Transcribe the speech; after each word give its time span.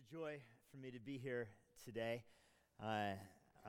a 0.00 0.14
joy 0.14 0.36
for 0.70 0.78
me 0.78 0.90
to 0.90 0.98
be 0.98 1.18
here 1.18 1.48
today. 1.84 2.22
Uh, 2.82 3.12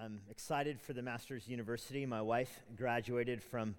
I'm 0.01 0.21
excited 0.29 0.79
for 0.79 0.93
the 0.93 1.01
Master's 1.01 1.47
University. 1.47 2.05
My 2.05 2.21
wife 2.21 2.61
graduated 2.75 3.43
from 3.43 3.75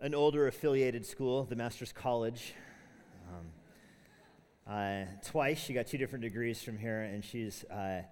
an 0.00 0.14
older 0.14 0.46
affiliated 0.46 1.04
school, 1.04 1.44
the 1.44 1.56
Master's 1.56 1.92
College. 1.92 2.54
Um, 3.28 4.72
uh, 4.72 5.04
twice, 5.24 5.58
she 5.58 5.74
got 5.74 5.86
two 5.86 5.98
different 5.98 6.22
degrees 6.22 6.62
from 6.62 6.78
here, 6.78 7.02
and 7.02 7.24
she's 7.24 7.64
uh, 7.64 8.02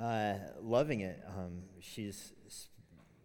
uh 0.00 0.34
loving 0.62 1.00
it. 1.00 1.20
Um, 1.36 1.62
she's 1.80 2.32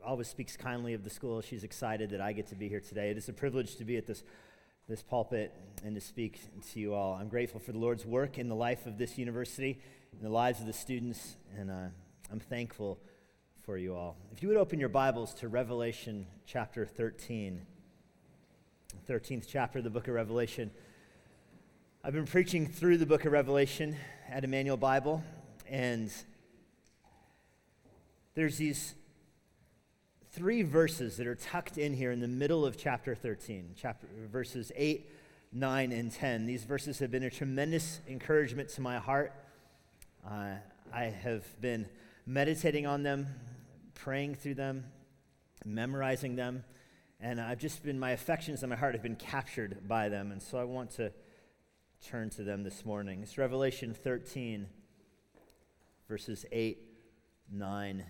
always 0.04 0.28
speaks 0.28 0.58
kindly 0.58 0.94
of 0.94 1.04
the 1.04 1.10
school. 1.10 1.42
She's 1.42 1.64
excited 1.64 2.12
that 2.12 2.22
I 2.22 2.32
get 2.32 2.48
to 2.48 2.56
be 2.56 2.70
here 2.70 2.80
today. 2.80 3.12
It 3.12 3.18
is 3.18 3.30
a 3.30 3.34
privilege 3.34 3.76
to 3.76 3.84
be 3.84 3.98
at 3.98 4.08
this 4.08 4.24
this 4.90 5.04
pulpit 5.04 5.54
and 5.86 5.94
to 5.94 6.02
speak 6.02 6.42
to 6.74 6.80
you 6.80 6.96
all. 6.96 7.14
I'm 7.14 7.30
grateful 7.30 7.60
for 7.60 7.72
the 7.72 7.78
Lord's 7.78 8.08
work 8.08 8.40
in 8.40 8.50
the 8.50 8.56
life 8.56 8.88
of 8.88 8.98
this 8.98 9.20
university, 9.20 9.80
in 10.18 10.24
the 10.24 10.32
lives 10.32 10.60
of 10.62 10.66
the 10.66 10.74
students, 10.74 11.36
and 11.56 11.70
uh, 11.70 11.90
I'm 12.32 12.40
thankful 12.40 13.00
for 13.64 13.78
you 13.78 13.96
all. 13.96 14.18
If 14.32 14.42
you 14.42 14.48
would 14.48 14.58
open 14.58 14.80
your 14.80 14.90
Bibles 14.90 15.36
to 15.36 15.48
Revelation 15.48 16.26
chapter 16.48 16.88
13, 16.88 17.62
13th 19.08 19.46
chapter 19.48 19.78
of 19.78 19.84
the 19.84 19.92
book 19.92 20.08
of 20.08 20.16
Revelation. 20.16 20.72
I've 22.04 22.14
been 22.14 22.26
preaching 22.26 22.66
through 22.66 22.98
the 22.98 23.06
book 23.06 23.26
of 23.26 23.32
Revelation 23.32 23.96
at 24.28 24.44
Immanuel 24.44 24.78
Bible, 24.78 25.24
and 25.70 26.12
there's 28.34 28.58
these 28.58 28.96
three 30.32 30.62
verses 30.62 31.18
that 31.18 31.26
are 31.26 31.36
tucked 31.36 31.78
in 31.78 31.94
here 31.94 32.12
in 32.12 32.20
the 32.20 32.28
middle 32.28 32.66
of 32.66 32.78
chapter 32.78 33.16
13, 33.16 33.74
chapter, 33.76 34.08
verses 34.32 34.72
8, 34.76 35.10
9, 35.52 35.92
and 35.92 36.12
10. 36.12 36.46
These 36.46 36.66
verses 36.66 37.00
have 37.00 37.10
been 37.10 37.24
a 37.24 37.30
tremendous 37.30 38.00
encouragement 38.08 38.70
to 38.70 38.82
my 38.82 38.98
heart. 38.98 39.34
Uh, 40.30 40.56
I 40.94 41.04
have 41.06 41.60
been 41.60 41.88
meditating 42.28 42.86
on 42.86 43.02
them, 43.02 43.28
praying 43.96 44.36
through 44.36 44.56
them, 44.56 44.86
memorizing 45.66 46.36
them, 46.36 46.64
and 47.20 47.42
I've 47.42 47.60
just 47.60 47.84
been, 47.84 48.00
my 48.00 48.12
affections 48.12 48.62
and 48.62 48.70
my 48.70 48.76
heart 48.76 48.94
have 48.94 49.04
been 49.04 49.16
captured 49.16 49.88
by 49.88 50.10
them. 50.10 50.32
And 50.32 50.42
so 50.42 50.58
I 50.58 50.64
want 50.64 50.92
to 50.92 51.12
turn 52.08 52.30
to 52.32 52.44
them 52.44 52.64
this 52.64 52.86
morning. 52.86 53.22
It's 53.24 53.38
Revelation 53.38 53.94
13, 53.94 54.68
verses 56.08 56.46
8, 56.52 56.78
9, 57.52 58.06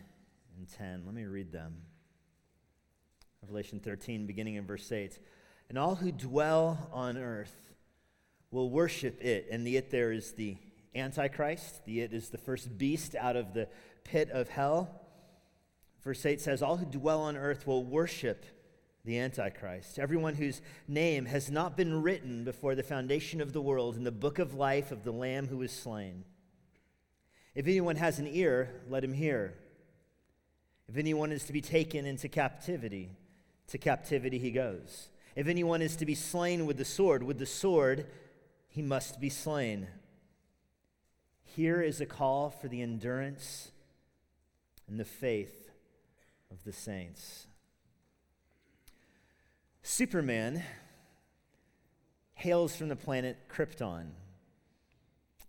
and 0.57 0.69
10. 0.69 1.03
Let 1.05 1.15
me 1.15 1.23
read 1.23 1.51
them. 1.51 1.77
Revelation 3.41 3.79
13, 3.79 4.25
beginning 4.25 4.55
in 4.55 4.65
verse 4.65 4.91
8. 4.91 5.17
And 5.69 5.77
all 5.77 5.95
who 5.95 6.11
dwell 6.11 6.89
on 6.91 7.17
earth 7.17 7.71
will 8.51 8.69
worship 8.69 9.21
it. 9.23 9.47
And 9.51 9.65
the 9.65 9.77
it 9.77 9.91
there 9.91 10.11
is 10.11 10.33
the 10.33 10.57
Antichrist. 10.95 11.85
The 11.85 12.01
it 12.01 12.13
is 12.13 12.29
the 12.29 12.37
first 12.37 12.77
beast 12.77 13.15
out 13.15 13.35
of 13.35 13.53
the 13.53 13.67
pit 14.03 14.29
of 14.31 14.49
hell. 14.49 14.89
Verse 16.03 16.25
8 16.25 16.41
says, 16.41 16.61
All 16.61 16.77
who 16.77 16.85
dwell 16.85 17.21
on 17.21 17.37
earth 17.37 17.67
will 17.67 17.83
worship 17.83 18.45
the 19.05 19.19
Antichrist. 19.19 19.99
Everyone 19.99 20.35
whose 20.35 20.61
name 20.87 21.25
has 21.25 21.49
not 21.49 21.77
been 21.77 22.01
written 22.01 22.43
before 22.43 22.75
the 22.75 22.83
foundation 22.83 23.41
of 23.41 23.53
the 23.53 23.61
world 23.61 23.95
in 23.95 24.03
the 24.03 24.11
book 24.11 24.39
of 24.39 24.53
life 24.53 24.91
of 24.91 25.03
the 25.03 25.11
Lamb 25.11 25.47
who 25.47 25.57
was 25.57 25.71
slain. 25.71 26.23
If 27.55 27.67
anyone 27.67 27.95
has 27.95 28.19
an 28.19 28.27
ear, 28.27 28.81
let 28.89 29.03
him 29.03 29.13
hear. 29.13 29.55
If 30.87 30.97
anyone 30.97 31.31
is 31.31 31.45
to 31.45 31.53
be 31.53 31.61
taken 31.61 32.05
into 32.05 32.27
captivity, 32.27 33.11
to 33.69 33.77
captivity 33.77 34.37
he 34.37 34.51
goes. 34.51 35.09
If 35.35 35.47
anyone 35.47 35.81
is 35.81 35.95
to 35.97 36.05
be 36.05 36.15
slain 36.15 36.65
with 36.65 36.77
the 36.77 36.85
sword, 36.85 37.23
with 37.23 37.39
the 37.39 37.45
sword 37.45 38.07
he 38.67 38.81
must 38.81 39.19
be 39.19 39.29
slain. 39.29 39.87
Here 41.43 41.81
is 41.81 41.99
a 41.99 42.05
call 42.05 42.49
for 42.49 42.67
the 42.67 42.81
endurance 42.81 43.71
and 44.87 44.99
the 44.99 45.05
faith 45.05 45.69
of 46.51 46.63
the 46.63 46.73
saints. 46.73 47.47
Superman 49.81 50.63
hails 52.33 52.75
from 52.75 52.89
the 52.89 52.95
planet 52.95 53.37
Krypton 53.49 54.11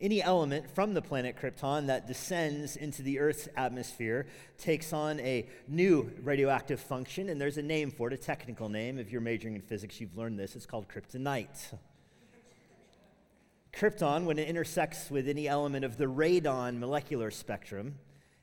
any 0.00 0.22
element 0.22 0.70
from 0.70 0.94
the 0.94 1.02
planet 1.02 1.36
Krypton 1.36 1.86
that 1.88 2.06
descends 2.06 2.76
into 2.76 3.02
the 3.02 3.18
Earth's 3.18 3.48
atmosphere 3.56 4.26
takes 4.58 4.92
on 4.92 5.20
a 5.20 5.46
new 5.68 6.10
radioactive 6.22 6.80
function, 6.80 7.28
and 7.28 7.40
there's 7.40 7.58
a 7.58 7.62
name 7.62 7.90
for 7.90 8.08
it, 8.08 8.14
a 8.14 8.16
technical 8.16 8.68
name. 8.68 8.98
If 8.98 9.12
you're 9.12 9.20
majoring 9.20 9.54
in 9.56 9.62
physics, 9.62 10.00
you've 10.00 10.16
learned 10.16 10.38
this. 10.38 10.56
It's 10.56 10.66
called 10.66 10.86
kryptonite. 10.88 11.74
Krypton, 13.72 14.24
when 14.24 14.38
it 14.38 14.48
intersects 14.48 15.10
with 15.10 15.28
any 15.28 15.46
element 15.46 15.84
of 15.84 15.96
the 15.96 16.06
radon 16.06 16.78
molecular 16.78 17.30
spectrum, 17.30 17.96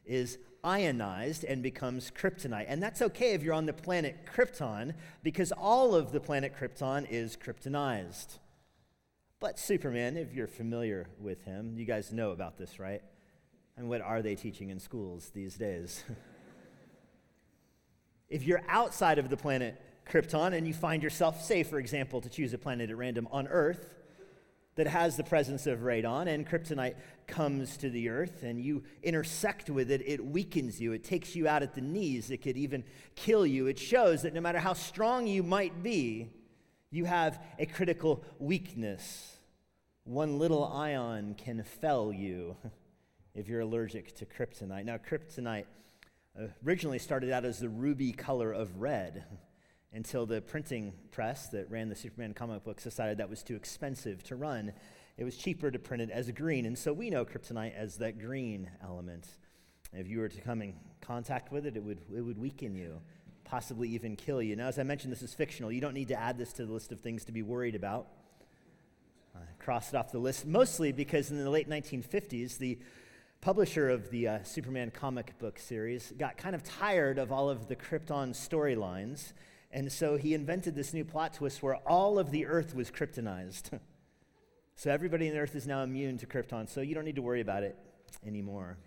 is 0.06 0.38
ionized 0.64 1.44
and 1.44 1.62
becomes 1.62 2.12
kryptonite. 2.12 2.66
And 2.68 2.82
that's 2.82 3.02
okay 3.02 3.34
if 3.34 3.44
you're 3.44 3.54
on 3.54 3.66
the 3.66 3.74
planet 3.74 4.26
Krypton, 4.26 4.94
because 5.24 5.52
all 5.52 5.96
of 5.96 6.12
the 6.12 6.20
planet 6.20 6.54
Krypton 6.58 7.08
is 7.10 7.38
kryptonized. 7.38 8.40
But 9.40 9.60
Superman, 9.60 10.18
if 10.18 10.34
you're 10.34 10.48
familiar 10.48 11.08
with 11.20 11.44
him, 11.44 11.78
you 11.78 11.86
guys 11.86 12.12
know 12.12 12.32
about 12.32 12.58
this, 12.58 12.80
right? 12.80 13.04
And 13.76 13.88
what 13.88 14.02
are 14.02 14.24
they 14.24 14.34
teaching 14.34 14.70
in 14.70 14.80
schools 14.80 15.32
these 15.34 15.56
days? 15.56 16.04
if 18.30 18.44
you're 18.44 18.64
outside 18.68 19.20
of 19.20 19.30
the 19.30 19.38
planet 19.38 19.80
Krypton 20.10 20.54
and 20.54 20.68
you 20.68 20.74
find 20.74 21.04
yourself, 21.04 21.44
say, 21.44 21.64
for 21.64 21.78
example, 21.78 22.20
to 22.22 22.30
choose 22.30 22.54
a 22.54 22.58
planet 22.58 22.90
at 22.90 22.98
random 22.98 23.28
on 23.32 23.48
Earth 23.48 23.94
that 24.76 24.88
has 24.88 25.18
the 25.18 25.24
presence 25.24 25.68
of 25.68 25.80
radon 25.80 26.28
and 26.28 26.48
kryptonite 26.48 26.96
comes 27.28 27.78
to 27.78 27.90
the 27.90 28.10
Earth 28.10 28.44
and 28.44 28.62
you 28.62 28.84
intersect 29.04 29.70
with 29.70 29.92
it, 29.92 30.02
it 30.06 30.24
weakens 30.24 30.80
you. 30.80 30.94
It 30.94 31.04
takes 31.04 31.36
you 31.36 31.48
out 31.48 31.62
at 31.62 31.76
the 31.76 31.82
knees. 31.82 32.32
It 32.32 32.38
could 32.38 32.58
even 32.58 32.84
kill 33.16 33.46
you. 33.46 33.68
It 33.68 33.78
shows 33.78 34.22
that 34.22 34.34
no 34.34 34.42
matter 34.42 34.60
how 34.60 34.74
strong 34.74 35.28
you 35.28 35.44
might 35.44 35.84
be, 35.84 36.30
you 36.90 37.06
have 37.06 37.40
a 37.60 37.66
critical 37.66 38.24
weakness. 38.40 39.38
One 40.04 40.40
little 40.40 40.64
ion 40.66 41.36
can 41.36 41.64
fell 41.64 42.14
you 42.14 42.56
if 43.36 43.48
you're 43.48 43.62
allergic 43.62 44.16
to 44.16 44.26
kryptonite. 44.26 44.86
Now, 44.86 44.98
kryptonite 44.98 45.66
uh, 46.40 46.48
originally 46.66 47.00
started 47.00 47.32
out 47.32 47.46
as 47.46 47.60
the 47.60 47.70
ruby 47.70 48.14
color 48.14 48.54
of 48.54 48.78
red 48.80 49.26
until 49.94 50.26
the 50.26 50.42
printing 50.42 50.94
press 51.12 51.50
that 51.50 51.70
ran 51.70 51.90
the 51.90 51.96
Superman 51.96 52.34
comic 52.34 52.64
books 52.64 52.84
decided 52.84 53.18
that 53.18 53.30
was 53.30 53.44
too 53.44 53.56
expensive 53.56 54.24
to 54.24 54.36
run. 54.36 54.72
It 55.18 55.24
was 55.24 55.36
cheaper 55.36 55.72
to 55.72 55.80
print 55.80 56.04
it 56.04 56.10
as 56.10 56.32
green, 56.32 56.66
and 56.66 56.78
so 56.78 56.94
we 56.94 57.10
know 57.10 57.26
kryptonite 57.26 57.76
as 57.76 57.98
that 57.98 58.20
green 58.20 58.70
element. 58.84 59.28
If 59.92 60.08
you 60.08 60.20
were 60.20 60.30
to 60.30 60.42
come 60.42 60.62
in 60.62 60.76
contact 61.02 61.52
with 61.52 61.66
it, 61.66 61.76
it 61.76 61.84
would, 61.84 62.02
it 62.16 62.22
would 62.22 62.38
weaken 62.38 62.76
you 62.76 63.02
possibly 63.48 63.90
even 63.90 64.16
kill 64.16 64.42
you. 64.42 64.56
Now, 64.56 64.68
as 64.68 64.78
I 64.78 64.84
mentioned, 64.84 65.12
this 65.12 65.22
is 65.22 65.34
fictional. 65.34 65.72
You 65.72 65.82
don't 65.82 65.94
need 65.94 66.10
to 66.10 66.20
add 66.20 66.38
this 66.38 66.54
to 66.54 66.66
the 66.66 66.74
list 66.74 66.92
of 66.92 67.00
things 67.00 67.26
to 67.26 67.32
be 67.32 67.42
worried 67.42 67.76
about. 67.76 68.08
I 69.36 69.40
crossed 69.64 69.94
it 69.94 69.98
off 69.98 70.12
the 70.12 70.20
list 70.20 70.46
mostly 70.46 70.92
because 70.92 71.32
in 71.32 71.44
the 71.44 71.50
late 71.50 71.70
1950s, 71.70 72.58
the 72.58 72.78
publisher 73.40 73.90
of 73.90 74.10
the 74.10 74.28
uh, 74.28 74.44
Superman 74.44 74.92
comic 74.92 75.38
book 75.40 75.60
series 75.60 76.12
got 76.18 76.38
kind 76.38 76.56
of 76.56 76.64
tired 76.64 77.18
of 77.18 77.32
all 77.32 77.50
of 77.50 77.68
the 77.68 77.76
Krypton 77.76 78.32
storylines, 78.32 79.34
and 79.72 79.92
so 79.92 80.18
he 80.18 80.34
invented 80.34 80.76
this 80.76 80.94
new 80.94 81.06
plot 81.06 81.34
twist 81.36 81.62
where 81.62 81.76
all 81.88 82.20
of 82.20 82.32
the 82.32 82.46
Earth 82.46 82.74
was 82.74 82.90
kryptonized. 82.90 83.80
so 84.76 84.92
everybody 84.92 85.30
on 85.30 85.38
Earth 85.38 85.56
is 85.56 85.68
now 85.68 85.84
immune 85.84 86.18
to 86.18 86.26
Krypton, 86.26 86.68
so 86.68 86.82
you 86.82 86.96
don't 86.96 87.06
need 87.06 87.16
to 87.16 87.22
worry 87.22 87.42
about 87.42 87.64
it 87.64 87.78
anymore. 88.26 88.78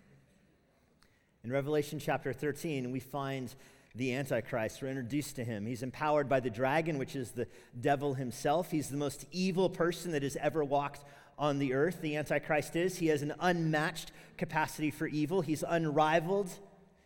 In 1.43 1.51
Revelation 1.51 1.97
chapter 1.97 2.33
13, 2.33 2.91
we 2.91 2.99
find 2.99 3.55
the 3.95 4.13
Antichrist. 4.13 4.81
We're 4.81 4.89
introduced 4.89 5.35
to 5.35 5.43
him. 5.43 5.65
He's 5.65 5.83
empowered 5.83 6.29
by 6.29 6.39
the 6.39 6.49
dragon, 6.49 6.97
which 6.97 7.15
is 7.15 7.31
the 7.31 7.47
devil 7.79 8.13
himself. 8.13 8.71
He's 8.71 8.89
the 8.89 8.97
most 8.97 9.25
evil 9.31 9.69
person 9.69 10.11
that 10.11 10.23
has 10.23 10.37
ever 10.37 10.63
walked 10.63 11.03
on 11.37 11.59
the 11.59 11.73
earth. 11.73 12.01
The 12.01 12.15
Antichrist 12.15 12.75
is. 12.75 12.97
He 12.97 13.07
has 13.07 13.21
an 13.21 13.33
unmatched 13.39 14.11
capacity 14.37 14.91
for 14.91 15.07
evil, 15.07 15.41
he's 15.41 15.63
unrivaled 15.67 16.49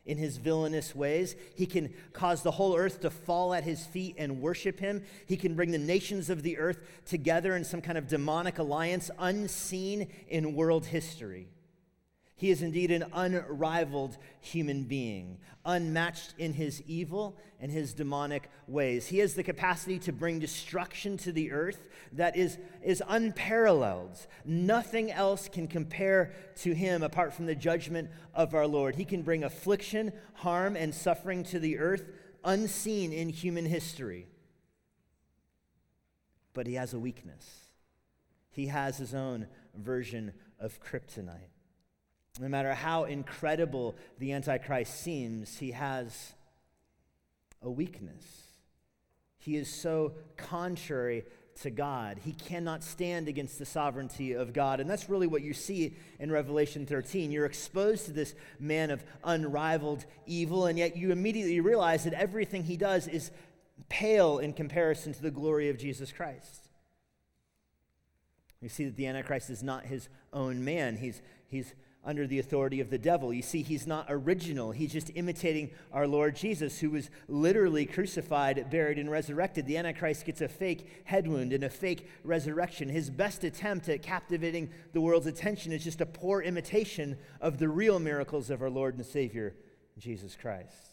in 0.06 0.18
his 0.18 0.38
villainous 0.38 0.96
ways. 0.96 1.36
He 1.56 1.66
can 1.66 1.94
cause 2.14 2.44
the 2.44 2.52
whole 2.52 2.78
earth 2.78 3.02
to 3.02 3.10
fall 3.10 3.54
at 3.54 3.64
his 3.64 3.86
feet 3.86 4.16
and 4.18 4.40
worship 4.40 4.80
him. 4.80 5.04
He 5.26 5.36
can 5.36 5.56
bring 5.56 5.72
the 5.72 5.80
nations 5.80 6.30
of 6.30 6.44
the 6.44 6.60
earth 6.60 6.80
together 7.06 7.56
in 7.56 7.64
some 7.64 7.82
kind 7.82 7.98
of 7.98 8.08
demonic 8.08 8.60
alliance 8.60 9.10
unseen 9.18 10.08
in 10.28 10.56
world 10.56 10.86
history. 10.86 11.48
He 12.38 12.52
is 12.52 12.62
indeed 12.62 12.92
an 12.92 13.06
unrivaled 13.14 14.18
human 14.42 14.84
being, 14.84 15.38
unmatched 15.64 16.34
in 16.38 16.52
his 16.54 16.84
evil 16.86 17.38
and 17.62 17.72
his 17.72 17.94
demonic 17.94 18.50
ways. 18.68 19.08
He 19.08 19.20
has 19.20 19.36
the 19.36 19.44
capacity 19.44 20.00
to 20.00 20.12
bring 20.12 20.40
destruction 20.40 21.16
to 21.20 21.32
the 21.32 21.54
earth 21.54 21.88
that 22.12 22.36
is, 22.36 22.58
is 22.84 23.02
unparalleled. 23.08 24.28
Nothing 24.44 25.12
else 25.12 25.48
can 25.48 25.68
compare 25.68 26.34
to 26.58 26.74
him 26.74 27.04
apart 27.04 27.34
from 27.34 27.46
the 27.46 27.56
judgment 27.56 28.10
of 28.34 28.54
our 28.54 28.68
Lord. 28.68 28.96
He 28.96 29.06
can 29.06 29.22
bring 29.22 29.46
affliction, 29.46 30.12
harm, 30.34 30.76
and 30.76 30.94
suffering 30.94 31.44
to 31.46 31.60
the 31.60 31.78
earth 31.78 32.10
unseen 32.44 33.14
in 33.14 33.30
human 33.30 33.66
history. 33.66 34.28
But 36.54 36.68
he 36.68 36.74
has 36.74 36.94
a 36.94 37.00
weakness. 37.00 37.62
He 38.52 38.68
has 38.68 38.98
his 38.98 39.14
own 39.16 39.48
version 39.74 40.34
of 40.60 40.82
kryptonite. 40.82 41.55
No 42.40 42.50
matter 42.50 42.74
how 42.74 43.06
incredible 43.06 43.96
the 44.20 44.34
Antichrist 44.34 45.02
seems, 45.02 45.58
he 45.58 45.72
has 45.72 46.34
a 47.62 47.70
weakness. 47.70 48.26
He 49.38 49.56
is 49.56 49.74
so 49.74 50.14
contrary 50.36 51.24
to 51.62 51.70
God. 51.70 52.20
He 52.24 52.34
cannot 52.34 52.84
stand 52.84 53.28
against 53.28 53.58
the 53.58 53.66
sovereignty 53.66 54.34
of 54.34 54.52
God. 54.52 54.80
And 54.80 54.90
that's 54.90 55.10
really 55.10 55.28
what 55.28 55.42
you 55.42 55.54
see 55.54 55.96
in 56.20 56.32
Revelation 56.32 56.86
13. 56.86 57.32
You're 57.32 57.46
exposed 57.46 58.06
to 58.06 58.12
this 58.12 58.36
man 58.60 58.92
of 58.92 59.04
unrivaled 59.24 60.06
evil, 60.26 60.66
and 60.66 60.78
yet 60.78 60.98
you 60.98 61.12
immediately 61.12 61.62
realize 61.62 62.04
that 62.04 62.14
everything 62.14 62.64
he 62.64 62.76
does 62.76 63.08
is 63.08 63.32
pale 63.88 64.40
in 64.40 64.52
comparison 64.52 65.14
to 65.14 65.22
the 65.22 65.32
glory 65.32 65.70
of 65.70 65.78
Jesus 65.78 66.12
Christ. 66.12 66.68
You 68.62 68.70
see 68.70 68.86
that 68.86 68.96
the 68.96 69.08
Antichrist 69.08 69.50
is 69.50 69.64
not 69.64 69.86
his 69.86 70.10
own 70.34 70.66
man. 70.66 70.98
He's, 70.98 71.22
he's 71.48 71.74
under 72.06 72.28
the 72.28 72.40
authority 72.40 72.80
of 72.80 72.90
the 72.90 72.98
devil. 72.98 73.34
You 73.34 73.42
see, 73.42 73.64
he's 73.64 73.88
not 73.88 74.06
original. 74.10 74.72
He's 74.72 74.94
just 74.94 75.12
imitating 75.16 75.72
our 75.92 76.08
Lord 76.08 76.36
Jesus, 76.36 76.80
who 76.80 76.92
was 76.92 77.10
literally 77.28 77.86
crucified, 77.86 78.70
buried, 78.70 79.00
and 79.00 79.10
resurrected. 79.10 79.66
The 79.66 79.78
Antichrist 79.78 80.26
gets 80.26 80.42
a 80.42 80.48
fake 80.48 81.04
head 81.06 81.28
wound 81.28 81.52
and 81.52 81.64
a 81.64 81.70
fake 81.70 82.08
resurrection. 82.24 82.90
His 82.90 83.10
best 83.10 83.44
attempt 83.44 83.90
at 83.90 84.04
captivating 84.04 84.70
the 84.94 85.02
world's 85.02 85.28
attention 85.28 85.72
is 85.72 85.84
just 85.84 86.02
a 86.02 86.06
poor 86.06 86.42
imitation 86.42 87.18
of 87.42 87.58
the 87.58 87.70
real 87.70 88.00
miracles 88.00 88.50
of 88.50 88.62
our 88.62 88.70
Lord 88.70 88.96
and 88.96 89.06
Savior, 89.06 89.56
Jesus 89.98 90.38
Christ. 90.40 90.92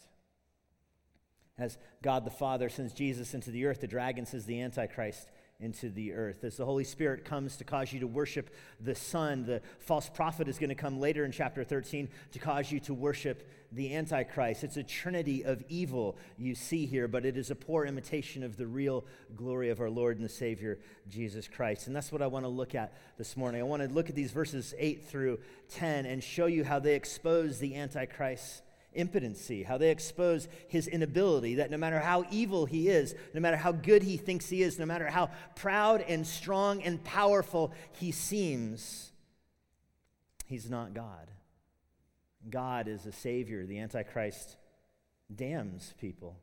As 1.58 1.76
God 2.02 2.24
the 2.24 2.30
Father 2.30 2.68
sends 2.68 2.94
Jesus 2.94 3.34
into 3.34 3.50
the 3.50 3.66
earth, 3.66 3.82
the 3.82 3.86
dragon 3.86 4.24
says 4.24 4.46
the 4.46 4.60
Antichrist 4.62 5.28
into 5.62 5.88
the 5.88 6.12
earth. 6.12 6.44
As 6.44 6.56
the 6.56 6.64
Holy 6.64 6.84
Spirit 6.84 7.24
comes 7.24 7.56
to 7.56 7.64
cause 7.64 7.92
you 7.92 8.00
to 8.00 8.06
worship 8.06 8.50
the 8.80 8.94
Son, 8.94 9.46
the 9.46 9.62
false 9.78 10.08
prophet 10.08 10.48
is 10.48 10.58
going 10.58 10.68
to 10.68 10.74
come 10.74 11.00
later 11.00 11.24
in 11.24 11.32
chapter 11.32 11.64
13 11.64 12.08
to 12.32 12.38
cause 12.38 12.70
you 12.70 12.80
to 12.80 12.92
worship 12.92 13.48
the 13.70 13.94
Antichrist. 13.94 14.64
It's 14.64 14.76
a 14.76 14.82
trinity 14.82 15.44
of 15.44 15.62
evil 15.68 16.16
you 16.36 16.54
see 16.54 16.84
here, 16.84 17.08
but 17.08 17.24
it 17.24 17.36
is 17.36 17.50
a 17.50 17.54
poor 17.54 17.86
imitation 17.86 18.42
of 18.42 18.56
the 18.56 18.66
real 18.66 19.04
glory 19.34 19.70
of 19.70 19.80
our 19.80 19.88
Lord 19.88 20.16
and 20.16 20.24
the 20.24 20.32
Savior, 20.32 20.78
Jesus 21.08 21.48
Christ. 21.48 21.86
And 21.86 21.96
that's 21.96 22.12
what 22.12 22.20
I 22.20 22.26
want 22.26 22.44
to 22.44 22.50
look 22.50 22.74
at 22.74 22.92
this 23.16 23.36
morning. 23.36 23.60
I 23.60 23.64
want 23.64 23.82
to 23.82 23.88
look 23.88 24.10
at 24.10 24.14
these 24.14 24.32
verses 24.32 24.74
8 24.76 25.06
through 25.06 25.38
10 25.70 26.06
and 26.06 26.22
show 26.22 26.46
you 26.46 26.64
how 26.64 26.80
they 26.80 26.94
expose 26.94 27.58
the 27.58 27.76
Antichrist 27.76 28.62
impotency, 28.94 29.62
how 29.62 29.78
they 29.78 29.90
expose 29.90 30.48
his 30.68 30.86
inability, 30.86 31.56
that 31.56 31.70
no 31.70 31.76
matter 31.76 32.00
how 32.00 32.24
evil 32.30 32.66
he 32.66 32.88
is, 32.88 33.14
no 33.34 33.40
matter 33.40 33.56
how 33.56 33.72
good 33.72 34.02
he 34.02 34.16
thinks 34.16 34.48
he 34.48 34.62
is, 34.62 34.78
no 34.78 34.86
matter 34.86 35.06
how 35.06 35.30
proud 35.54 36.02
and 36.02 36.26
strong 36.26 36.82
and 36.82 37.02
powerful 37.04 37.72
he 37.92 38.12
seems, 38.12 39.12
he's 40.46 40.70
not 40.70 40.94
God. 40.94 41.30
God 42.48 42.88
is 42.88 43.06
a 43.06 43.12
Savior. 43.12 43.64
The 43.66 43.78
Antichrist 43.78 44.56
damns 45.34 45.94
people. 46.00 46.36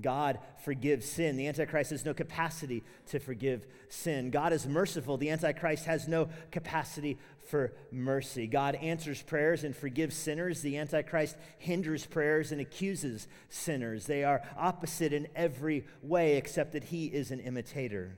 God 0.00 0.38
forgives 0.64 1.06
sin. 1.06 1.36
The 1.36 1.46
Antichrist 1.48 1.90
has 1.90 2.04
no 2.04 2.14
capacity 2.14 2.84
to 3.08 3.18
forgive 3.18 3.66
sin. 3.88 4.30
God 4.30 4.52
is 4.52 4.66
merciful. 4.66 5.16
The 5.16 5.30
Antichrist 5.30 5.86
has 5.86 6.08
no 6.08 6.28
capacity 6.50 7.18
for 7.48 7.72
mercy. 7.90 8.46
God 8.46 8.74
answers 8.76 9.22
prayers 9.22 9.64
and 9.64 9.74
forgives 9.74 10.16
sinners. 10.16 10.60
The 10.62 10.78
Antichrist 10.78 11.36
hinders 11.58 12.04
prayers 12.04 12.52
and 12.52 12.60
accuses 12.60 13.28
sinners. 13.48 14.06
They 14.06 14.24
are 14.24 14.42
opposite 14.56 15.12
in 15.12 15.28
every 15.34 15.86
way, 16.02 16.36
except 16.36 16.72
that 16.72 16.84
he 16.84 17.06
is 17.06 17.30
an 17.30 17.40
imitator. 17.40 18.16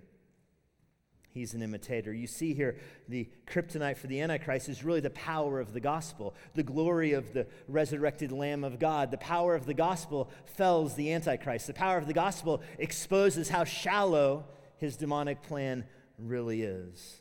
He's 1.39 1.55
an 1.55 1.63
imitator. 1.63 2.13
You 2.13 2.27
see 2.27 2.53
here, 2.53 2.77
the 3.09 3.29
kryptonite 3.47 3.97
for 3.97 4.09
the 4.09 4.21
Antichrist 4.21 4.69
is 4.69 4.83
really 4.83 4.99
the 4.99 5.11
power 5.11 5.61
of 5.61 5.73
the 5.73 5.79
gospel, 5.79 6.35
the 6.55 6.65
glory 6.65 7.13
of 7.13 7.33
the 7.33 7.47
resurrected 7.69 8.33
Lamb 8.33 8.65
of 8.65 8.81
God. 8.81 9.13
The 9.13 9.19
power 9.19 9.55
of 9.55 9.65
the 9.65 9.75
gospel 9.75 10.31
fells 10.57 10.97
the 10.97 11.13
Antichrist. 11.13 11.69
The 11.69 11.75
power 11.75 11.97
of 11.97 12.09
the 12.09 12.13
gospel 12.13 12.61
exposes 12.77 13.49
how 13.49 13.63
shallow 13.63 14.47
his 14.79 14.97
demonic 14.97 15.43
plan 15.43 15.85
really 16.19 16.63
is. 16.63 17.21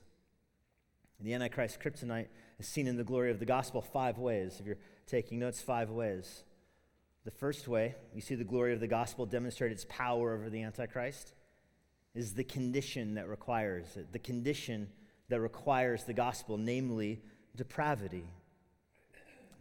The 1.19 1.35
Antichrist 1.35 1.79
kryptonite 1.79 2.27
is 2.59 2.67
seen 2.67 2.87
in 2.87 2.97
the 2.97 3.03
glory 3.03 3.29
of 3.29 3.37
the 3.37 3.45
gospel 3.45 3.81
five 3.81 4.17
ways. 4.17 4.57
If 4.59 4.65
you're 4.65 4.79
taking 5.05 5.37
notes, 5.37 5.61
five 5.61 5.91
ways. 5.91 6.43
The 7.23 7.31
first 7.31 7.67
way, 7.67 7.93
you 8.15 8.21
see 8.21 8.33
the 8.33 8.43
glory 8.43 8.73
of 8.73 8.79
the 8.79 8.87
gospel 8.87 9.27
demonstrate 9.27 9.71
its 9.71 9.85
power 9.87 10.33
over 10.33 10.49
the 10.49 10.63
Antichrist, 10.63 11.33
is 12.17 12.33
the 12.33 12.43
condition 12.43 13.13
that 13.13 13.29
requires 13.29 13.95
it. 13.95 14.11
The 14.11 14.17
condition 14.17 14.89
that 15.29 15.39
requires 15.39 16.03
the 16.03 16.13
gospel, 16.13 16.57
namely 16.57 17.21
depravity. 17.55 18.25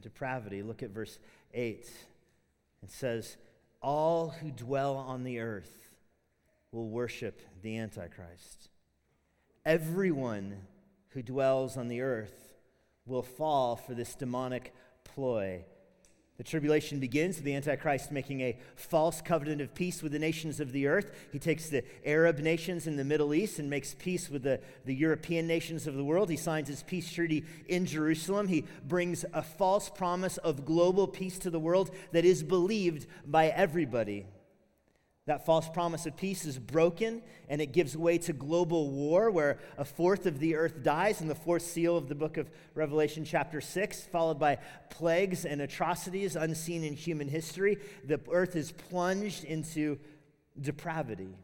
Depravity. 0.00 0.62
Look 0.62 0.82
at 0.82 0.88
verse 0.88 1.18
8. 1.52 1.86
It 2.82 2.90
says, 2.90 3.36
All 3.82 4.30
who 4.30 4.50
dwell 4.50 4.96
on 4.96 5.22
the 5.22 5.38
earth 5.38 5.90
will 6.72 6.88
worship 6.88 7.42
the 7.60 7.76
Antichrist. 7.76 8.70
Everyone 9.66 10.62
who 11.10 11.22
dwells 11.22 11.76
on 11.76 11.88
the 11.88 12.00
earth 12.00 12.54
will 13.04 13.22
fall 13.22 13.76
for 13.76 13.92
this 13.92 14.14
demonic 14.14 14.72
ploy. 15.04 15.62
The 16.36 16.44
tribulation 16.44 17.00
begins 17.00 17.36
with 17.36 17.44
the 17.44 17.54
Antichrist 17.54 18.12
making 18.12 18.42
a 18.42 18.58
false 18.74 19.22
covenant 19.22 19.62
of 19.62 19.74
peace 19.74 20.02
with 20.02 20.12
the 20.12 20.18
nations 20.18 20.60
of 20.60 20.72
the 20.72 20.86
earth. 20.86 21.10
He 21.32 21.38
takes 21.38 21.70
the 21.70 21.82
Arab 22.04 22.40
nations 22.40 22.86
in 22.86 22.96
the 22.96 23.04
Middle 23.04 23.32
East 23.32 23.58
and 23.58 23.70
makes 23.70 23.94
peace 23.94 24.28
with 24.28 24.42
the, 24.42 24.60
the 24.84 24.94
European 24.94 25.46
nations 25.46 25.86
of 25.86 25.94
the 25.94 26.04
world. 26.04 26.28
He 26.28 26.36
signs 26.36 26.68
his 26.68 26.82
peace 26.82 27.10
treaty 27.10 27.44
in 27.68 27.86
Jerusalem. 27.86 28.48
He 28.48 28.66
brings 28.86 29.24
a 29.32 29.42
false 29.42 29.88
promise 29.88 30.36
of 30.38 30.66
global 30.66 31.08
peace 31.08 31.38
to 31.38 31.50
the 31.50 31.60
world 31.60 31.90
that 32.12 32.26
is 32.26 32.42
believed 32.42 33.06
by 33.26 33.48
everybody. 33.48 34.26
That 35.26 35.44
false 35.44 35.68
promise 35.68 36.06
of 36.06 36.16
peace 36.16 36.44
is 36.44 36.56
broken 36.56 37.20
and 37.48 37.60
it 37.60 37.72
gives 37.72 37.96
way 37.96 38.16
to 38.18 38.32
global 38.32 38.92
war 38.92 39.28
where 39.28 39.58
a 39.76 39.84
fourth 39.84 40.24
of 40.24 40.38
the 40.38 40.54
earth 40.54 40.84
dies 40.84 41.20
in 41.20 41.26
the 41.26 41.34
fourth 41.34 41.62
seal 41.62 41.96
of 41.96 42.08
the 42.08 42.14
book 42.14 42.36
of 42.36 42.48
Revelation, 42.76 43.24
chapter 43.24 43.60
6, 43.60 44.02
followed 44.04 44.38
by 44.38 44.58
plagues 44.88 45.44
and 45.44 45.60
atrocities 45.60 46.36
unseen 46.36 46.84
in 46.84 46.94
human 46.94 47.26
history. 47.26 47.78
The 48.04 48.20
earth 48.30 48.54
is 48.54 48.70
plunged 48.70 49.42
into 49.42 49.98
depravity. 50.60 51.34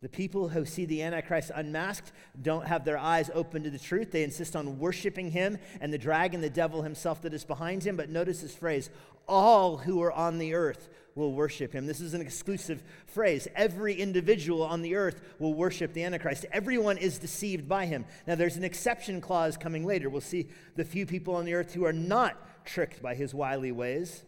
The 0.00 0.08
people 0.08 0.48
who 0.48 0.64
see 0.64 0.84
the 0.84 1.02
Antichrist 1.02 1.50
unmasked 1.52 2.12
don't 2.40 2.66
have 2.66 2.84
their 2.84 2.98
eyes 2.98 3.30
open 3.34 3.64
to 3.64 3.70
the 3.70 3.78
truth. 3.80 4.12
They 4.12 4.22
insist 4.22 4.54
on 4.54 4.78
worshiping 4.78 5.32
him 5.32 5.58
and 5.80 5.92
the 5.92 5.98
dragon, 5.98 6.40
the 6.40 6.50
devil 6.50 6.82
himself 6.82 7.22
that 7.22 7.34
is 7.34 7.42
behind 7.42 7.82
him. 7.82 7.96
But 7.96 8.10
notice 8.10 8.42
this 8.42 8.54
phrase 8.54 8.90
all 9.26 9.78
who 9.78 10.02
are 10.02 10.12
on 10.12 10.38
the 10.38 10.54
earth 10.54 10.88
will 11.14 11.32
worship 11.32 11.72
him. 11.72 11.86
This 11.86 12.00
is 12.00 12.14
an 12.14 12.20
exclusive 12.20 12.82
phrase. 13.06 13.46
Every 13.54 13.94
individual 13.94 14.62
on 14.62 14.82
the 14.82 14.96
earth 14.96 15.20
will 15.38 15.54
worship 15.54 15.92
the 15.92 16.02
Antichrist. 16.02 16.46
Everyone 16.52 16.98
is 16.98 17.18
deceived 17.18 17.68
by 17.68 17.86
him. 17.86 18.04
Now, 18.26 18.34
there's 18.34 18.56
an 18.56 18.64
exception 18.64 19.20
clause 19.20 19.56
coming 19.56 19.84
later. 19.84 20.08
We'll 20.08 20.20
see 20.20 20.48
the 20.74 20.84
few 20.84 21.06
people 21.06 21.36
on 21.36 21.44
the 21.44 21.54
earth 21.54 21.72
who 21.72 21.84
are 21.84 21.92
not 21.92 22.64
tricked 22.66 23.00
by 23.02 23.14
his 23.14 23.34
wily 23.34 23.72
ways. 23.72 24.24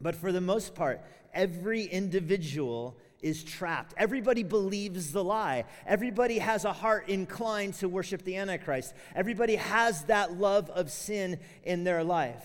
But 0.00 0.14
for 0.14 0.32
the 0.32 0.40
most 0.40 0.74
part, 0.74 1.00
every 1.32 1.84
individual 1.84 2.98
is 3.20 3.42
trapped. 3.42 3.94
Everybody 3.96 4.42
believes 4.42 5.12
the 5.12 5.24
lie. 5.24 5.64
Everybody 5.86 6.38
has 6.38 6.64
a 6.64 6.72
heart 6.72 7.08
inclined 7.08 7.74
to 7.74 7.88
worship 7.88 8.22
the 8.22 8.36
Antichrist. 8.36 8.94
Everybody 9.14 9.56
has 9.56 10.04
that 10.04 10.34
love 10.34 10.70
of 10.70 10.90
sin 10.90 11.40
in 11.64 11.84
their 11.84 12.04
life. 12.04 12.44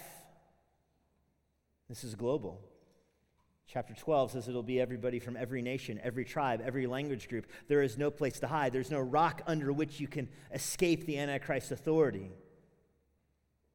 This 1.89 2.03
is 2.03 2.15
global. 2.15 2.59
Chapter 3.73 3.95
12 3.95 4.33
says 4.33 4.47
it'll 4.47 4.61
be 4.61 4.79
everybody 4.79 5.17
from 5.17 5.35
every 5.35 5.63
nation, 5.63 5.99
every 6.03 6.25
tribe, 6.25 6.61
every 6.63 6.85
language 6.85 7.27
group. 7.27 7.47
There 7.67 7.81
is 7.81 7.97
no 7.97 8.11
place 8.11 8.39
to 8.41 8.47
hide. 8.47 8.71
There's 8.71 8.91
no 8.91 8.99
rock 8.99 9.41
under 9.47 9.73
which 9.73 9.99
you 9.99 10.07
can 10.07 10.29
escape 10.53 11.07
the 11.07 11.17
Antichrist 11.17 11.71
authority. 11.71 12.29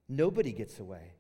Nobody 0.09 0.53
gets 0.53 0.79
away. 0.79 1.15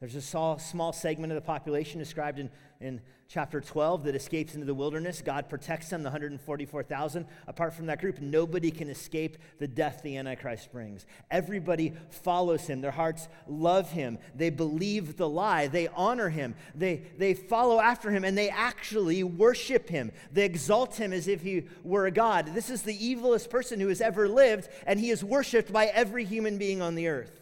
There's 0.00 0.14
a 0.14 0.22
small, 0.22 0.92
segment 0.94 1.30
of 1.30 1.34
the 1.34 1.46
population 1.46 1.98
described 1.98 2.38
in, 2.38 2.48
in 2.80 3.02
chapter 3.28 3.60
12 3.60 4.04
that 4.04 4.14
escapes 4.14 4.54
into 4.54 4.64
the 4.64 4.72
wilderness. 4.72 5.20
God 5.20 5.50
protects 5.50 5.90
them, 5.90 6.02
the 6.02 6.08
144,000. 6.08 7.26
Apart 7.46 7.74
from 7.74 7.84
that 7.84 8.00
group, 8.00 8.18
nobody 8.18 8.70
can 8.70 8.88
escape 8.88 9.36
the 9.58 9.68
death 9.68 10.00
the 10.02 10.16
Antichrist 10.16 10.72
brings. 10.72 11.04
Everybody 11.30 11.92
follows 12.08 12.66
him. 12.66 12.80
Their 12.80 12.92
hearts 12.92 13.28
love 13.46 13.90
him. 13.90 14.16
They 14.34 14.48
believe 14.48 15.18
the 15.18 15.28
lie. 15.28 15.66
They 15.66 15.88
honor 15.88 16.30
him. 16.30 16.54
They, 16.74 17.02
they 17.18 17.34
follow 17.34 17.78
after 17.78 18.10
him, 18.10 18.24
and 18.24 18.38
they 18.38 18.48
actually 18.48 19.22
worship 19.22 19.90
him. 19.90 20.12
They 20.32 20.46
exalt 20.46 20.96
him 20.96 21.12
as 21.12 21.28
if 21.28 21.42
he 21.42 21.64
were 21.84 22.06
a 22.06 22.10
God. 22.10 22.54
This 22.54 22.70
is 22.70 22.80
the 22.80 22.96
evilest 22.96 23.50
person 23.50 23.78
who 23.78 23.88
has 23.88 24.00
ever 24.00 24.30
lived, 24.30 24.70
and 24.86 24.98
he 24.98 25.10
is 25.10 25.22
worshiped 25.22 25.70
by 25.70 25.88
every 25.88 26.24
human 26.24 26.56
being 26.56 26.80
on 26.80 26.94
the 26.94 27.08
earth. 27.08 27.39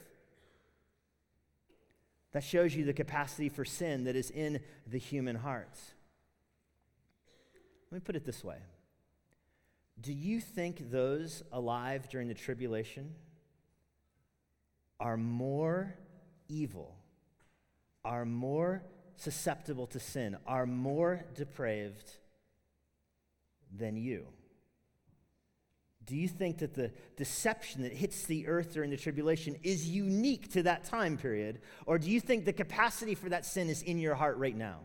That 2.32 2.44
shows 2.44 2.74
you 2.74 2.84
the 2.84 2.92
capacity 2.92 3.48
for 3.48 3.64
sin 3.64 4.04
that 4.04 4.16
is 4.16 4.30
in 4.30 4.60
the 4.86 4.98
human 4.98 5.36
hearts. 5.36 5.94
Let 7.90 7.96
me 7.96 8.00
put 8.04 8.16
it 8.16 8.24
this 8.24 8.44
way 8.44 8.58
Do 10.00 10.12
you 10.12 10.40
think 10.40 10.90
those 10.90 11.42
alive 11.52 12.08
during 12.10 12.28
the 12.28 12.34
tribulation 12.34 13.14
are 15.00 15.16
more 15.16 15.94
evil, 16.48 16.96
are 18.04 18.24
more 18.24 18.82
susceptible 19.16 19.86
to 19.88 20.00
sin, 20.00 20.36
are 20.46 20.66
more 20.66 21.24
depraved 21.34 22.10
than 23.76 23.96
you. 23.96 24.26
Do 26.08 26.16
you 26.16 26.26
think 26.26 26.58
that 26.58 26.72
the 26.72 26.90
deception 27.16 27.82
that 27.82 27.92
hits 27.92 28.24
the 28.24 28.48
earth 28.48 28.72
during 28.72 28.88
the 28.88 28.96
tribulation 28.96 29.56
is 29.62 29.86
unique 29.86 30.50
to 30.52 30.62
that 30.62 30.84
time 30.84 31.18
period? 31.18 31.60
Or 31.84 31.98
do 31.98 32.10
you 32.10 32.18
think 32.18 32.46
the 32.46 32.52
capacity 32.54 33.14
for 33.14 33.28
that 33.28 33.44
sin 33.44 33.68
is 33.68 33.82
in 33.82 33.98
your 33.98 34.14
heart 34.14 34.38
right 34.38 34.56
now? 34.56 34.78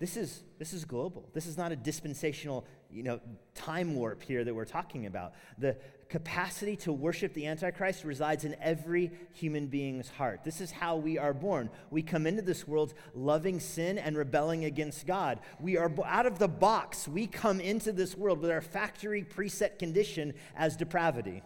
This 0.00 0.16
is, 0.16 0.42
this 0.58 0.72
is 0.72 0.84
global. 0.84 1.28
This 1.32 1.46
is 1.46 1.56
not 1.56 1.70
a 1.70 1.76
dispensational 1.76 2.66
you 2.90 3.04
know, 3.04 3.20
time 3.54 3.94
warp 3.94 4.20
here 4.20 4.42
that 4.42 4.52
we're 4.52 4.64
talking 4.64 5.06
about. 5.06 5.34
The 5.58 5.76
capacity 6.08 6.76
to 6.76 6.92
worship 6.92 7.34
the 7.34 7.46
Antichrist 7.46 8.04
resides 8.04 8.44
in 8.44 8.56
every 8.60 9.10
human 9.32 9.66
being's 9.66 10.08
heart. 10.08 10.42
This 10.44 10.60
is 10.60 10.70
how 10.70 10.96
we 10.96 11.18
are 11.18 11.34
born. 11.34 11.70
We 11.90 12.02
come 12.02 12.26
into 12.26 12.42
this 12.42 12.66
world 12.66 12.94
loving 13.14 13.60
sin 13.60 13.98
and 13.98 14.16
rebelling 14.16 14.64
against 14.64 15.06
God. 15.06 15.40
We 15.60 15.76
are 15.76 15.92
out 16.04 16.26
of 16.26 16.38
the 16.38 16.48
box. 16.48 17.06
We 17.06 17.26
come 17.26 17.60
into 17.60 17.92
this 17.92 18.16
world 18.16 18.40
with 18.40 18.50
our 18.50 18.62
factory 18.62 19.22
preset 19.22 19.78
condition 19.78 20.34
as 20.56 20.76
depravity. 20.76 21.42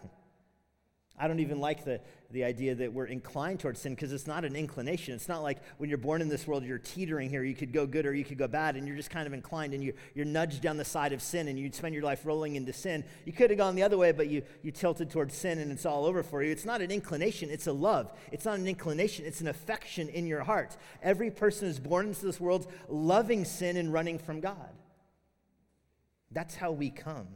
I 1.17 1.27
don't 1.27 1.41
even 1.41 1.59
like 1.59 1.85
the, 1.85 2.01
the 2.33 2.43
idea 2.43 2.73
that 2.73 2.91
we're 2.91 3.05
inclined 3.05 3.59
towards 3.59 3.79
sin 3.79 3.93
because 3.93 4.11
it's 4.11 4.25
not 4.25 4.43
an 4.43 4.55
inclination. 4.55 5.13
It's 5.13 5.29
not 5.29 5.43
like 5.43 5.59
when 5.77 5.87
you're 5.87 5.99
born 5.99 6.19
in 6.19 6.29
this 6.29 6.47
world, 6.47 6.65
you're 6.65 6.79
teetering 6.79 7.29
here. 7.29 7.43
You 7.43 7.53
could 7.53 7.71
go 7.71 7.85
good 7.85 8.07
or 8.07 8.13
you 8.13 8.25
could 8.25 8.39
go 8.39 8.47
bad, 8.47 8.75
and 8.75 8.87
you're 8.87 8.97
just 8.97 9.11
kind 9.11 9.27
of 9.27 9.33
inclined 9.33 9.75
and 9.75 9.83
you, 9.83 9.93
you're 10.15 10.25
nudged 10.25 10.61
down 10.61 10.77
the 10.77 10.83
side 10.83 11.13
of 11.13 11.21
sin 11.21 11.47
and 11.47 11.59
you'd 11.59 11.75
spend 11.75 11.93
your 11.93 12.03
life 12.03 12.25
rolling 12.25 12.55
into 12.55 12.73
sin. 12.73 13.03
You 13.25 13.33
could 13.33 13.51
have 13.51 13.57
gone 13.57 13.75
the 13.75 13.83
other 13.83 13.97
way, 13.97 14.11
but 14.11 14.27
you, 14.29 14.41
you 14.63 14.71
tilted 14.71 15.11
towards 15.11 15.35
sin 15.35 15.59
and 15.59 15.71
it's 15.71 15.85
all 15.85 16.05
over 16.05 16.23
for 16.23 16.41
you. 16.41 16.51
It's 16.51 16.65
not 16.65 16.81
an 16.81 16.89
inclination, 16.89 17.51
it's 17.51 17.67
a 17.67 17.73
love. 17.73 18.11
It's 18.31 18.45
not 18.45 18.57
an 18.57 18.67
inclination, 18.67 19.25
it's 19.25 19.41
an 19.41 19.47
affection 19.47 20.09
in 20.09 20.25
your 20.25 20.43
heart. 20.43 20.75
Every 21.03 21.29
person 21.29 21.67
is 21.67 21.79
born 21.79 22.07
into 22.07 22.25
this 22.25 22.39
world 22.39 22.71
loving 22.89 23.45
sin 23.45 23.77
and 23.77 23.93
running 23.93 24.17
from 24.17 24.39
God. 24.39 24.71
That's 26.31 26.55
how 26.55 26.71
we 26.71 26.89
come. 26.89 27.27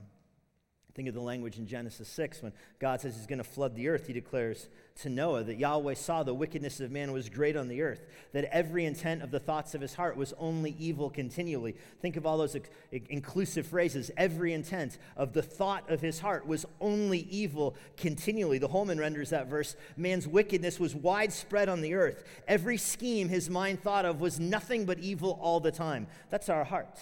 Think 0.97 1.09
of 1.09 1.13
the 1.13 1.21
language 1.21 1.59
in 1.59 1.67
Genesis 1.67 2.07
6 2.07 2.41
when 2.41 2.53
God 2.79 2.99
says 2.99 3.15
he's 3.15 3.27
going 3.27 3.37
to 3.37 3.43
flood 3.43 3.75
the 3.75 3.87
earth. 3.87 4.07
He 4.07 4.13
declares 4.13 4.67
to 5.01 5.09
Noah 5.09 5.43
that 5.43 5.59
Yahweh 5.59 5.93
saw 5.93 6.23
the 6.23 6.33
wickedness 6.33 6.79
of 6.79 6.89
man 6.89 7.11
was 7.11 7.29
great 7.29 7.55
on 7.55 7.67
the 7.67 7.83
earth, 7.83 8.01
that 8.33 8.45
every 8.45 8.83
intent 8.83 9.21
of 9.21 9.29
the 9.29 9.39
thoughts 9.39 9.75
of 9.75 9.81
his 9.81 9.93
heart 9.93 10.17
was 10.17 10.33
only 10.39 10.75
evil 10.79 11.11
continually. 11.11 11.75
Think 12.01 12.17
of 12.17 12.25
all 12.25 12.39
those 12.39 12.57
inclusive 12.91 13.67
phrases. 13.67 14.09
Every 14.17 14.53
intent 14.53 14.97
of 15.15 15.33
the 15.33 15.43
thought 15.43 15.87
of 15.87 16.01
his 16.01 16.19
heart 16.19 16.47
was 16.47 16.65
only 16.81 17.27
evil 17.29 17.75
continually. 17.95 18.57
The 18.57 18.67
Holman 18.67 18.97
renders 18.97 19.29
that 19.29 19.45
verse 19.45 19.75
man's 19.97 20.27
wickedness 20.27 20.79
was 20.79 20.95
widespread 20.95 21.69
on 21.69 21.81
the 21.81 21.93
earth. 21.93 22.23
Every 22.47 22.77
scheme 22.77 23.29
his 23.29 23.51
mind 23.51 23.83
thought 23.83 24.05
of 24.05 24.19
was 24.19 24.39
nothing 24.39 24.85
but 24.85 24.97
evil 24.97 25.37
all 25.43 25.59
the 25.59 25.71
time. 25.71 26.07
That's 26.31 26.49
our 26.49 26.63
heart. 26.63 26.97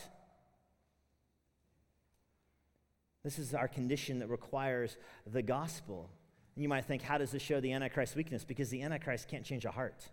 This 3.26 3.40
is 3.40 3.56
our 3.56 3.68
condition 3.68 4.20
that 4.20 4.30
requires 4.30 4.98
the 5.26 5.42
gospel. 5.42 6.12
And 6.56 6.62
you 6.62 6.70
might 6.70 6.86
think, 6.86 7.02
how 7.02 7.18
does 7.18 7.32
this 7.32 7.42
show 7.42 7.60
the 7.60 7.72
Antichrist's 7.74 8.16
weakness? 8.16 8.46
Because 8.46 8.70
the 8.70 8.84
Antichrist 8.84 9.28
can't 9.28 9.44
change 9.44 9.66
a 9.66 9.72
heart. 9.72 10.12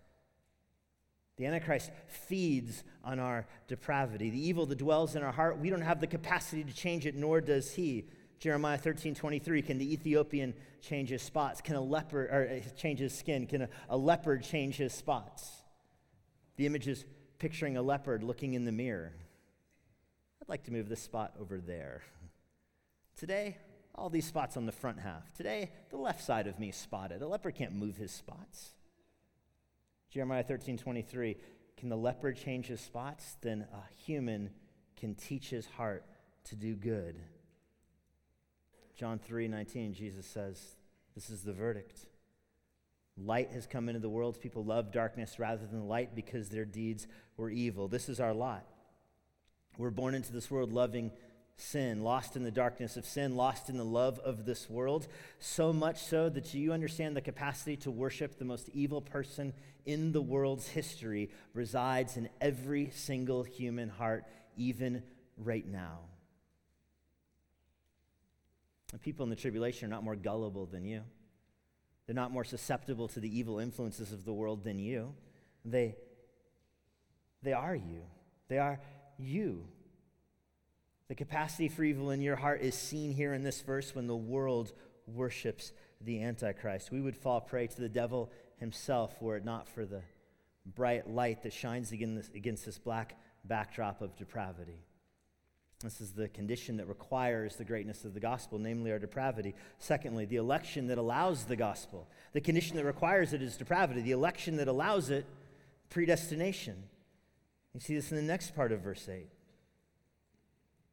The 1.37 1.45
Antichrist 1.45 1.90
feeds 2.07 2.85
on 3.04 3.19
our 3.19 3.47
depravity. 3.69 4.31
The 4.31 4.49
evil 4.49 4.64
that 4.64 4.78
dwells 4.78 5.14
in 5.14 5.23
our 5.23 5.31
heart, 5.31 5.59
we 5.59 5.69
don't 5.69 5.83
have 5.83 6.00
the 6.00 6.07
capacity 6.07 6.64
to 6.64 6.73
change 6.73 7.04
it, 7.04 7.14
nor 7.14 7.42
does 7.42 7.75
he. 7.75 8.07
Jeremiah 8.38 8.78
13, 8.78 9.14
23, 9.14 9.61
can 9.61 9.76
the 9.76 9.92
Ethiopian 9.92 10.54
change 10.81 11.11
his 11.11 11.21
spots? 11.21 11.61
Can 11.61 11.76
a 11.76 11.83
leopard 11.83 12.31
or 12.31 12.49
uh, 12.50 12.78
change 12.78 12.99
his 12.99 13.14
skin? 13.14 13.47
Can 13.47 13.62
a, 13.62 13.69
a 13.90 13.97
leopard 13.97 14.42
change 14.42 14.76
his 14.76 14.95
spots? 14.95 15.50
The 16.57 16.64
image 16.64 16.88
is 16.88 17.04
picturing 17.38 17.76
a 17.76 17.83
leopard 17.83 18.23
looking 18.23 18.54
in 18.54 18.64
the 18.64 18.73
mirror. 18.73 19.12
I'd 20.40 20.49
like 20.49 20.64
to 20.64 20.73
move 20.73 20.88
this 20.88 21.02
spot 21.02 21.35
over 21.38 21.59
there. 21.59 22.00
Today, 23.23 23.57
all 23.95 24.11
these 24.11 24.26
spots 24.26 24.57
on 24.57 24.67
the 24.67 24.73
front 24.73 24.99
half. 24.99 25.33
Today, 25.33 25.71
the 25.91 25.97
left 25.97 26.25
side 26.25 26.49
of 26.49 26.59
me 26.59 26.71
is 26.71 26.76
spotted. 26.76 27.23
A 27.23 27.29
leopard 27.29 27.55
can't 27.55 27.73
move 27.73 27.97
his 27.97 28.11
spots. 28.11 28.71
Jeremiah 30.11 30.43
13, 30.43 30.76
23. 30.76 31.37
Can 31.76 31.88
the 31.88 31.97
leopard 31.97 32.37
change 32.37 32.67
his 32.67 32.81
spots? 32.81 33.37
Then 33.41 33.64
a 33.73 33.95
human 33.95 34.50
can 34.97 35.14
teach 35.14 35.50
his 35.50 35.67
heart 35.67 36.05
to 36.47 36.57
do 36.57 36.75
good. 36.75 37.14
John 38.97 39.21
3, 39.21 39.47
19, 39.47 39.95
Jesus 39.95 40.26
says, 40.26 40.61
This 41.14 41.31
is 41.31 41.45
the 41.45 41.52
verdict. 41.52 42.07
Light 43.17 43.52
has 43.52 43.69
come 43.69 43.88
into 43.88 44.00
the 44.00 44.09
world. 44.09 44.41
People 44.41 44.64
love 44.64 44.91
darkness 44.91 45.38
rather 45.38 45.64
than 45.64 45.87
light 45.87 46.17
because 46.17 46.49
their 46.49 46.64
deeds 46.64 47.07
were 47.37 47.50
evil. 47.50 47.87
This 47.87 48.09
is 48.09 48.19
our 48.19 48.35
lot. 48.35 48.67
We're 49.79 49.91
born 49.91 50.17
into 50.17 50.33
this 50.33 50.50
world 50.50 50.73
loving 50.73 51.12
sin, 51.57 52.03
lost 52.03 52.37
in 52.37 52.43
the 52.43 52.51
darkness 52.51 52.97
of 52.97 53.05
sin, 53.05 53.37
lost 53.37 53.69
in 53.69 53.77
the 53.77 53.85
love 53.85 54.19
of 54.21 54.45
this 54.45 54.69
world, 54.69 55.07
so 55.39 55.73
much 55.73 56.03
so 56.03 56.29
that 56.29 56.53
you 56.55 56.73
understand 56.73 57.17
the 57.17 57.21
capacity 57.21 57.77
to 57.77 57.91
worship 57.91 58.39
the 58.39 58.45
most 58.45 58.69
evil 58.73 59.01
person 59.01 59.53
in 59.87 60.13
the 60.13 60.23
world's 60.23 60.69
history 60.69 61.31
resides 61.55 62.17
in 62.17 62.29
every 62.41 62.91
single 62.91 63.43
human 63.43 63.89
heart, 63.89 64.25
even 64.57 65.03
right 65.37 65.67
now. 65.67 66.01
The 68.93 68.99
people 68.99 69.25
in 69.25 69.31
the 69.31 69.37
tribulation 69.37 69.87
are 69.87 69.95
not 69.95 70.05
more 70.05 70.17
gullible 70.17 70.67
than 70.67 70.85
you. 70.85 71.03
They're 72.07 72.15
not 72.15 72.31
more 72.31 72.45
susceptible 72.45 73.09
to 73.09 73.21
the 73.21 73.39
evil 73.39 73.59
influences 73.59 74.13
of 74.13 74.25
the 74.25 74.33
world 74.33 74.65
than 74.65 74.79
you. 74.79 75.15
They, 75.65 75.97
they 77.43 77.53
are 77.53 77.75
you. 77.75 78.03
They 78.49 78.59
are 78.59 78.81
you. 79.19 79.67
The 81.12 81.16
capacity 81.16 81.69
for 81.69 81.85
evil 81.85 82.11
in 82.11 82.23
your 82.23 82.37
heart 82.37 82.62
is 82.62 82.75
seen 82.75 83.12
here 83.12 83.35
in 83.35 83.42
this 83.42 83.61
verse 83.61 83.95
when 83.95 84.07
the 84.07 84.16
world 84.16 84.73
worships 85.07 85.73
the 86.00 86.23
Antichrist. 86.23 86.90
We 86.90 87.02
would 87.02 87.19
fall 87.19 87.38
prey 87.38 87.66
to 87.66 87.81
the 87.83 87.90
devil 87.90 88.31
himself 88.57 89.21
were 89.21 89.37
it 89.37 89.45
not 89.45 89.69
for 89.69 89.85
the 89.85 90.00
bright 90.64 91.11
light 91.11 91.42
that 91.42 91.52
shines 91.52 91.92
against 91.92 92.64
this 92.64 92.78
black 92.78 93.19
backdrop 93.45 94.00
of 94.00 94.16
depravity. 94.16 94.87
This 95.81 96.00
is 96.00 96.12
the 96.12 96.31
condition 96.31 96.78
that 96.78 96.88
requires 96.88 97.57
the 97.57 97.64
greatness 97.66 98.07
of 98.07 98.14
the 98.14 98.21
gospel, 98.21 98.59
namely 98.59 98.90
our 98.90 98.99
depravity. 98.99 99.54
Secondly, 99.78 100.25
the 100.25 100.37
election 100.37 100.87
that 100.87 100.97
allows 100.97 101.45
the 101.45 101.57
gospel. 101.57 102.09
The 102.33 102.40
condition 102.40 102.76
that 102.76 102.87
requires 102.87 103.35
it 103.35 103.42
is 103.42 103.59
depravity. 103.59 104.00
The 104.00 104.12
election 104.12 104.57
that 104.57 104.66
allows 104.66 105.11
it, 105.11 105.26
predestination. 105.90 106.85
You 107.75 107.81
see 107.81 107.97
this 107.97 108.11
in 108.11 108.16
the 108.16 108.23
next 108.23 108.57
part 108.57 108.73
of 108.73 108.81
verse 108.81 109.07
8. 109.07 109.28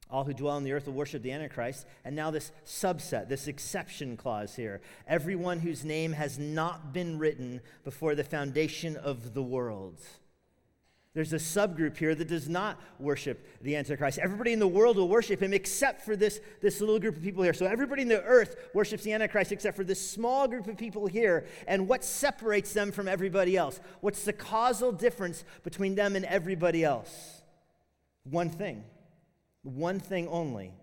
All 0.10 0.24
who 0.24 0.34
dwell 0.34 0.56
on 0.56 0.63
the 0.63 0.72
earth 0.72 0.88
will 0.88 0.94
worship 0.94 1.22
the 1.22 1.32
Antichrist. 1.32 1.86
And 2.04 2.16
now, 2.16 2.32
this 2.32 2.51
subset, 2.66 3.30
this 3.30 3.48
exception 3.48 4.18
clause 4.18 4.56
here 4.56 4.82
everyone 5.08 5.60
whose 5.60 5.86
name 5.86 6.13
has 6.13 6.39
not 6.39 6.94
been 6.94 7.20
written 7.20 7.62
before 7.84 8.16
the 8.16 8.24
foundation 8.24 8.96
of 8.96 9.34
the 9.34 9.44
world. 9.44 10.00
There's 11.16 11.34
a 11.34 11.38
subgroup 11.38 11.98
here 11.98 12.13
that 12.13 12.28
does 12.28 12.48
not 12.48 12.80
worship 13.00 13.46
the 13.62 13.75
Antichrist. 13.75 14.20
Everybody 14.20 14.54
in 14.54 14.60
the 14.60 14.68
world 14.68 14.96
will 14.96 15.10
worship 15.10 15.42
him 15.42 15.54
except 15.54 16.01
for 16.01 16.16
this, 16.16 16.39
this 16.62 16.80
little 16.80 17.00
group 17.00 17.18
of 17.18 17.24
people 17.24 17.44
here. 17.44 17.54
So 17.54 17.66
everybody 17.66 18.04
in 18.04 18.08
the 18.08 18.24
earth 18.24 18.56
worships 18.75 19.04
the 19.04 19.13
Antichrist 19.13 19.51
except 19.51 19.75
for 19.75 19.84
this 19.84 20.00
small 20.00 20.48
group 20.48 20.68
of 20.68 20.78
people 20.78 21.08
here. 21.08 21.48
And 21.68 21.88
what 21.88 22.04
separates 22.04 22.74
them 22.74 22.92
from 22.92 23.08
everybody 23.08 23.58
else? 23.58 23.80
What's 24.01 24.24
the 24.24 24.34
causal 24.34 24.92
difference 24.92 25.44
between 25.63 25.96
them 25.96 26.16
and 26.16 26.25
everybody 26.25 26.84
else? 26.84 27.42
One 28.24 28.50
thing 28.50 28.84
one 29.63 30.00
thing 30.00 30.28
only, 30.28 30.74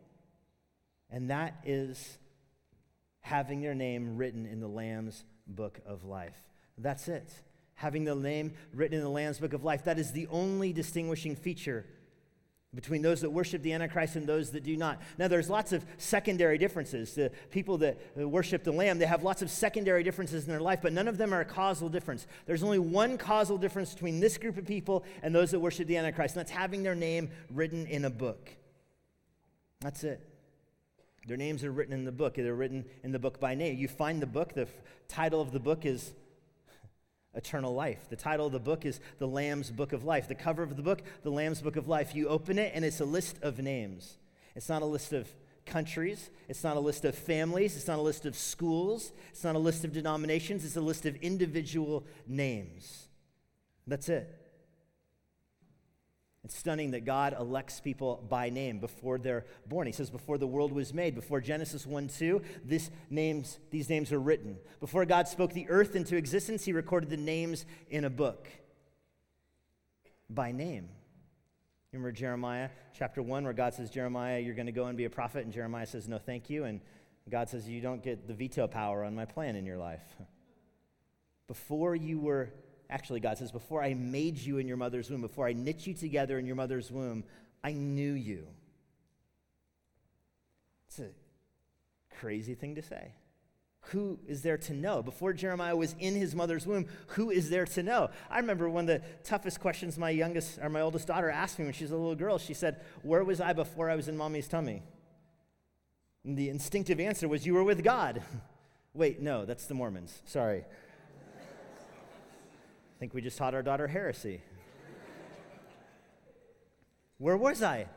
and 1.11 1.30
that 1.30 1.54
is 1.64 2.18
having 3.21 3.61
their 3.61 3.75
name 3.75 4.16
written 4.16 4.47
in 4.47 4.61
the 4.61 4.68
Lamb's 4.68 5.25
book 5.47 5.80
of 5.87 6.04
life. 6.04 6.37
That's 6.78 7.09
it. 7.09 7.33
Having 7.75 8.04
the 8.04 8.14
name 8.14 8.54
written 8.73 8.97
in 8.97 9.02
the 9.02 9.11
Lamb's 9.11 9.38
book 9.38 9.52
of 9.52 9.64
life. 9.64 9.85
That 9.85 9.99
is 9.99 10.12
the 10.12 10.26
only 10.28 10.73
distinguishing 10.73 11.37
feature 11.37 11.85
between 12.75 13.00
those 13.00 13.23
that 13.23 13.30
worship 13.30 13.62
the 13.62 13.73
Antichrist 13.73 14.16
and 14.16 14.26
those 14.26 14.50
that 14.50 14.62
do 14.62 14.76
not. 14.76 15.00
Now, 15.18 15.28
there's 15.28 15.49
lots 15.49 15.73
of 15.73 15.85
secondary 15.97 16.59
differences. 16.59 17.14
The 17.14 17.30
people 17.50 17.78
that 17.78 17.99
uh, 18.21 18.28
worship 18.28 18.64
the 18.64 18.73
Lamb, 18.73 18.99
they 18.99 19.06
have 19.06 19.23
lots 19.23 19.40
of 19.40 19.50
secondary 19.50 20.02
differences 20.02 20.45
in 20.45 20.50
their 20.50 20.61
life, 20.61 20.80
but 20.83 20.92
none 20.92 21.09
of 21.09 21.16
them 21.16 21.33
are 21.33 21.40
a 21.40 21.45
causal 21.45 21.88
difference. 21.88 22.26
There's 22.45 22.62
only 22.62 22.78
one 22.78 23.16
causal 23.18 23.56
difference 23.56 23.95
between 23.95 24.21
this 24.21 24.37
group 24.37 24.59
of 24.59 24.66
people 24.66 25.04
and 25.23 25.35
those 25.35 25.52
that 25.52 25.61
worship 25.61 25.87
the 25.87 25.97
Antichrist, 25.97 26.37
and 26.37 26.40
that's 26.40 26.50
having 26.50 26.83
their 26.83 26.95
name 26.95 27.30
written 27.50 27.87
in 27.87 28.04
a 28.04 28.11
book. 28.11 28.50
That's 29.80 30.04
it. 30.04 30.21
Their 31.26 31.37
names 31.37 31.64
are 31.64 31.73
written 31.73 31.92
in 31.92 32.04
the 32.04 32.12
book. 32.12 32.37
They're 32.37 32.54
written 32.54 32.85
in 33.02 33.12
the 33.12 33.18
book 33.18 33.40
by 33.40 33.54
name. 33.54 33.76
You 33.76 33.88
find 33.88 34.23
the 34.23 34.26
book, 34.26 34.54
the 34.54 34.62
f- 34.62 34.68
title 35.09 35.40
of 35.40 35.52
the 35.52 35.59
book 35.59 35.85
is 35.85 36.12
Eternal 37.35 37.75
Life. 37.75 38.09
The 38.09 38.16
title 38.16 38.47
of 38.47 38.52
the 38.52 38.61
book 38.61 38.87
is 38.87 39.00
The 39.18 39.26
Lamb's 39.26 39.71
Book 39.71 39.92
of 39.92 40.04
Life. 40.04 40.28
The 40.28 40.37
cover 40.37 40.62
of 40.62 40.76
the 40.76 40.83
book, 40.83 41.02
The 41.23 41.30
Lamb's 41.30 41.61
Book 41.61 41.76
of 41.76 41.88
Life. 41.88 42.14
You 42.14 42.28
open 42.28 42.59
it, 42.59 42.73
and 42.75 42.85
it's 42.85 43.00
a 43.00 43.04
list 43.04 43.38
of 43.42 43.59
names. 43.59 44.18
It's 44.54 44.68
not 44.68 44.83
a 44.83 44.87
list 44.87 45.12
of 45.12 45.28
countries. 45.66 46.30
It's 46.49 46.62
not 46.62 46.76
a 46.76 46.80
list 46.80 47.04
of 47.04 47.16
families. 47.16 47.76
It's 47.76 47.88
not 47.88 47.99
a 47.99 48.02
list 48.02 48.25
of 48.25 48.37
schools. 48.37 49.12
It's 49.30 49.42
not 49.42 49.56
a 49.56 49.59
list 49.59 49.85
of 49.85 49.92
denominations. 49.92 50.64
It's 50.64 50.76
a 50.76 50.80
list 50.80 51.06
of 51.06 51.16
individual 51.16 52.04
names. 52.28 53.09
That's 53.87 54.09
it. 54.09 54.45
It's 56.46 56.56
stunning 56.56 56.92
that 56.92 57.04
God 57.04 57.34
elects 57.36 57.80
people 57.80 58.24
by 58.28 58.50
name 58.50 58.78
before 58.78 59.18
they're 59.18 59.44
born. 59.66 59.88
He 59.88 59.92
says, 59.92 60.10
before 60.10 60.38
the 60.38 60.46
world 60.46 60.70
was 60.70 60.94
made, 60.94 61.16
before 61.16 61.40
Genesis 61.40 61.84
1 61.84 62.06
2, 62.06 62.40
this 62.64 62.88
names, 63.10 63.58
these 63.72 63.90
names 63.90 64.12
are 64.12 64.20
written. 64.20 64.56
Before 64.78 65.04
God 65.06 65.26
spoke 65.26 65.52
the 65.54 65.68
earth 65.68 65.96
into 65.96 66.16
existence, 66.16 66.64
He 66.64 66.72
recorded 66.72 67.10
the 67.10 67.16
names 67.16 67.66
in 67.90 68.04
a 68.04 68.10
book 68.10 68.46
by 70.30 70.52
name. 70.52 70.88
Remember 71.90 72.12
Jeremiah 72.12 72.68
chapter 72.96 73.22
1, 73.22 73.42
where 73.42 73.52
God 73.52 73.74
says, 73.74 73.90
Jeremiah, 73.90 74.38
you're 74.38 74.54
going 74.54 74.66
to 74.66 74.72
go 74.72 74.84
and 74.84 74.96
be 74.96 75.06
a 75.06 75.10
prophet, 75.10 75.44
and 75.44 75.52
Jeremiah 75.52 75.86
says, 75.86 76.06
No, 76.06 76.18
thank 76.18 76.48
you. 76.48 76.62
And 76.62 76.80
God 77.28 77.48
says, 77.48 77.68
You 77.68 77.80
don't 77.80 78.04
get 78.04 78.28
the 78.28 78.34
veto 78.34 78.68
power 78.68 79.02
on 79.02 79.16
my 79.16 79.24
plan 79.24 79.56
in 79.56 79.66
your 79.66 79.78
life. 79.78 80.04
Before 81.48 81.96
you 81.96 82.20
were, 82.20 82.52
actually, 82.90 83.20
God 83.20 83.38
says, 83.38 83.52
Before 83.52 83.82
I 83.82 83.94
made 83.94 84.38
you 84.38 84.58
in 84.58 84.68
your 84.68 84.76
mother's 84.76 85.10
womb, 85.10 85.20
before 85.20 85.46
I 85.46 85.52
knit 85.52 85.86
you 85.86 85.94
together 85.94 86.38
in 86.38 86.46
your 86.46 86.56
mother's 86.56 86.90
womb, 86.90 87.24
I 87.62 87.72
knew 87.72 88.12
you. 88.12 88.46
It's 90.88 90.98
a 91.00 91.08
crazy 92.18 92.54
thing 92.54 92.76
to 92.76 92.82
say 92.82 93.12
who 93.90 94.18
is 94.26 94.42
there 94.42 94.58
to 94.58 94.74
know? 94.74 95.02
Before 95.02 95.32
Jeremiah 95.32 95.76
was 95.76 95.94
in 95.98 96.14
his 96.14 96.34
mother's 96.34 96.66
womb, 96.66 96.86
who 97.08 97.30
is 97.30 97.50
there 97.50 97.66
to 97.66 97.82
know? 97.82 98.10
I 98.28 98.38
remember 98.38 98.68
one 98.68 98.88
of 98.88 99.00
the 99.00 99.06
toughest 99.22 99.60
questions 99.60 99.96
my 99.96 100.10
youngest 100.10 100.58
or 100.60 100.68
my 100.68 100.80
oldest 100.80 101.06
daughter 101.06 101.30
asked 101.30 101.58
me 101.58 101.64
when 101.64 101.74
she 101.74 101.84
was 101.84 101.92
a 101.92 101.96
little 101.96 102.16
girl. 102.16 102.38
She 102.38 102.54
said, 102.54 102.80
Where 103.02 103.22
was 103.22 103.40
I 103.40 103.52
before 103.52 103.88
I 103.88 103.96
was 103.96 104.08
in 104.08 104.16
mommy's 104.16 104.48
tummy? 104.48 104.82
And 106.24 106.36
the 106.36 106.48
instinctive 106.48 106.98
answer 106.98 107.28
was, 107.28 107.46
You 107.46 107.54
were 107.54 107.64
with 107.64 107.84
God. 107.84 108.22
Wait, 108.94 109.20
no, 109.20 109.44
that's 109.44 109.66
the 109.66 109.74
Mormons. 109.74 110.20
Sorry. 110.24 110.64
I 112.96 112.98
think 112.98 113.12
we 113.12 113.20
just 113.20 113.36
taught 113.36 113.54
our 113.54 113.62
daughter 113.62 113.86
heresy. 113.86 114.40
Where 117.18 117.36
was 117.36 117.62
I? 117.62 117.88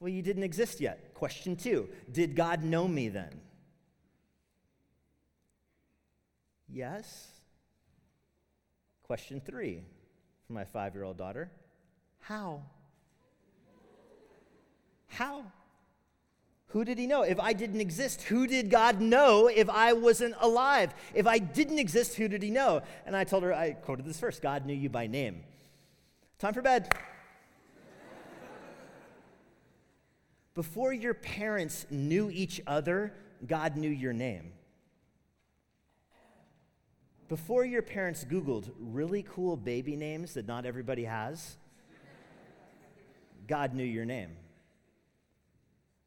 Well, 0.00 0.08
you 0.08 0.22
didn't 0.22 0.42
exist 0.42 0.80
yet. 0.80 1.12
Question 1.12 1.54
two 1.54 1.88
Did 2.10 2.34
God 2.34 2.62
know 2.62 2.88
me 2.88 3.10
then? 3.10 3.40
Yes. 6.66 7.28
Question 9.02 9.40
three 9.44 9.82
for 10.46 10.54
my 10.54 10.64
five 10.64 10.94
year 10.94 11.04
old 11.04 11.18
daughter 11.18 11.50
How? 12.20 12.62
How? 15.08 15.44
Who 16.76 16.84
did 16.84 16.98
he 16.98 17.06
know? 17.06 17.22
If 17.22 17.40
I 17.40 17.54
didn't 17.54 17.80
exist, 17.80 18.24
who 18.24 18.46
did 18.46 18.68
God 18.68 19.00
know 19.00 19.46
if 19.46 19.70
I 19.70 19.94
wasn't 19.94 20.34
alive? 20.40 20.94
If 21.14 21.26
I 21.26 21.38
didn't 21.38 21.78
exist, 21.78 22.16
who 22.16 22.28
did 22.28 22.42
he 22.42 22.50
know? 22.50 22.82
And 23.06 23.16
I 23.16 23.24
told 23.24 23.44
her, 23.44 23.54
I 23.54 23.70
quoted 23.70 24.04
this 24.04 24.20
first 24.20 24.42
God 24.42 24.66
knew 24.66 24.74
you 24.74 24.90
by 24.90 25.06
name. 25.06 25.42
Time 26.38 26.52
for 26.52 26.60
bed. 26.60 26.94
Before 30.54 30.92
your 30.92 31.14
parents 31.14 31.86
knew 31.88 32.28
each 32.28 32.60
other, 32.66 33.14
God 33.46 33.78
knew 33.78 33.88
your 33.88 34.12
name. 34.12 34.52
Before 37.30 37.64
your 37.64 37.80
parents 37.80 38.22
Googled 38.22 38.70
really 38.78 39.22
cool 39.22 39.56
baby 39.56 39.96
names 39.96 40.34
that 40.34 40.46
not 40.46 40.66
everybody 40.66 41.04
has, 41.04 41.56
God 43.46 43.72
knew 43.72 43.82
your 43.82 44.04
name. 44.04 44.36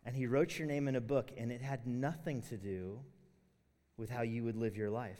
And 0.06 0.16
He 0.16 0.28
wrote 0.28 0.58
your 0.58 0.68
name 0.68 0.88
in 0.88 0.96
a 0.96 1.02
book, 1.02 1.32
and 1.38 1.52
it 1.52 1.62
had 1.62 1.86
nothing 1.86 2.42
to 2.44 2.58
do 2.58 3.00
with 3.98 4.10
how 4.10 4.22
you 4.22 4.44
would 4.44 4.56
live 4.56 4.78
your 4.78 4.90
life. 4.90 5.20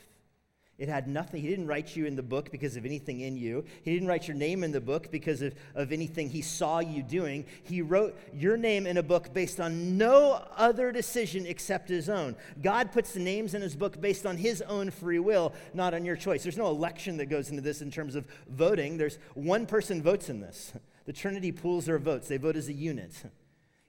It 0.80 0.88
had 0.88 1.06
nothing. 1.06 1.42
He 1.42 1.48
didn't 1.48 1.66
write 1.66 1.94
you 1.94 2.06
in 2.06 2.16
the 2.16 2.22
book 2.22 2.50
because 2.50 2.74
of 2.74 2.86
anything 2.86 3.20
in 3.20 3.36
you. 3.36 3.66
He 3.82 3.92
didn't 3.92 4.08
write 4.08 4.26
your 4.26 4.36
name 4.36 4.64
in 4.64 4.72
the 4.72 4.80
book 4.80 5.10
because 5.10 5.42
of, 5.42 5.54
of 5.74 5.92
anything 5.92 6.30
he 6.30 6.40
saw 6.40 6.78
you 6.78 7.02
doing. 7.02 7.44
He 7.64 7.82
wrote 7.82 8.18
your 8.32 8.56
name 8.56 8.86
in 8.86 8.96
a 8.96 9.02
book 9.02 9.34
based 9.34 9.60
on 9.60 9.98
no 9.98 10.42
other 10.56 10.90
decision 10.90 11.44
except 11.44 11.90
his 11.90 12.08
own. 12.08 12.34
God 12.62 12.92
puts 12.92 13.12
the 13.12 13.20
names 13.20 13.52
in 13.52 13.60
his 13.60 13.76
book 13.76 14.00
based 14.00 14.24
on 14.24 14.38
his 14.38 14.62
own 14.62 14.90
free 14.90 15.18
will, 15.18 15.52
not 15.74 15.92
on 15.92 16.06
your 16.06 16.16
choice. 16.16 16.42
There's 16.42 16.56
no 16.56 16.68
election 16.68 17.18
that 17.18 17.26
goes 17.26 17.50
into 17.50 17.60
this 17.60 17.82
in 17.82 17.90
terms 17.90 18.14
of 18.14 18.26
voting. 18.48 18.96
There's 18.96 19.18
one 19.34 19.66
person 19.66 20.02
votes 20.02 20.30
in 20.30 20.40
this. 20.40 20.72
The 21.04 21.12
Trinity 21.12 21.52
pools 21.52 21.84
their 21.84 21.98
votes, 21.98 22.26
they 22.26 22.38
vote 22.38 22.56
as 22.56 22.68
a 22.68 22.72
unit. 22.72 23.22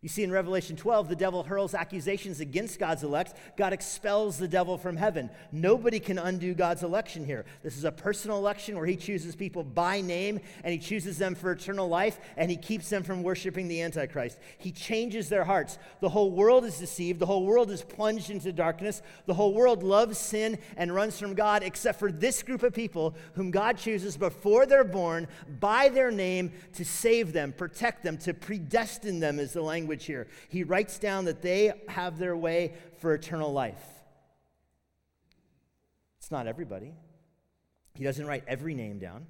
You 0.03 0.09
see, 0.09 0.23
in 0.23 0.31
Revelation 0.31 0.75
12, 0.75 1.09
the 1.09 1.15
devil 1.15 1.43
hurls 1.43 1.75
accusations 1.75 2.39
against 2.39 2.79
God's 2.79 3.03
elect. 3.03 3.35
God 3.55 3.71
expels 3.71 4.39
the 4.39 4.47
devil 4.47 4.75
from 4.75 4.95
heaven. 4.95 5.29
Nobody 5.51 5.99
can 5.99 6.17
undo 6.17 6.55
God's 6.55 6.81
election 6.81 7.23
here. 7.23 7.45
This 7.61 7.77
is 7.77 7.83
a 7.83 7.91
personal 7.91 8.39
election 8.39 8.77
where 8.77 8.87
he 8.87 8.95
chooses 8.95 9.35
people 9.35 9.63
by 9.63 10.01
name 10.01 10.39
and 10.63 10.73
he 10.73 10.79
chooses 10.79 11.19
them 11.19 11.35
for 11.35 11.51
eternal 11.51 11.87
life 11.87 12.19
and 12.35 12.49
he 12.49 12.57
keeps 12.57 12.89
them 12.89 13.03
from 13.03 13.21
worshiping 13.21 13.67
the 13.67 13.83
Antichrist. 13.83 14.39
He 14.57 14.71
changes 14.71 15.29
their 15.29 15.43
hearts. 15.43 15.77
The 15.99 16.09
whole 16.09 16.31
world 16.31 16.65
is 16.65 16.79
deceived. 16.79 17.19
The 17.19 17.27
whole 17.27 17.45
world 17.45 17.69
is 17.69 17.83
plunged 17.83 18.31
into 18.31 18.51
darkness. 18.51 19.03
The 19.27 19.35
whole 19.35 19.53
world 19.53 19.83
loves 19.83 20.17
sin 20.17 20.57
and 20.77 20.95
runs 20.95 21.19
from 21.19 21.35
God, 21.35 21.61
except 21.61 21.99
for 21.99 22.11
this 22.11 22.41
group 22.41 22.63
of 22.63 22.73
people 22.73 23.13
whom 23.35 23.51
God 23.51 23.77
chooses 23.77 24.17
before 24.17 24.65
they're 24.65 24.83
born 24.83 25.27
by 25.59 25.89
their 25.89 26.09
name 26.09 26.53
to 26.73 26.83
save 26.83 27.33
them, 27.33 27.53
protect 27.53 28.01
them, 28.01 28.17
to 28.17 28.33
predestine 28.33 29.19
them, 29.19 29.37
is 29.37 29.53
the 29.53 29.61
language 29.61 29.90
language 29.91 30.05
here. 30.05 30.27
He 30.47 30.63
writes 30.63 30.97
down 30.99 31.25
that 31.25 31.41
they 31.41 31.73
have 31.89 32.17
their 32.17 32.35
way 32.35 32.73
for 32.99 33.13
eternal 33.13 33.51
life. 33.51 33.83
It's 36.17 36.31
not 36.31 36.47
everybody. 36.47 36.93
He 37.95 38.03
doesn't 38.05 38.25
write 38.25 38.45
every 38.47 38.73
name 38.73 38.99
down. 38.99 39.25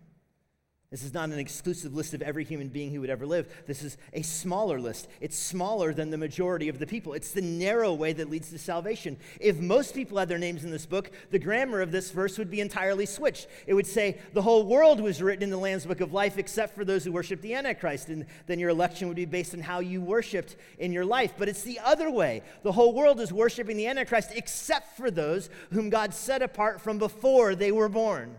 This 0.92 1.04
is 1.04 1.14
not 1.14 1.30
an 1.30 1.40
exclusive 1.40 1.94
list 1.94 2.14
of 2.14 2.22
every 2.22 2.44
human 2.44 2.68
being 2.68 2.92
who 2.92 3.00
would 3.00 3.10
ever 3.10 3.26
live. 3.26 3.48
This 3.66 3.82
is 3.82 3.96
a 4.12 4.24
smaller 4.24 4.78
list. 4.78 5.08
It's 5.22 5.38
smaller 5.38 5.94
than 5.94 6.10
the 6.10 6.18
majority 6.18 6.68
of 6.68 6.80
the 6.80 6.86
people. 6.86 7.14
It's 7.14 7.32
the 7.32 7.42
narrow 7.42 7.94
way 7.94 8.12
that 8.12 8.30
leads 8.30 8.50
to 8.50 8.58
salvation. 8.58 9.16
If 9.40 9.58
most 9.58 9.96
people 9.96 10.18
had 10.18 10.28
their 10.28 10.38
names 10.38 10.66
in 10.66 10.70
this 10.70 10.86
book, 10.86 11.10
the 11.30 11.40
grammar 11.40 11.80
of 11.80 11.94
this 11.94 12.12
verse 12.12 12.38
would 12.38 12.52
be 12.52 12.60
entirely 12.60 13.06
switched. 13.06 13.48
It 13.68 13.74
would 13.74 13.88
say, 13.88 14.20
The 14.34 14.42
whole 14.42 14.66
world 14.66 15.00
was 15.00 15.22
written 15.22 15.44
in 15.44 15.50
the 15.50 15.56
Lamb's 15.56 15.86
book 15.86 16.02
of 16.02 16.12
life 16.12 16.38
except 16.38 16.76
for 16.76 16.84
those 16.84 17.06
who 17.06 17.14
worship 17.14 17.40
the 17.40 17.54
Antichrist. 17.54 18.10
And 18.10 18.26
then 18.48 18.60
your 18.60 18.70
election 18.70 19.08
would 19.08 19.16
be 19.16 19.24
based 19.24 19.54
on 19.54 19.62
how 19.62 19.80
you 19.80 20.02
worshiped 20.02 20.58
in 20.78 20.92
your 20.92 21.06
life. 21.06 21.36
But 21.38 21.48
it's 21.48 21.64
the 21.64 21.80
other 21.80 22.12
way. 22.12 22.44
The 22.64 22.74
whole 22.74 22.94
world 22.94 23.22
is 23.22 23.32
worshiping 23.32 23.78
the 23.78 23.88
Antichrist 23.88 24.32
except 24.36 24.98
for 24.98 25.10
those 25.10 25.50
whom 25.72 25.90
God 25.90 26.14
set 26.14 26.42
apart 26.42 26.82
from 26.82 26.98
before 26.98 27.56
they 27.56 27.72
were 27.72 27.88
born. 27.88 28.36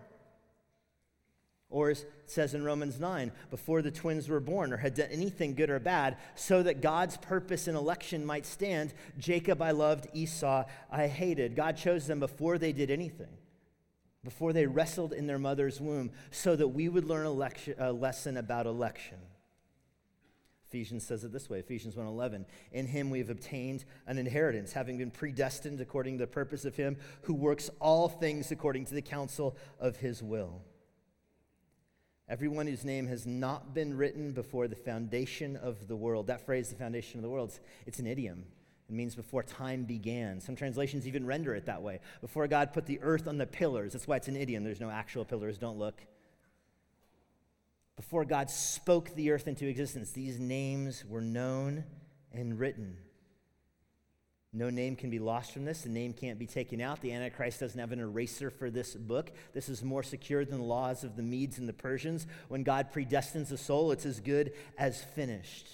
Or 1.72 1.88
as 1.88 2.02
it 2.02 2.10
says 2.26 2.52
in 2.52 2.62
Romans 2.64 3.00
9, 3.00 3.32
before 3.50 3.80
the 3.80 3.90
twins 3.90 4.28
were 4.28 4.40
born 4.40 4.74
or 4.74 4.76
had 4.76 4.92
done 4.94 5.08
anything 5.10 5.54
good 5.54 5.70
or 5.70 5.80
bad, 5.80 6.18
so 6.34 6.62
that 6.62 6.82
God's 6.82 7.16
purpose 7.16 7.66
in 7.66 7.74
election 7.74 8.26
might 8.26 8.44
stand, 8.44 8.92
Jacob 9.18 9.62
I 9.62 9.70
loved, 9.70 10.06
Esau 10.12 10.64
I 10.90 11.06
hated. 11.06 11.56
God 11.56 11.78
chose 11.78 12.06
them 12.06 12.20
before 12.20 12.58
they 12.58 12.72
did 12.72 12.90
anything, 12.90 13.38
before 14.22 14.52
they 14.52 14.66
wrestled 14.66 15.14
in 15.14 15.26
their 15.26 15.38
mother's 15.38 15.80
womb, 15.80 16.10
so 16.30 16.54
that 16.56 16.68
we 16.68 16.90
would 16.90 17.06
learn 17.06 17.24
a 17.24 17.92
lesson 17.92 18.36
about 18.36 18.66
election. 18.66 19.18
Ephesians 20.68 21.06
says 21.06 21.24
it 21.24 21.32
this 21.32 21.48
way, 21.48 21.58
Ephesians 21.58 21.96
1:11, 21.96 22.44
in 22.70 22.86
him 22.86 23.08
we 23.08 23.18
have 23.18 23.30
obtained 23.30 23.86
an 24.06 24.18
inheritance, 24.18 24.74
having 24.74 24.98
been 24.98 25.10
predestined 25.10 25.80
according 25.80 26.18
to 26.18 26.24
the 26.24 26.30
purpose 26.30 26.66
of 26.66 26.76
him 26.76 26.98
who 27.22 27.34
works 27.34 27.70
all 27.80 28.10
things 28.10 28.50
according 28.50 28.84
to 28.84 28.94
the 28.94 29.02
counsel 29.02 29.56
of 29.78 29.96
his 29.96 30.22
will 30.22 30.62
Everyone 32.32 32.66
whose 32.66 32.82
name 32.82 33.08
has 33.08 33.26
not 33.26 33.74
been 33.74 33.94
written 33.94 34.32
before 34.32 34.66
the 34.66 34.74
foundation 34.74 35.54
of 35.54 35.86
the 35.86 35.94
world. 35.94 36.28
That 36.28 36.46
phrase, 36.46 36.70
the 36.70 36.76
foundation 36.76 37.18
of 37.18 37.22
the 37.22 37.28
world, 37.28 37.52
it's 37.86 37.98
an 37.98 38.06
idiom. 38.06 38.46
It 38.88 38.94
means 38.94 39.14
before 39.14 39.42
time 39.42 39.84
began. 39.84 40.40
Some 40.40 40.56
translations 40.56 41.06
even 41.06 41.26
render 41.26 41.54
it 41.54 41.66
that 41.66 41.82
way. 41.82 42.00
Before 42.22 42.48
God 42.48 42.72
put 42.72 42.86
the 42.86 42.98
earth 43.02 43.28
on 43.28 43.36
the 43.36 43.44
pillars. 43.44 43.92
That's 43.92 44.08
why 44.08 44.16
it's 44.16 44.28
an 44.28 44.36
idiom. 44.36 44.64
There's 44.64 44.80
no 44.80 44.88
actual 44.88 45.26
pillars. 45.26 45.58
Don't 45.58 45.78
look. 45.78 46.00
Before 47.96 48.24
God 48.24 48.48
spoke 48.48 49.14
the 49.14 49.30
earth 49.30 49.46
into 49.46 49.66
existence, 49.66 50.12
these 50.12 50.40
names 50.40 51.04
were 51.04 51.20
known 51.20 51.84
and 52.32 52.58
written. 52.58 52.96
No 54.54 54.68
name 54.68 54.96
can 54.96 55.08
be 55.08 55.18
lost 55.18 55.52
from 55.52 55.64
this. 55.64 55.80
The 55.80 55.88
name 55.88 56.12
can't 56.12 56.38
be 56.38 56.46
taken 56.46 56.82
out. 56.82 57.00
The 57.00 57.12
Antichrist 57.12 57.60
doesn't 57.60 57.80
have 57.80 57.92
an 57.92 58.00
eraser 58.00 58.50
for 58.50 58.70
this 58.70 58.94
book. 58.94 59.32
This 59.54 59.70
is 59.70 59.82
more 59.82 60.02
secure 60.02 60.44
than 60.44 60.58
the 60.58 60.64
laws 60.64 61.04
of 61.04 61.16
the 61.16 61.22
Medes 61.22 61.58
and 61.58 61.66
the 61.66 61.72
Persians. 61.72 62.26
When 62.48 62.62
God 62.62 62.92
predestines 62.92 63.50
a 63.50 63.56
soul, 63.56 63.92
it's 63.92 64.04
as 64.04 64.20
good 64.20 64.52
as 64.76 65.02
finished. 65.02 65.68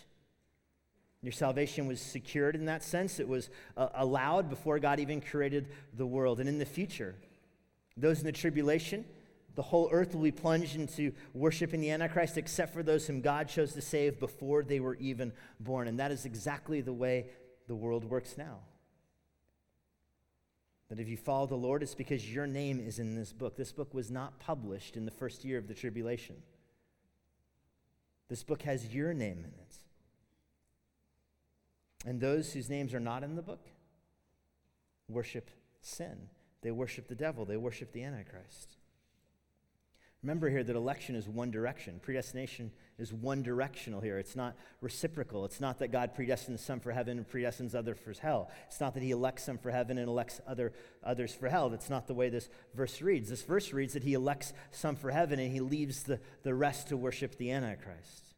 Your 1.22 1.32
salvation 1.32 1.88
was 1.88 2.00
secured 2.00 2.54
in 2.54 2.66
that 2.66 2.84
sense. 2.84 3.18
It 3.18 3.26
was 3.26 3.50
uh, 3.76 3.88
allowed 3.94 4.48
before 4.48 4.78
God 4.78 5.00
even 5.00 5.20
created 5.20 5.68
the 5.94 6.06
world. 6.06 6.38
And 6.38 6.48
in 6.48 6.58
the 6.58 6.64
future, 6.64 7.16
those 7.96 8.20
in 8.20 8.26
the 8.26 8.32
tribulation, 8.32 9.04
the 9.56 9.62
whole 9.62 9.88
earth 9.90 10.14
will 10.14 10.22
be 10.22 10.30
plunged 10.30 10.76
into 10.76 11.12
worshiping 11.34 11.80
the 11.80 11.90
Antichrist 11.90 12.38
except 12.38 12.72
for 12.72 12.84
those 12.84 13.08
whom 13.08 13.22
God 13.22 13.48
chose 13.48 13.72
to 13.72 13.80
save 13.82 14.20
before 14.20 14.62
they 14.62 14.78
were 14.78 14.94
even 15.00 15.32
born. 15.58 15.88
And 15.88 15.98
that 15.98 16.12
is 16.12 16.24
exactly 16.24 16.80
the 16.80 16.92
way 16.92 17.26
the 17.66 17.74
world 17.74 18.04
works 18.04 18.36
now. 18.38 18.60
That 20.88 20.98
if 20.98 21.08
you 21.08 21.16
follow 21.16 21.46
the 21.46 21.54
Lord, 21.54 21.82
it's 21.82 21.94
because 21.94 22.32
your 22.32 22.46
name 22.46 22.80
is 22.80 22.98
in 22.98 23.14
this 23.14 23.32
book. 23.32 23.56
This 23.56 23.72
book 23.72 23.92
was 23.92 24.10
not 24.10 24.38
published 24.38 24.96
in 24.96 25.04
the 25.04 25.10
first 25.10 25.44
year 25.44 25.58
of 25.58 25.68
the 25.68 25.74
tribulation. 25.74 26.36
This 28.28 28.42
book 28.42 28.62
has 28.62 28.94
your 28.94 29.12
name 29.12 29.38
in 29.38 29.44
it. 29.44 29.76
And 32.06 32.20
those 32.20 32.52
whose 32.52 32.70
names 32.70 32.94
are 32.94 33.00
not 33.00 33.22
in 33.22 33.34
the 33.34 33.42
book 33.42 33.66
worship 35.10 35.50
sin. 35.82 36.28
They 36.62 36.70
worship 36.70 37.08
the 37.08 37.14
devil. 37.14 37.44
They 37.44 37.56
worship 37.56 37.92
the 37.92 38.04
Antichrist. 38.04 38.77
Remember 40.22 40.50
here 40.50 40.64
that 40.64 40.74
election 40.74 41.14
is 41.14 41.28
one 41.28 41.52
direction. 41.52 42.00
Predestination 42.02 42.72
is 42.98 43.12
one 43.12 43.44
directional 43.44 44.00
here. 44.00 44.18
It's 44.18 44.34
not 44.34 44.56
reciprocal. 44.80 45.44
It's 45.44 45.60
not 45.60 45.78
that 45.78 45.92
God 45.92 46.16
predestines 46.16 46.58
some 46.58 46.80
for 46.80 46.90
heaven 46.90 47.18
and 47.18 47.28
predestines 47.28 47.76
others 47.76 47.98
for 48.02 48.12
hell. 48.20 48.50
It's 48.66 48.80
not 48.80 48.94
that 48.94 49.02
he 49.04 49.12
elects 49.12 49.44
some 49.44 49.58
for 49.58 49.70
heaven 49.70 49.96
and 49.96 50.08
elects 50.08 50.40
other, 50.44 50.72
others 51.04 51.32
for 51.32 51.48
hell. 51.48 51.68
That's 51.68 51.88
not 51.88 52.08
the 52.08 52.14
way 52.14 52.30
this 52.30 52.48
verse 52.74 53.00
reads. 53.00 53.30
This 53.30 53.42
verse 53.42 53.72
reads 53.72 53.92
that 53.92 54.02
he 54.02 54.14
elects 54.14 54.52
some 54.72 54.96
for 54.96 55.12
heaven 55.12 55.38
and 55.38 55.52
he 55.52 55.60
leaves 55.60 56.02
the, 56.02 56.18
the 56.42 56.54
rest 56.54 56.88
to 56.88 56.96
worship 56.96 57.36
the 57.36 57.52
Antichrist. 57.52 58.34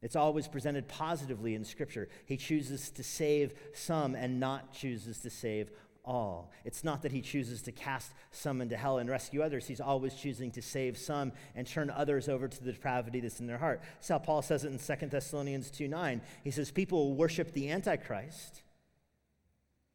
It's 0.00 0.16
always 0.16 0.48
presented 0.48 0.88
positively 0.88 1.54
in 1.54 1.64
Scripture. 1.64 2.08
He 2.24 2.38
chooses 2.38 2.90
to 2.92 3.04
save 3.04 3.52
some 3.74 4.14
and 4.14 4.40
not 4.40 4.72
chooses 4.72 5.18
to 5.18 5.30
save 5.30 5.70
all. 6.04 6.50
It's 6.64 6.84
not 6.84 7.02
that 7.02 7.12
he 7.12 7.20
chooses 7.20 7.62
to 7.62 7.72
cast 7.72 8.12
some 8.30 8.60
into 8.60 8.76
hell 8.76 8.98
and 8.98 9.08
rescue 9.08 9.42
others. 9.42 9.66
He's 9.66 9.80
always 9.80 10.14
choosing 10.14 10.50
to 10.52 10.62
save 10.62 10.98
some 10.98 11.32
and 11.54 11.66
turn 11.66 11.90
others 11.90 12.28
over 12.28 12.48
to 12.48 12.64
the 12.64 12.72
depravity 12.72 13.20
that's 13.20 13.40
in 13.40 13.46
their 13.46 13.58
heart. 13.58 13.80
That's 13.94 14.08
how 14.08 14.18
Paul 14.18 14.42
says 14.42 14.64
it 14.64 14.72
in 14.72 14.78
2 14.78 15.06
Thessalonians 15.06 15.70
2 15.70 15.88
9. 15.88 16.20
He 16.42 16.50
says, 16.50 16.70
People 16.70 17.08
will 17.08 17.16
worship 17.16 17.52
the 17.52 17.70
Antichrist 17.70 18.61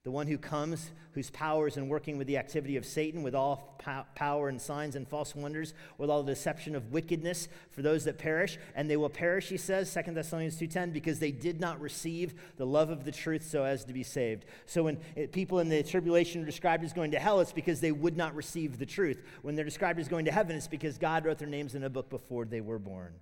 the 0.07 0.11
one 0.11 0.27
who 0.27 0.37
comes, 0.37 0.91
whose 1.11 1.29
power 1.31 1.67
is 1.67 1.75
in 1.75 1.89
working 1.89 2.17
with 2.17 2.27
the 2.27 2.37
activity 2.37 2.77
of 2.77 2.85
Satan, 2.85 3.23
with 3.23 3.35
all 3.35 3.77
power 4.15 4.47
and 4.47 4.61
signs 4.61 4.95
and 4.95 5.05
false 5.05 5.35
wonders, 5.35 5.73
with 5.97 6.09
all 6.09 6.23
the 6.23 6.31
deception 6.31 6.77
of 6.77 6.93
wickedness 6.93 7.49
for 7.71 7.81
those 7.81 8.05
that 8.05 8.17
perish. 8.17 8.57
And 8.73 8.89
they 8.89 8.95
will 8.95 9.09
perish, 9.09 9.49
he 9.49 9.57
says, 9.57 9.93
2 9.93 10.13
Thessalonians 10.13 10.57
2.10, 10.57 10.93
because 10.93 11.19
they 11.19 11.31
did 11.31 11.59
not 11.59 11.81
receive 11.81 12.35
the 12.55 12.65
love 12.65 12.89
of 12.89 13.03
the 13.03 13.11
truth 13.11 13.45
so 13.45 13.65
as 13.65 13.83
to 13.83 13.91
be 13.91 14.01
saved. 14.01 14.45
So 14.65 14.83
when 14.83 14.97
it, 15.17 15.33
people 15.33 15.59
in 15.59 15.67
the 15.67 15.83
tribulation 15.83 16.41
are 16.41 16.45
described 16.45 16.85
as 16.85 16.93
going 16.93 17.11
to 17.11 17.19
hell, 17.19 17.41
it's 17.41 17.51
because 17.51 17.81
they 17.81 17.91
would 17.91 18.15
not 18.15 18.33
receive 18.33 18.79
the 18.79 18.85
truth. 18.85 19.21
When 19.41 19.55
they're 19.55 19.65
described 19.65 19.99
as 19.99 20.07
going 20.07 20.23
to 20.23 20.31
heaven, 20.31 20.55
it's 20.55 20.69
because 20.69 20.97
God 20.97 21.25
wrote 21.25 21.37
their 21.37 21.49
names 21.49 21.75
in 21.75 21.83
a 21.83 21.89
book 21.89 22.09
before 22.09 22.45
they 22.45 22.61
were 22.61 22.79
born. 22.79 23.13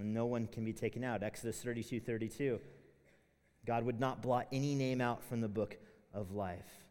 And 0.00 0.12
no 0.12 0.26
one 0.26 0.48
can 0.48 0.64
be 0.64 0.72
taken 0.72 1.04
out. 1.04 1.22
Exodus 1.22 1.62
32, 1.62 2.00
32. 2.00 2.58
God 3.66 3.84
would 3.84 4.00
not 4.00 4.22
blot 4.22 4.46
any 4.52 4.74
name 4.74 5.00
out 5.00 5.22
from 5.22 5.40
the 5.40 5.48
book 5.48 5.76
of 6.14 6.32
life. 6.32 6.84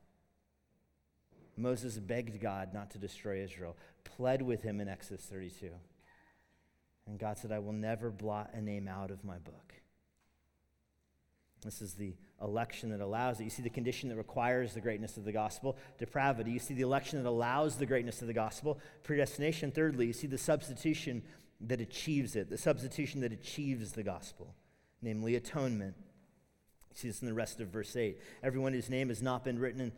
Moses 1.58 1.98
begged 1.98 2.40
God 2.40 2.74
not 2.74 2.92
to 2.92 2.98
destroy 2.98 3.44
Israel, 3.44 3.76
pled 4.04 4.42
with 4.42 4.62
him 4.62 4.80
in 4.80 4.88
Exodus 4.88 5.26
32. 5.26 5.70
And 7.06 7.20
God 7.20 7.38
said, 7.38 7.52
I 7.52 7.60
will 7.60 7.74
never 7.74 8.12
blot 8.12 8.52
a 8.54 8.62
name 8.62 8.88
out 8.88 9.12
of 9.12 9.24
my 9.24 9.38
book. 9.40 9.74
This 11.62 11.82
is 11.82 11.96
the 11.96 12.16
election 12.42 12.90
that 12.92 13.02
allows 13.02 13.40
it. 13.40 13.44
You 13.44 13.50
see 13.50 13.64
the 13.64 13.70
condition 13.70 14.08
that 14.10 14.16
requires 14.16 14.74
the 14.74 14.80
greatness 14.80 15.18
of 15.18 15.26
the 15.26 15.32
gospel, 15.34 15.76
depravity. 15.98 16.52
You 16.52 16.60
see 16.60 16.74
the 16.74 16.84
election 16.84 17.22
that 17.22 17.30
allows 17.30 17.76
the 17.76 17.86
greatness 17.86 18.22
of 18.22 18.28
the 18.28 18.34
gospel, 18.34 18.80
predestination. 19.04 19.72
Thirdly, 19.72 20.06
you 20.06 20.14
see 20.14 20.28
the 20.28 20.38
substitution 20.38 21.22
that 21.60 21.82
achieves 21.82 22.38
it, 22.38 22.50
the 22.50 22.58
substitution 22.58 23.20
that 23.22 23.34
achieves 23.34 23.92
the 23.92 24.04
gospel, 24.04 24.56
namely 25.02 25.36
atonement. 25.36 25.96
See 27.00 27.08
this 27.08 27.22
in 27.22 27.28
the 27.28 27.34
rest 27.34 27.62
of 27.62 27.70
verse 27.70 27.96
8. 27.96 28.20
Everyone 28.44 28.74
whose 28.74 28.90
name 28.90 29.08
has 29.08 29.22
not 29.22 29.46
been 29.46 29.58
written 29.58 29.94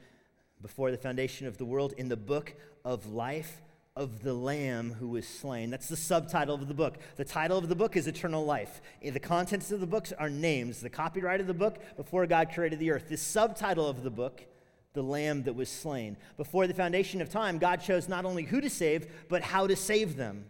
before 0.61 0.91
the 0.91 0.97
foundation 0.97 1.47
of 1.47 1.57
the 1.57 1.65
world 1.65 1.95
in 1.97 2.09
the 2.09 2.15
book 2.15 2.53
of 2.85 3.07
life 3.07 3.63
of 3.95 4.21
the 4.21 4.35
Lamb 4.35 4.93
who 4.93 5.07
was 5.07 5.27
slain. 5.27 5.71
That's 5.71 5.87
the 5.87 5.97
subtitle 5.97 6.53
of 6.53 6.67
the 6.67 6.75
book. 6.75 6.99
The 7.15 7.25
title 7.25 7.57
of 7.57 7.69
the 7.69 7.75
book 7.75 7.97
is 7.97 8.05
Eternal 8.05 8.45
Life. 8.45 8.81
The 9.01 9.19
contents 9.19 9.71
of 9.71 9.79
the 9.79 9.87
books 9.87 10.13
are 10.13 10.29
names, 10.29 10.79
the 10.79 10.91
copyright 10.91 11.41
of 11.41 11.47
the 11.47 11.55
book 11.55 11.79
before 11.97 12.27
God 12.27 12.51
created 12.53 12.77
the 12.77 12.91
earth. 12.91 13.09
The 13.09 13.17
subtitle 13.17 13.89
of 13.89 14.03
the 14.03 14.11
book, 14.11 14.45
The 14.93 15.01
Lamb 15.01 15.41
that 15.45 15.55
was 15.55 15.69
slain. 15.69 16.17
Before 16.37 16.67
the 16.67 16.75
foundation 16.75 17.19
of 17.19 17.31
time, 17.31 17.57
God 17.57 17.77
chose 17.77 18.07
not 18.07 18.25
only 18.25 18.43
who 18.43 18.61
to 18.61 18.69
save, 18.69 19.07
but 19.27 19.41
how 19.41 19.65
to 19.65 19.75
save 19.75 20.17
them. 20.17 20.45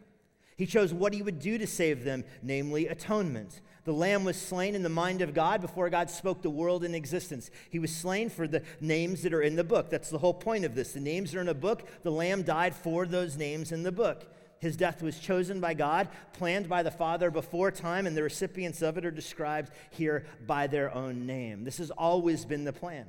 He 0.57 0.65
chose 0.65 0.93
what 0.93 1.13
he 1.13 1.21
would 1.21 1.39
do 1.39 1.57
to 1.57 1.65
save 1.65 2.03
them, 2.03 2.25
namely 2.43 2.87
atonement. 2.87 3.61
The 3.83 3.93
lamb 3.93 4.23
was 4.23 4.39
slain 4.39 4.75
in 4.75 4.83
the 4.83 4.89
mind 4.89 5.21
of 5.21 5.33
God 5.33 5.59
before 5.59 5.89
God 5.89 6.09
spoke 6.09 6.43
the 6.43 6.49
world 6.51 6.83
in 6.83 6.93
existence. 6.93 7.49
He 7.71 7.79
was 7.79 7.95
slain 7.95 8.29
for 8.29 8.47
the 8.47 8.61
names 8.79 9.23
that 9.23 9.33
are 9.33 9.41
in 9.41 9.55
the 9.55 9.63
book. 9.63 9.89
That's 9.89 10.09
the 10.09 10.19
whole 10.19 10.35
point 10.35 10.65
of 10.65 10.75
this. 10.75 10.93
The 10.93 10.99
names 10.99 11.33
are 11.33 11.41
in 11.41 11.47
a 11.47 11.55
book. 11.55 11.87
The 12.03 12.11
lamb 12.11 12.43
died 12.43 12.75
for 12.75 13.07
those 13.07 13.37
names 13.37 13.71
in 13.71 13.81
the 13.81 13.91
book. 13.91 14.31
His 14.59 14.77
death 14.77 15.01
was 15.01 15.17
chosen 15.17 15.59
by 15.59 15.73
God, 15.73 16.07
planned 16.33 16.69
by 16.69 16.83
the 16.83 16.91
Father 16.91 17.31
before 17.31 17.71
time, 17.71 18.05
and 18.05 18.15
the 18.15 18.21
recipients 18.21 18.83
of 18.83 18.95
it 18.99 19.05
are 19.05 19.11
described 19.11 19.71
here 19.89 20.27
by 20.45 20.67
their 20.67 20.93
own 20.93 21.25
name. 21.25 21.63
This 21.63 21.79
has 21.79 21.89
always 21.89 22.45
been 22.45 22.63
the 22.63 22.71
plan. 22.71 23.07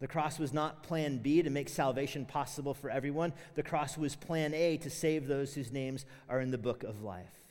The 0.00 0.08
cross 0.08 0.38
was 0.38 0.52
not 0.52 0.82
plan 0.82 1.18
B 1.18 1.40
to 1.40 1.48
make 1.48 1.70
salvation 1.70 2.26
possible 2.26 2.74
for 2.74 2.90
everyone. 2.90 3.32
The 3.54 3.62
cross 3.62 3.96
was 3.96 4.14
plan 4.14 4.52
A 4.52 4.76
to 4.78 4.90
save 4.90 5.26
those 5.26 5.54
whose 5.54 5.72
names 5.72 6.04
are 6.28 6.40
in 6.40 6.50
the 6.50 6.58
book 6.58 6.82
of 6.82 7.02
life. 7.02 7.41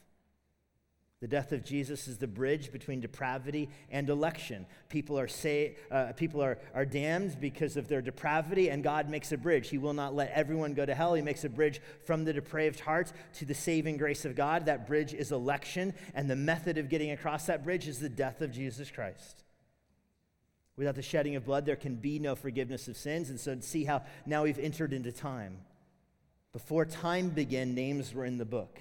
The 1.21 1.27
death 1.27 1.51
of 1.51 1.63
Jesus 1.63 2.07
is 2.07 2.17
the 2.17 2.25
bridge 2.25 2.71
between 2.71 2.99
depravity 2.99 3.69
and 3.91 4.09
election. 4.09 4.65
People 4.89 5.19
are, 5.19 5.27
say, 5.27 5.75
uh, 5.91 6.13
people 6.13 6.41
are, 6.41 6.57
are 6.73 6.83
damned 6.83 7.39
because 7.39 7.77
of 7.77 7.87
their 7.87 8.01
depravity, 8.01 8.71
and 8.71 8.83
God 8.83 9.07
makes 9.07 9.31
a 9.31 9.37
bridge. 9.37 9.69
He 9.69 9.77
will 9.77 9.93
not 9.93 10.15
let 10.15 10.31
everyone 10.31 10.73
go 10.73 10.83
to 10.83 10.95
hell. 10.95 11.13
He 11.13 11.21
makes 11.21 11.43
a 11.43 11.49
bridge 11.49 11.79
from 12.05 12.25
the 12.25 12.33
depraved 12.33 12.79
heart 12.79 13.13
to 13.35 13.45
the 13.45 13.53
saving 13.53 13.97
grace 13.97 14.25
of 14.25 14.35
God. 14.35 14.65
That 14.65 14.87
bridge 14.87 15.13
is 15.13 15.31
election, 15.31 15.93
and 16.15 16.27
the 16.27 16.35
method 16.35 16.79
of 16.79 16.89
getting 16.89 17.11
across 17.11 17.45
that 17.45 17.63
bridge 17.63 17.87
is 17.87 17.99
the 17.99 18.09
death 18.09 18.41
of 18.41 18.51
Jesus 18.51 18.89
Christ. 18.89 19.43
Without 20.75 20.95
the 20.95 21.03
shedding 21.03 21.35
of 21.35 21.45
blood, 21.45 21.67
there 21.67 21.75
can 21.75 21.97
be 21.97 22.17
no 22.17 22.33
forgiveness 22.33 22.87
of 22.87 22.97
sins. 22.97 23.29
And 23.29 23.39
so, 23.39 23.59
see 23.59 23.83
how 23.83 24.01
now 24.25 24.41
we've 24.41 24.57
entered 24.57 24.91
into 24.91 25.11
time. 25.11 25.59
Before 26.51 26.83
time 26.83 27.29
began, 27.29 27.75
names 27.75 28.11
were 28.11 28.25
in 28.25 28.39
the 28.39 28.45
book. 28.45 28.79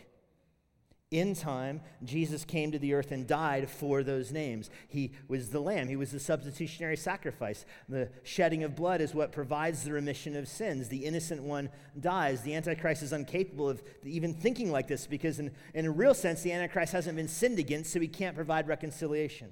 In 1.10 1.34
time, 1.34 1.80
Jesus 2.04 2.44
came 2.44 2.70
to 2.70 2.78
the 2.78 2.94
earth 2.94 3.10
and 3.10 3.26
died 3.26 3.68
for 3.68 4.04
those 4.04 4.30
names. 4.30 4.70
He 4.86 5.10
was 5.26 5.50
the 5.50 5.58
lamb, 5.58 5.88
he 5.88 5.96
was 5.96 6.12
the 6.12 6.20
substitutionary 6.20 6.96
sacrifice. 6.96 7.66
The 7.88 8.10
shedding 8.22 8.62
of 8.62 8.76
blood 8.76 9.00
is 9.00 9.12
what 9.12 9.32
provides 9.32 9.82
the 9.82 9.92
remission 9.92 10.36
of 10.36 10.46
sins. 10.46 10.86
The 10.86 11.04
innocent 11.04 11.42
one 11.42 11.68
dies. 11.98 12.42
The 12.42 12.54
Antichrist 12.54 13.02
is 13.02 13.12
incapable 13.12 13.68
of 13.68 13.82
even 14.04 14.34
thinking 14.34 14.70
like 14.70 14.86
this 14.86 15.08
because, 15.08 15.40
in, 15.40 15.50
in 15.74 15.86
a 15.86 15.90
real 15.90 16.14
sense, 16.14 16.42
the 16.42 16.52
Antichrist 16.52 16.92
hasn't 16.92 17.16
been 17.16 17.26
sinned 17.26 17.58
against, 17.58 17.92
so 17.92 17.98
he 17.98 18.06
can't 18.06 18.36
provide 18.36 18.68
reconciliation. 18.68 19.50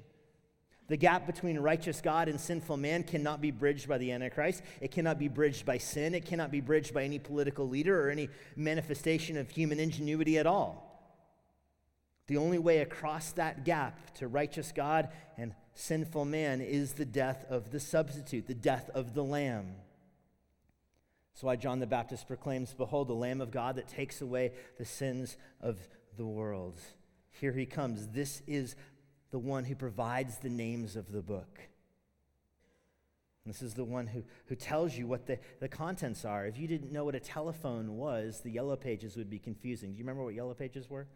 The 0.86 0.96
gap 0.96 1.26
between 1.26 1.58
righteous 1.58 2.00
God 2.00 2.28
and 2.28 2.40
sinful 2.40 2.76
man 2.76 3.02
cannot 3.02 3.40
be 3.40 3.50
bridged 3.50 3.88
by 3.88 3.98
the 3.98 4.12
Antichrist. 4.12 4.62
It 4.80 4.92
cannot 4.92 5.18
be 5.18 5.26
bridged 5.26 5.66
by 5.66 5.78
sin. 5.78 6.14
It 6.14 6.24
cannot 6.24 6.52
be 6.52 6.60
bridged 6.60 6.94
by 6.94 7.02
any 7.02 7.18
political 7.18 7.68
leader 7.68 8.06
or 8.06 8.10
any 8.10 8.28
manifestation 8.54 9.36
of 9.36 9.50
human 9.50 9.80
ingenuity 9.80 10.38
at 10.38 10.46
all. 10.46 10.87
The 12.28 12.36
only 12.36 12.58
way 12.58 12.78
across 12.78 13.32
that 13.32 13.64
gap 13.64 14.14
to 14.16 14.28
righteous 14.28 14.70
God 14.70 15.08
and 15.36 15.54
sinful 15.74 16.26
man 16.26 16.60
is 16.60 16.92
the 16.92 17.06
death 17.06 17.44
of 17.48 17.70
the 17.70 17.80
substitute, 17.80 18.46
the 18.46 18.54
death 18.54 18.90
of 18.94 19.14
the 19.14 19.24
Lamb. 19.24 19.74
That's 21.32 21.42
why 21.42 21.56
John 21.56 21.80
the 21.80 21.86
Baptist 21.86 22.26
proclaims, 22.26 22.74
Behold, 22.74 23.08
the 23.08 23.14
Lamb 23.14 23.40
of 23.40 23.50
God 23.50 23.76
that 23.76 23.88
takes 23.88 24.20
away 24.20 24.52
the 24.76 24.84
sins 24.84 25.38
of 25.60 25.78
the 26.16 26.26
world. 26.26 26.78
Here 27.30 27.52
he 27.52 27.64
comes. 27.64 28.08
This 28.08 28.42
is 28.46 28.76
the 29.30 29.38
one 29.38 29.64
who 29.64 29.74
provides 29.74 30.36
the 30.38 30.50
names 30.50 30.96
of 30.96 31.10
the 31.10 31.22
book. 31.22 31.60
This 33.46 33.62
is 33.62 33.72
the 33.72 33.84
one 33.84 34.06
who, 34.06 34.24
who 34.46 34.54
tells 34.54 34.94
you 34.98 35.06
what 35.06 35.26
the, 35.26 35.38
the 35.60 35.68
contents 35.68 36.26
are. 36.26 36.46
If 36.46 36.58
you 36.58 36.68
didn't 36.68 36.92
know 36.92 37.06
what 37.06 37.14
a 37.14 37.20
telephone 37.20 37.96
was, 37.96 38.40
the 38.40 38.50
yellow 38.50 38.76
pages 38.76 39.16
would 39.16 39.30
be 39.30 39.38
confusing. 39.38 39.92
Do 39.92 39.98
you 39.98 40.04
remember 40.04 40.24
what 40.24 40.34
yellow 40.34 40.52
pages 40.52 40.90
were? 40.90 41.06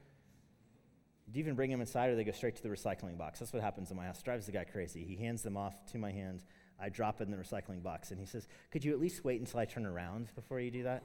Do 1.32 1.38
you 1.38 1.44
even 1.44 1.54
bring 1.54 1.70
them 1.70 1.80
inside 1.80 2.10
or 2.10 2.16
they 2.16 2.24
go 2.24 2.32
straight 2.32 2.56
to 2.56 2.62
the 2.62 2.68
recycling 2.68 3.16
box? 3.16 3.38
That's 3.38 3.52
what 3.52 3.62
happens 3.62 3.90
in 3.90 3.96
my 3.96 4.04
house. 4.04 4.22
Drives 4.22 4.44
the 4.44 4.52
guy 4.52 4.64
crazy. 4.64 5.02
He 5.04 5.16
hands 5.16 5.42
them 5.42 5.56
off 5.56 5.74
to 5.92 5.98
my 5.98 6.12
hand. 6.12 6.42
I 6.78 6.90
drop 6.90 7.20
it 7.20 7.24
in 7.24 7.30
the 7.30 7.38
recycling 7.38 7.82
box 7.82 8.10
and 8.10 8.20
he 8.20 8.26
says, 8.26 8.48
Could 8.70 8.84
you 8.84 8.92
at 8.92 9.00
least 9.00 9.24
wait 9.24 9.40
until 9.40 9.60
I 9.60 9.64
turn 9.64 9.86
around 9.86 10.28
before 10.34 10.60
you 10.60 10.70
do 10.70 10.82
that? 10.82 11.02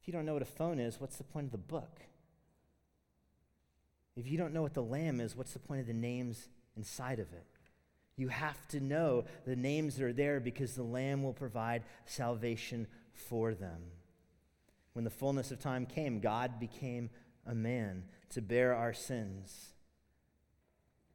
If 0.00 0.08
you 0.08 0.12
don't 0.12 0.24
know 0.24 0.32
what 0.32 0.42
a 0.42 0.46
phone 0.46 0.80
is, 0.80 1.00
what's 1.00 1.16
the 1.16 1.24
point 1.24 1.46
of 1.46 1.52
the 1.52 1.58
book? 1.58 2.00
If 4.16 4.26
you 4.26 4.36
don't 4.36 4.52
know 4.52 4.62
what 4.62 4.74
the 4.74 4.82
lamb 4.82 5.20
is, 5.20 5.36
what's 5.36 5.52
the 5.52 5.58
point 5.60 5.80
of 5.80 5.86
the 5.86 5.92
names 5.92 6.48
inside 6.76 7.20
of 7.20 7.32
it? 7.32 7.46
You 8.16 8.28
have 8.28 8.66
to 8.68 8.80
know 8.80 9.24
the 9.46 9.56
names 9.56 9.96
that 9.96 10.04
are 10.04 10.12
there 10.12 10.40
because 10.40 10.74
the 10.74 10.82
lamb 10.82 11.22
will 11.22 11.32
provide 11.32 11.84
salvation 12.06 12.88
for 13.12 13.54
them. 13.54 13.82
When 14.92 15.04
the 15.04 15.10
fullness 15.10 15.50
of 15.50 15.60
time 15.60 15.86
came, 15.86 16.20
God 16.20 16.58
became 16.58 17.10
a 17.46 17.54
man 17.54 18.04
to 18.30 18.42
bear 18.42 18.74
our 18.74 18.92
sins. 18.92 19.74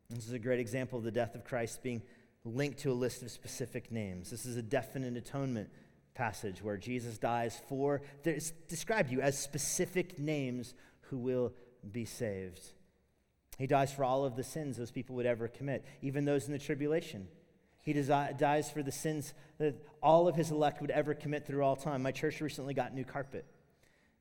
This 0.09 0.27
is 0.27 0.33
a 0.33 0.39
great 0.39 0.59
example 0.59 0.99
of 0.99 1.03
the 1.03 1.11
death 1.11 1.35
of 1.35 1.43
Christ 1.43 1.81
being 1.83 2.01
linked 2.43 2.79
to 2.79 2.91
a 2.91 2.93
list 2.93 3.23
of 3.23 3.31
specific 3.31 3.91
names. 3.91 4.29
This 4.29 4.45
is 4.45 4.55
a 4.55 4.61
definite 4.61 5.17
atonement 5.17 5.69
passage 6.13 6.63
where 6.63 6.77
Jesus 6.77 7.17
dies 7.17 7.59
for, 7.67 8.01
it's 8.23 8.51
described 8.69 9.11
you 9.11 9.19
as 9.21 9.37
specific 9.37 10.19
names 10.19 10.73
who 11.09 11.17
will 11.17 11.53
be 11.91 12.05
saved. 12.05 12.61
He 13.57 13.67
dies 13.67 13.91
for 13.91 14.03
all 14.03 14.25
of 14.25 14.35
the 14.35 14.43
sins 14.43 14.77
those 14.77 14.91
people 14.91 15.15
would 15.15 15.25
ever 15.25 15.47
commit, 15.47 15.85
even 16.01 16.23
those 16.25 16.45
in 16.45 16.53
the 16.53 16.59
tribulation. 16.59 17.27
He 17.81 17.93
dies 17.93 18.71
for 18.71 18.83
the 18.83 18.91
sins 18.91 19.33
that 19.57 19.75
all 20.01 20.27
of 20.27 20.35
his 20.35 20.51
elect 20.51 20.81
would 20.81 20.91
ever 20.91 21.13
commit 21.13 21.45
through 21.45 21.63
all 21.63 21.75
time. 21.75 22.01
My 22.01 22.11
church 22.11 22.41
recently 22.41 22.73
got 22.73 22.93
new 22.93 23.05
carpet. 23.05 23.45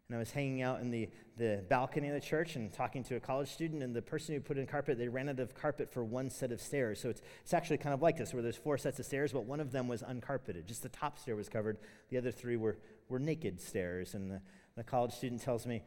And 0.08 0.16
I 0.16 0.18
was 0.18 0.30
hanging 0.30 0.60
out 0.60 0.80
in 0.80 0.90
the, 0.90 1.08
the 1.38 1.64
balcony 1.70 2.08
of 2.08 2.14
the 2.14 2.20
church 2.20 2.56
and 2.56 2.70
talking 2.70 3.02
to 3.04 3.16
a 3.16 3.20
college 3.20 3.48
student, 3.48 3.82
and 3.82 3.96
the 3.96 4.02
person 4.02 4.34
who 4.34 4.40
put 4.40 4.58
in 4.58 4.66
carpet, 4.66 4.98
they 4.98 5.08
ran 5.08 5.30
out 5.30 5.40
of 5.40 5.54
carpet 5.54 5.90
for 5.90 6.04
one 6.04 6.28
set 6.28 6.52
of 6.52 6.60
stairs. 6.60 7.00
So 7.00 7.08
it's, 7.08 7.22
it's 7.42 7.54
actually 7.54 7.78
kind 7.78 7.94
of 7.94 8.02
like 8.02 8.18
this, 8.18 8.34
where 8.34 8.42
there's 8.42 8.56
four 8.56 8.76
sets 8.76 8.98
of 8.98 9.06
stairs, 9.06 9.32
but 9.32 9.46
one 9.46 9.60
of 9.60 9.72
them 9.72 9.88
was 9.88 10.02
uncarpeted. 10.02 10.66
Just 10.66 10.82
the 10.82 10.90
top 10.90 11.18
stair 11.18 11.36
was 11.36 11.48
covered. 11.48 11.78
The 12.10 12.18
other 12.18 12.30
three 12.30 12.56
were, 12.56 12.76
were 13.08 13.18
naked 13.18 13.62
stairs. 13.62 14.14
And 14.14 14.30
the, 14.30 14.42
the 14.76 14.84
college 14.84 15.12
student 15.12 15.40
tells 15.40 15.64
me, 15.64 15.82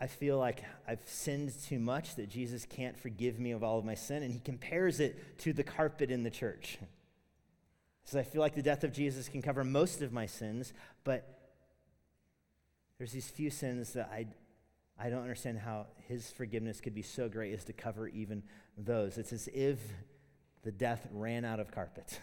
I 0.00 0.06
feel 0.06 0.38
like 0.38 0.64
I've 0.88 1.06
sinned 1.06 1.52
too 1.62 1.78
much, 1.78 2.14
that 2.14 2.30
Jesus 2.30 2.64
can't 2.64 2.98
forgive 2.98 3.38
me 3.38 3.50
of 3.50 3.62
all 3.62 3.78
of 3.78 3.84
my 3.84 3.94
sin. 3.94 4.22
And 4.22 4.32
he 4.32 4.40
compares 4.40 5.00
it 5.00 5.38
to 5.40 5.52
the 5.52 5.64
carpet 5.64 6.10
in 6.10 6.22
the 6.22 6.30
church. 6.30 6.78
He 8.02 8.12
says, 8.12 8.26
I 8.26 8.30
feel 8.30 8.40
like 8.40 8.54
the 8.54 8.62
death 8.62 8.82
of 8.82 8.94
Jesus 8.94 9.28
can 9.28 9.42
cover 9.42 9.62
most 9.62 10.00
of 10.00 10.10
my 10.10 10.24
sins, 10.24 10.72
but 11.04 11.39
there's 13.00 13.12
these 13.12 13.30
few 13.30 13.48
sins 13.48 13.94
that 13.94 14.10
I, 14.12 14.26
I 14.98 15.08
don't 15.08 15.22
understand 15.22 15.58
how 15.58 15.86
his 16.06 16.30
forgiveness 16.30 16.82
could 16.82 16.94
be 16.94 17.00
so 17.00 17.30
great 17.30 17.54
as 17.54 17.64
to 17.64 17.72
cover 17.72 18.06
even 18.08 18.42
those. 18.76 19.16
It's 19.16 19.32
as 19.32 19.48
if 19.54 19.78
the 20.64 20.70
death 20.70 21.08
ran 21.10 21.46
out 21.46 21.60
of 21.60 21.70
carpet. 21.70 22.20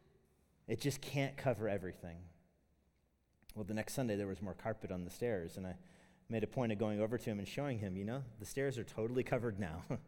it 0.68 0.80
just 0.80 1.02
can't 1.02 1.36
cover 1.36 1.68
everything. 1.68 2.16
Well, 3.54 3.64
the 3.64 3.74
next 3.74 3.92
Sunday, 3.92 4.16
there 4.16 4.26
was 4.26 4.40
more 4.40 4.54
carpet 4.54 4.90
on 4.90 5.04
the 5.04 5.10
stairs, 5.10 5.58
and 5.58 5.66
I 5.66 5.74
made 6.30 6.44
a 6.44 6.46
point 6.46 6.72
of 6.72 6.78
going 6.78 6.98
over 6.98 7.18
to 7.18 7.30
him 7.30 7.38
and 7.38 7.46
showing 7.46 7.78
him, 7.78 7.94
you 7.94 8.06
know, 8.06 8.22
the 8.40 8.46
stairs 8.46 8.78
are 8.78 8.84
totally 8.84 9.22
covered 9.22 9.60
now. 9.60 9.82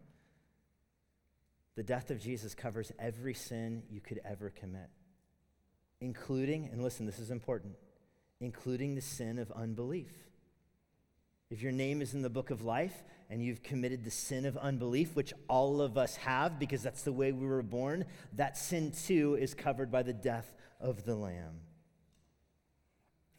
the 1.76 1.82
death 1.82 2.10
of 2.10 2.18
Jesus 2.18 2.54
covers 2.54 2.92
every 2.98 3.34
sin 3.34 3.82
you 3.90 4.00
could 4.00 4.22
ever 4.24 4.48
commit, 4.48 4.88
including, 6.00 6.70
and 6.72 6.82
listen, 6.82 7.04
this 7.04 7.18
is 7.18 7.30
important, 7.30 7.74
including 8.40 8.94
the 8.94 9.00
sin 9.00 9.38
of 9.38 9.50
unbelief. 9.52 10.12
If 11.50 11.62
your 11.62 11.72
name 11.72 12.02
is 12.02 12.12
in 12.14 12.22
the 12.22 12.30
book 12.30 12.50
of 12.50 12.62
life 12.62 13.02
and 13.30 13.42
you've 13.42 13.62
committed 13.62 14.04
the 14.04 14.10
sin 14.10 14.44
of 14.44 14.56
unbelief, 14.58 15.16
which 15.16 15.32
all 15.48 15.80
of 15.80 15.96
us 15.96 16.16
have 16.16 16.58
because 16.58 16.82
that's 16.82 17.02
the 17.02 17.12
way 17.12 17.32
we 17.32 17.46
were 17.46 17.62
born, 17.62 18.04
that 18.34 18.58
sin 18.58 18.92
too 18.92 19.34
is 19.40 19.54
covered 19.54 19.90
by 19.90 20.02
the 20.02 20.12
death 20.12 20.52
of 20.80 21.04
the 21.04 21.14
Lamb. 21.14 21.60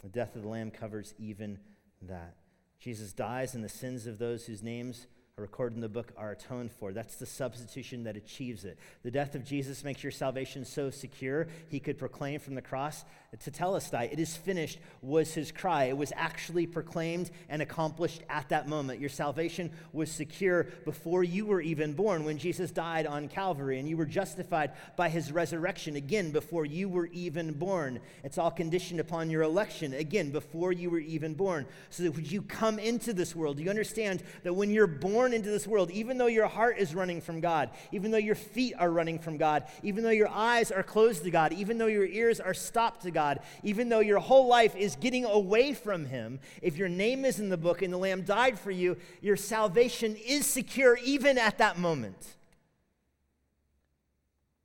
The 0.01 0.09
death 0.09 0.35
of 0.35 0.41
the 0.41 0.47
Lamb 0.47 0.71
covers 0.71 1.13
even 1.19 1.59
that. 2.01 2.35
Jesus 2.79 3.12
dies, 3.12 3.53
and 3.53 3.63
the 3.63 3.69
sins 3.69 4.07
of 4.07 4.17
those 4.17 4.45
whose 4.45 4.63
names 4.63 5.07
recorded 5.39 5.75
in 5.75 5.82
the 5.82 5.89
book 5.89 6.12
are 6.17 6.32
atoned 6.32 6.71
for. 6.71 6.93
That's 6.93 7.15
the 7.15 7.25
substitution 7.25 8.04
that 8.04 8.17
achieves 8.17 8.65
it. 8.65 8.78
The 9.04 9.12
death 9.12 9.36
of 9.36 9.43
Jesus 9.43 9.84
makes 9.84 10.04
your 10.04 10.12
salvation 10.12 10.65
so 10.65 10.89
secure, 10.89 11.47
he 11.69 11.80
could 11.80 11.97
proclaim 11.97 12.39
from 12.39 12.56
the 12.56 12.62
cross 12.62 13.06
tetelestai, 13.38 14.12
it 14.12 14.19
is 14.19 14.36
finished, 14.36 14.80
was 15.02 15.34
his 15.34 15.52
cry. 15.52 15.86
It 15.86 15.97
was 15.97 16.12
actually 16.15 16.65
proclaimed 16.65 17.30
and 17.47 17.62
accomplished 17.62 18.23
at 18.30 18.49
that 18.49 18.67
moment. 18.67 18.99
Your 18.99 19.10
salvation 19.10 19.71
was 19.93 20.12
secure 20.12 20.63
before 20.84 21.23
you 21.23 21.45
were 21.45 21.62
even 21.62 21.93
born 21.93 22.23
when 22.23 22.38
Jesus 22.38 22.71
died 22.71 23.06
on 23.06 23.28
Calvary, 23.28 23.80
and 23.80 23.88
you 23.88 23.97
were 23.97 24.06
justified 24.06 24.71
by 24.95 25.10
his 25.10 25.32
resurrection 25.32 25.95
again 25.95 26.32
before 26.32 26.65
you 26.65 26.89
were 26.89 27.08
even 27.08 27.54
born. 27.54 27.99
It's 28.23 28.38
all 28.38 28.52
conditioned 28.52 28.99
upon 28.99 29.30
your 29.30 29.43
election 29.43 29.93
again 29.93 30.32
before 30.32 30.71
you 30.71 30.89
were 30.89 30.99
even 30.99 31.36
born. 31.36 31.67
So 31.91 32.04
that 32.04 32.15
when 32.15 32.25
you 32.25 32.41
come 32.41 32.80
into 32.80 33.13
this 33.13 33.36
world, 33.36 33.58
Do 33.58 33.63
you 33.63 33.69
understand 33.69 34.23
that 34.43 34.54
when 34.54 34.71
you're 34.71 34.88
born 34.88 35.29
into 35.34 35.50
this 35.50 35.68
world, 35.68 35.92
even 35.92 36.18
though 36.18 36.28
your 36.28 36.48
heart 36.48 36.78
is 36.78 36.96
running 36.96 37.22
from 37.22 37.42
God, 37.42 37.70
even 37.92 38.12
though 38.12 38.18
your 38.18 38.36
feet 38.36 38.74
are 38.80 38.92
running 38.92 39.20
from 39.20 39.38
God, 39.38 39.63
even 39.84 40.04
though 40.04 40.10
your 40.10 40.30
eyes 40.30 40.72
are 40.72 40.84
closed 40.84 41.24
to 41.24 41.32
God, 41.32 41.54
even 41.54 41.78
though 41.78 41.88
your 41.88 42.06
ears 42.06 42.39
are 42.39 42.54
stopped 42.54 43.04
to 43.04 43.12
God, 43.12 43.20
God, 43.20 43.42
even 43.63 43.89
though 43.89 44.00
your 44.00 44.20
whole 44.20 44.48
life 44.48 44.78
is 44.78 44.96
getting 44.96 45.26
away 45.26 45.74
from 45.74 46.06
Him, 46.06 46.39
if 46.62 46.78
your 46.78 46.88
name 46.88 47.26
is 47.26 47.38
in 47.38 47.50
the 47.50 47.58
book 47.58 47.82
and 47.82 47.92
the 47.94 47.98
Lamb 47.98 48.22
died 48.22 48.58
for 48.58 48.72
you, 48.72 48.96
your 49.22 49.36
salvation 49.36 50.15
is 50.15 50.46
secure 50.46 50.98
even 51.04 51.38
at 51.38 51.58
that 51.58 51.78
moment. 51.78 52.36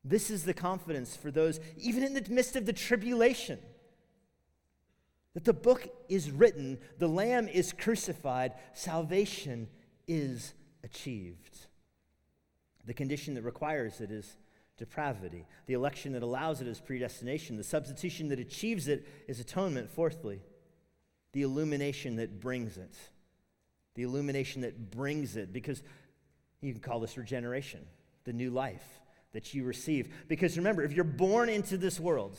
This 0.05 0.31
is 0.31 0.45
the 0.45 0.55
confidence 0.55 1.17
for 1.17 1.33
those, 1.33 1.59
even 1.77 2.05
in 2.05 2.15
the 2.15 2.25
midst 2.31 2.55
of 2.55 2.65
the 2.65 2.73
tribulation, 2.73 3.59
that 5.35 5.45
the 5.45 5.53
book 5.53 5.89
is 6.09 6.31
written, 6.31 6.79
the 6.99 7.09
Lamb 7.09 7.49
is 7.49 7.73
crucified, 7.73 8.53
salvation 8.73 9.67
is 10.07 10.55
achieved. 10.83 11.67
The 12.87 12.95
condition 12.95 13.35
that 13.35 13.43
requires 13.43 14.01
it 14.01 14.11
is 14.11 14.37
depravity. 14.77 15.47
The 15.67 15.75
election 15.75 16.13
that 16.13 16.23
allows 16.23 16.61
it 16.61 16.67
is 16.67 16.81
predestination. 16.81 17.57
The 17.57 17.65
substitution 17.65 18.29
that 18.29 18.39
achieves 18.39 18.89
it 18.89 19.07
is 19.29 19.41
atonement, 19.41 19.91
fourthly. 19.91 20.41
The 21.33 21.43
illumination 21.43 22.17
that 22.17 22.41
brings 22.41 22.77
it. 22.77 22.95
The 23.95 24.03
illumination 24.03 24.63
that 24.63 24.91
brings 24.91 25.37
it, 25.37 25.53
because 25.53 25.83
you 26.61 26.73
can 26.73 26.81
call 26.81 27.01
this 27.01 27.17
regeneration, 27.17 27.81
the 28.25 28.33
new 28.33 28.51
life 28.51 28.85
that 29.33 29.55
you 29.55 29.65
receive. 29.65 30.13
Because 30.29 30.57
remember, 30.57 30.83
if 30.83 30.93
you're 30.93 31.05
born 31.05 31.49
into 31.49 31.77
this 31.77 32.01
world, 32.01 32.37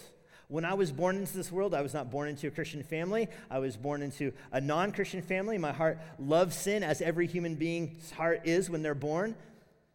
when 0.48 0.66
I 0.66 0.74
was 0.74 0.92
born 0.92 1.18
into 1.18 1.36
this 1.36 1.52
world, 1.52 1.74
I 1.74 1.82
was 1.82 1.94
not 1.94 2.12
born 2.12 2.30
into 2.30 2.48
a 2.48 2.52
Christian 2.52 2.84
family. 2.84 3.28
I 3.50 3.60
was 3.60 3.78
born 3.78 4.02
into 4.02 4.32
a 4.52 4.62
non 4.62 4.92
Christian 4.92 5.22
family. 5.22 5.58
My 5.58 5.72
heart 5.72 6.00
loves 6.20 6.56
sin, 6.56 6.84
as 6.84 7.02
every 7.02 7.28
human 7.28 7.56
being's 7.56 8.12
heart 8.12 8.42
is 8.44 8.70
when 8.70 8.82
they're 8.82 8.96
born. 8.96 9.36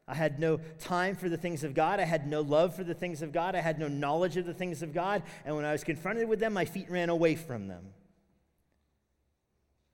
I 0.08 0.14
had 0.14 0.40
no 0.40 0.58
time 0.80 1.14
for 1.14 1.28
the 1.28 1.36
things 1.36 1.62
of 1.62 1.72
God. 1.72 2.00
I 2.00 2.04
had 2.04 2.26
no 2.26 2.40
love 2.40 2.74
for 2.74 2.82
the 2.82 2.94
things 2.94 3.22
of 3.22 3.32
God. 3.32 3.54
I 3.54 3.60
had 3.60 3.78
no 3.78 3.86
knowledge 3.86 4.36
of 4.36 4.44
the 4.44 4.54
things 4.54 4.82
of 4.82 4.92
God. 4.92 5.22
And 5.44 5.54
when 5.54 5.64
I 5.64 5.70
was 5.70 5.84
confronted 5.84 6.28
with 6.28 6.40
them, 6.40 6.52
my 6.52 6.64
feet 6.64 6.90
ran 6.90 7.10
away 7.10 7.36
from 7.36 7.68
them 7.68 7.84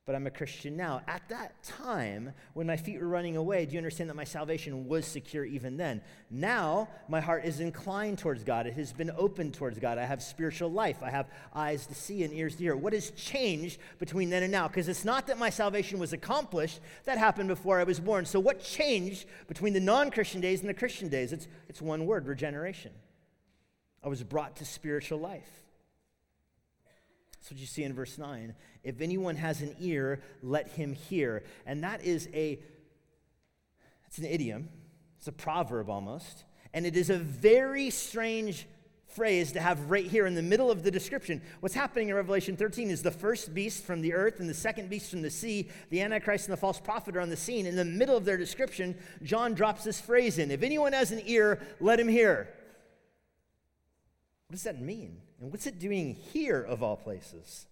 but 0.07 0.15
I'm 0.15 0.29
a 0.29 0.31
Christian 0.31 0.77
now. 0.77 1.03
At 1.09 1.29
that 1.31 1.61
time, 1.65 2.33
when 2.55 2.69
my 2.69 2.77
feet 2.77 3.01
were 3.01 3.09
running 3.09 3.37
away, 3.37 3.67
do 3.67 3.73
you 3.73 3.79
understand 3.79 4.09
that 4.09 4.15
my 4.15 4.23
salvation 4.23 4.87
was 4.87 5.05
secure 5.05 5.45
even 5.45 5.77
then? 5.77 6.01
Now, 6.31 6.89
my 7.09 7.21
heart 7.21 7.45
is 7.45 7.59
inclined 7.59 8.19
towards 8.19 8.45
God. 8.45 8.69
It 8.69 8.75
has 8.75 8.93
been 8.93 9.11
opened 9.17 9.55
towards 9.55 9.81
God. 9.81 9.99
I 9.99 10.05
have 10.05 10.23
spiritual 10.23 10.71
life. 10.71 10.99
I 11.03 11.11
have 11.11 11.29
eyes 11.53 11.87
to 11.89 11.95
see 11.97 12.23
and 12.23 12.33
ears 12.33 12.55
to 12.55 12.63
hear. 12.63 12.77
What 12.77 12.93
has 12.93 13.11
changed 13.11 13.81
between 13.99 14.31
then 14.31 14.45
and 14.45 14.53
now? 14.53 14.69
Because 14.69 14.87
it's 14.87 15.05
not 15.05 15.27
that 15.27 15.39
my 15.39 15.51
salvation 15.51 15.99
was 15.99 16.13
accomplished, 16.13 16.79
that 17.05 17.19
happened 17.19 17.49
before 17.49 17.81
I 17.81 17.85
was 17.85 17.99
born. 17.99 18.27
So, 18.27 18.39
what 18.39 18.63
changed 18.63 19.27
between 19.49 19.73
the 19.73 19.81
non 19.81 20.13
Christian 20.13 20.41
days 20.41 20.61
and 20.61 20.69
the 20.69 20.75
Christian 20.75 21.09
days? 21.09 21.33
It's, 21.33 21.49
it's 21.69 21.83
one 21.83 22.07
word 22.07 22.29
regeneration. 22.29 22.93
I 24.05 24.09
was 24.09 24.23
brought 24.23 24.55
to 24.57 24.65
spiritual 24.65 25.19
life. 25.19 25.65
That's 27.47 27.53
what 27.53 27.61
you 27.61 27.67
see 27.69 27.85
in 27.85 27.93
verse 27.93 28.19
9. 28.19 28.57
If 28.87 29.01
anyone 29.01 29.35
has 29.35 29.63
an 29.63 29.75
ear, 29.81 30.23
let 30.45 30.69
him 30.69 30.95
hear. 30.95 31.43
And 31.67 31.83
that 31.83 32.05
is 32.05 32.29
a 32.33 32.61
it's 34.07 34.19
an 34.19 34.25
idiom. 34.25 34.69
It's 35.19 35.27
a 35.27 35.33
proverb 35.33 35.91
almost. 35.91 36.45
And 36.73 36.87
it 36.87 36.97
is 36.97 37.11
a 37.11 37.19
very 37.19 37.91
strange 37.91 38.69
phrase 39.09 39.51
to 39.53 39.61
have 39.61 39.91
right 39.91 40.07
here 40.07 40.25
in 40.25 40.37
the 40.37 40.43
middle 40.43 40.71
of 40.71 40.85
the 40.85 40.91
description. 40.91 41.43
What's 41.59 41.75
happening 41.75 42.11
in 42.11 42.15
Revelation 42.15 42.57
13 42.57 42.89
is 42.89 43.03
the 43.03 43.11
first 43.11 43.53
beast 43.53 43.85
from 43.85 44.03
the 44.03 44.15
earth 44.15 44.39
and 44.39 44.49
the 44.49 44.55
second 44.55 44.89
beast 44.89 45.11
from 45.11 45.23
the 45.23 45.31
sea, 45.31 45.69
the 45.91 46.01
Antichrist 46.01 46.47
and 46.47 46.53
the 46.53 46.61
false 46.61 46.79
prophet 46.79 47.17
are 47.17 47.21
on 47.21 47.29
the 47.29 47.37
scene. 47.37 47.67
In 47.67 47.75
the 47.75 47.85
middle 47.85 48.17
of 48.17 48.25
their 48.25 48.37
description, 48.37 48.97
John 49.25 49.55
drops 49.55 49.83
this 49.83 50.01
phrase 50.01 50.39
in 50.39 50.53
If 50.53 50.63
anyone 50.63 50.93
has 50.93 51.11
an 51.11 51.23
ear, 51.27 51.61
let 51.81 51.99
him 51.99 52.09
hear. 52.09 52.49
What 54.47 54.53
does 54.53 54.63
that 54.63 54.81
mean? 54.81 55.23
And 55.41 55.51
what's 55.51 55.67
it 55.67 55.81
doing 55.81 56.15
here, 56.15 56.63
of 56.63 56.85
all 56.85 56.97
places? 56.97 57.67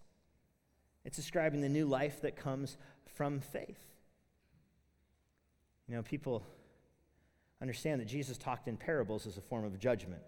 It's 1.05 1.15
describing 1.15 1.61
the 1.61 1.69
new 1.69 1.85
life 1.85 2.21
that 2.21 2.35
comes 2.35 2.77
from 3.15 3.39
faith. 3.39 3.79
You 5.87 5.95
know, 5.95 6.01
people 6.01 6.43
understand 7.61 8.01
that 8.01 8.07
Jesus 8.07 8.37
talked 8.37 8.67
in 8.67 8.75
parables 8.75 9.27
as 9.27 9.37
a 9.37 9.41
form 9.41 9.63
of 9.63 9.79
judgment. 9.79 10.23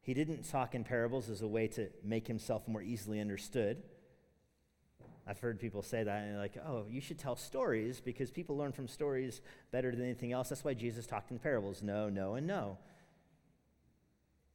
He 0.00 0.14
didn't 0.14 0.50
talk 0.50 0.74
in 0.74 0.82
parables 0.82 1.28
as 1.28 1.42
a 1.42 1.46
way 1.46 1.68
to 1.68 1.88
make 2.02 2.26
himself 2.26 2.66
more 2.66 2.82
easily 2.82 3.20
understood. 3.20 3.82
I've 5.26 5.38
heard 5.38 5.60
people 5.60 5.82
say 5.82 6.02
that, 6.02 6.22
and 6.24 6.38
like, 6.38 6.56
oh, 6.66 6.86
you 6.90 7.00
should 7.00 7.18
tell 7.18 7.36
stories 7.36 8.00
because 8.00 8.30
people 8.30 8.56
learn 8.56 8.72
from 8.72 8.88
stories 8.88 9.40
better 9.70 9.92
than 9.92 10.02
anything 10.04 10.32
else. 10.32 10.48
That's 10.48 10.64
why 10.64 10.74
Jesus 10.74 11.06
talked 11.06 11.30
in 11.30 11.38
parables. 11.38 11.82
No, 11.82 12.08
no, 12.08 12.34
and 12.34 12.46
no. 12.46 12.78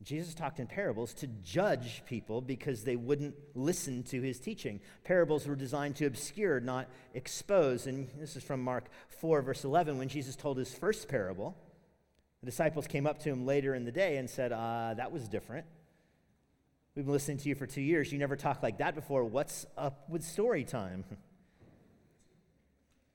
Jesus 0.03 0.35
talked 0.35 0.59
in 0.59 0.67
parables 0.67 1.13
to 1.15 1.27
judge 1.27 2.03
people 2.05 2.39
because 2.39 2.83
they 2.83 2.95
wouldn't 2.95 3.35
listen 3.55 4.03
to 4.03 4.21
his 4.21 4.39
teaching. 4.39 4.79
Parables 5.03 5.47
were 5.47 5.55
designed 5.55 5.95
to 5.95 6.05
obscure, 6.05 6.59
not 6.59 6.87
expose. 7.15 7.87
And 7.87 8.07
this 8.19 8.35
is 8.35 8.43
from 8.43 8.61
Mark 8.61 8.89
4, 9.07 9.41
verse 9.41 9.63
11, 9.63 9.97
when 9.97 10.07
Jesus 10.07 10.35
told 10.35 10.57
his 10.57 10.73
first 10.73 11.07
parable. 11.07 11.57
The 12.41 12.45
disciples 12.45 12.85
came 12.85 13.07
up 13.07 13.19
to 13.19 13.29
him 13.29 13.45
later 13.45 13.73
in 13.73 13.85
the 13.85 13.91
day 13.91 14.17
and 14.17 14.29
said, 14.29 14.51
uh, 14.51 14.93
That 14.95 15.11
was 15.11 15.27
different. 15.27 15.65
We've 16.95 17.05
been 17.05 17.13
listening 17.13 17.37
to 17.37 17.49
you 17.49 17.55
for 17.55 17.65
two 17.65 17.81
years. 17.81 18.11
You 18.11 18.19
never 18.19 18.35
talked 18.35 18.61
like 18.61 18.77
that 18.77 18.93
before. 18.93 19.23
What's 19.23 19.65
up 19.77 20.09
with 20.09 20.23
story 20.23 20.63
time? 20.63 21.05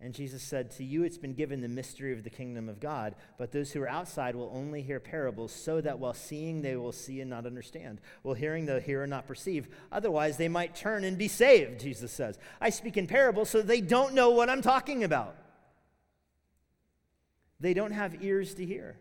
And 0.04 0.12
Jesus 0.12 0.42
said, 0.42 0.72
To 0.72 0.84
you 0.84 1.04
it's 1.04 1.16
been 1.16 1.34
given 1.34 1.60
the 1.60 1.68
mystery 1.68 2.12
of 2.12 2.24
the 2.24 2.30
kingdom 2.30 2.68
of 2.68 2.80
God, 2.80 3.14
but 3.38 3.52
those 3.52 3.70
who 3.70 3.80
are 3.82 3.88
outside 3.88 4.34
will 4.34 4.50
only 4.52 4.82
hear 4.82 4.98
parables, 4.98 5.52
so 5.52 5.80
that 5.80 6.00
while 6.00 6.12
seeing 6.12 6.60
they 6.60 6.74
will 6.74 6.90
see 6.90 7.20
and 7.20 7.30
not 7.30 7.46
understand, 7.46 8.00
while 8.22 8.34
hearing 8.34 8.66
they'll 8.66 8.80
hear 8.80 9.02
and 9.02 9.10
not 9.10 9.28
perceive. 9.28 9.68
Otherwise, 9.92 10.36
they 10.36 10.48
might 10.48 10.74
turn 10.74 11.04
and 11.04 11.16
be 11.16 11.28
saved, 11.28 11.80
Jesus 11.80 12.10
says. 12.10 12.36
I 12.60 12.70
speak 12.70 12.96
in 12.96 13.06
parables 13.06 13.48
so 13.48 13.62
they 13.62 13.80
don't 13.80 14.12
know 14.12 14.30
what 14.30 14.50
I'm 14.50 14.60
talking 14.60 15.04
about. 15.04 15.36
They 17.60 17.72
don't 17.72 17.92
have 17.92 18.24
ears 18.24 18.54
to 18.54 18.66
hear. 18.66 18.96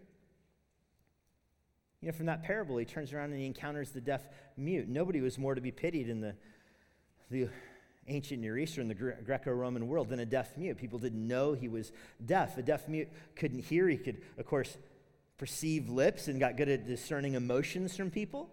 You 2.00 2.10
know, 2.10 2.14
from 2.14 2.28
that 2.28 2.44
parable, 2.44 2.78
he 2.78 2.86
turns 2.86 3.12
around 3.12 3.32
and 3.32 3.40
he 3.40 3.48
encounters 3.48 3.90
the 3.90 4.02
deaf 4.02 4.22
mute. 4.56 4.88
Nobody 4.88 5.20
was 5.20 5.40
more 5.40 5.56
to 5.56 5.62
be 5.62 5.72
pitied 5.72 6.10
in 6.10 6.22
the, 6.22 6.36
the 7.32 7.50
ancient 8.08 8.42
Near 8.42 8.58
Eastern, 8.58 8.88
the 8.88 8.94
Greco 8.94 9.52
Roman 9.52 9.88
world, 9.88 10.10
than 10.10 10.20
a 10.20 10.26
deaf 10.26 10.58
mute. 10.58 10.78
People 10.78 11.00
didn't 11.00 11.28
know 11.28 11.54
he 11.54 11.68
was 11.68 11.92
deaf. 12.26 12.58
A 12.58 12.62
deaf 12.62 12.88
mute 12.88 13.10
couldn't 13.36 13.60
hear. 13.60 13.88
He 13.88 13.98
could, 13.98 14.22
of 14.38 14.46
course, 14.46 14.78
perceive 15.38 15.90
lips 15.90 16.28
and 16.28 16.40
got 16.40 16.58
good 16.58 16.70
at 16.70 16.88
discerning 16.88 17.34
emotions 17.34 17.96
from 17.96 18.12
people 18.12 18.50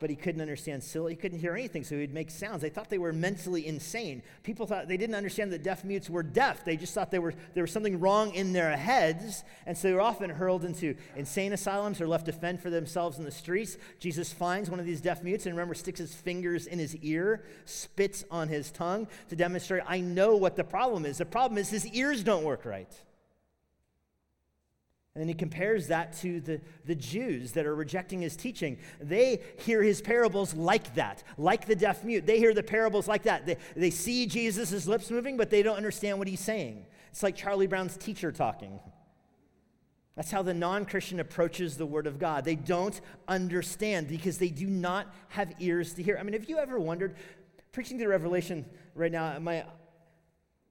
but 0.00 0.10
he 0.10 0.16
couldn't 0.16 0.40
understand 0.40 0.82
he 0.82 1.14
couldn't 1.14 1.38
hear 1.38 1.54
anything, 1.54 1.84
so 1.84 1.96
he'd 1.96 2.12
make 2.12 2.30
sounds. 2.30 2.62
They 2.62 2.70
thought 2.70 2.88
they 2.88 2.98
were 2.98 3.12
mentally 3.12 3.66
insane. 3.66 4.22
People 4.42 4.66
thought 4.66 4.88
they 4.88 4.96
didn't 4.96 5.14
understand 5.14 5.52
that 5.52 5.62
deaf 5.62 5.84
mutes 5.84 6.08
were 6.08 6.22
deaf. 6.22 6.64
They 6.64 6.76
just 6.76 6.94
thought 6.94 7.10
they 7.10 7.18
were, 7.18 7.34
there 7.54 7.62
was 7.62 7.70
something 7.70 8.00
wrong 8.00 8.34
in 8.34 8.52
their 8.52 8.76
heads, 8.76 9.44
and 9.66 9.76
so 9.76 9.88
they 9.88 9.94
were 9.94 10.00
often 10.00 10.30
hurled 10.30 10.64
into 10.64 10.94
insane 11.16 11.52
asylums 11.52 12.00
or 12.00 12.08
left 12.08 12.26
to 12.26 12.32
fend 12.32 12.60
for 12.60 12.70
themselves 12.70 13.18
in 13.18 13.24
the 13.24 13.30
streets. 13.30 13.76
Jesus 13.98 14.32
finds 14.32 14.70
one 14.70 14.80
of 14.80 14.86
these 14.86 15.00
deaf 15.00 15.22
mutes 15.22 15.46
and 15.46 15.54
remember 15.54 15.74
sticks 15.74 16.00
his 16.00 16.14
fingers 16.14 16.66
in 16.66 16.78
his 16.78 16.96
ear, 16.96 17.44
spits 17.66 18.24
on 18.30 18.48
his 18.48 18.70
tongue 18.70 19.06
to 19.28 19.36
demonstrate, 19.36 19.82
I 19.86 20.00
know 20.00 20.36
what 20.36 20.56
the 20.56 20.64
problem 20.64 21.04
is. 21.04 21.18
The 21.18 21.26
problem 21.26 21.58
is 21.58 21.68
his 21.68 21.86
ears 21.88 22.24
don't 22.24 22.44
work 22.44 22.64
right. 22.64 22.90
And 25.14 25.22
then 25.22 25.28
he 25.28 25.34
compares 25.34 25.88
that 25.88 26.12
to 26.18 26.40
the, 26.40 26.60
the 26.84 26.94
Jews 26.94 27.52
that 27.52 27.66
are 27.66 27.74
rejecting 27.74 28.20
his 28.20 28.36
teaching. 28.36 28.78
They 29.00 29.40
hear 29.58 29.82
his 29.82 30.00
parables 30.00 30.54
like 30.54 30.94
that, 30.94 31.24
like 31.36 31.66
the 31.66 31.74
deaf 31.74 32.04
mute. 32.04 32.26
They 32.26 32.38
hear 32.38 32.54
the 32.54 32.62
parables 32.62 33.08
like 33.08 33.24
that. 33.24 33.44
They, 33.44 33.56
they 33.74 33.90
see 33.90 34.26
Jesus' 34.26 34.86
lips 34.86 35.10
moving, 35.10 35.36
but 35.36 35.50
they 35.50 35.64
don't 35.64 35.76
understand 35.76 36.18
what 36.18 36.28
he's 36.28 36.40
saying. 36.40 36.86
It's 37.10 37.24
like 37.24 37.34
Charlie 37.34 37.66
Brown's 37.66 37.96
teacher 37.96 38.30
talking. 38.30 38.78
That's 40.14 40.30
how 40.30 40.42
the 40.42 40.54
non 40.54 40.84
Christian 40.84 41.18
approaches 41.18 41.76
the 41.76 41.86
Word 41.86 42.06
of 42.06 42.20
God. 42.20 42.44
They 42.44 42.54
don't 42.54 43.00
understand 43.26 44.06
because 44.06 44.38
they 44.38 44.50
do 44.50 44.66
not 44.66 45.12
have 45.28 45.52
ears 45.58 45.92
to 45.94 46.04
hear. 46.04 46.18
I 46.18 46.22
mean, 46.22 46.34
have 46.34 46.48
you 46.48 46.58
ever 46.58 46.78
wondered, 46.78 47.16
preaching 47.72 47.98
the 47.98 48.06
Revelation 48.06 48.64
right 48.94 49.10
now, 49.10 49.38
my, 49.40 49.64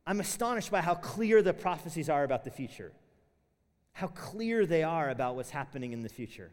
I'm 0.07 0.21
astonished 0.21 0.71
by 0.71 0.79
how 0.79 0.95
clear 0.95 1.41
the 1.41 1.53
prophecies 1.53 2.09
are 2.09 2.23
about 2.23 2.45
the 2.45 2.51
future 2.51 2.93
how 3.93 4.07
clear 4.07 4.65
they 4.65 4.83
are 4.83 5.09
about 5.09 5.35
what's 5.35 5.49
happening 5.49 5.93
in 5.93 6.01
the 6.01 6.09
future. 6.09 6.51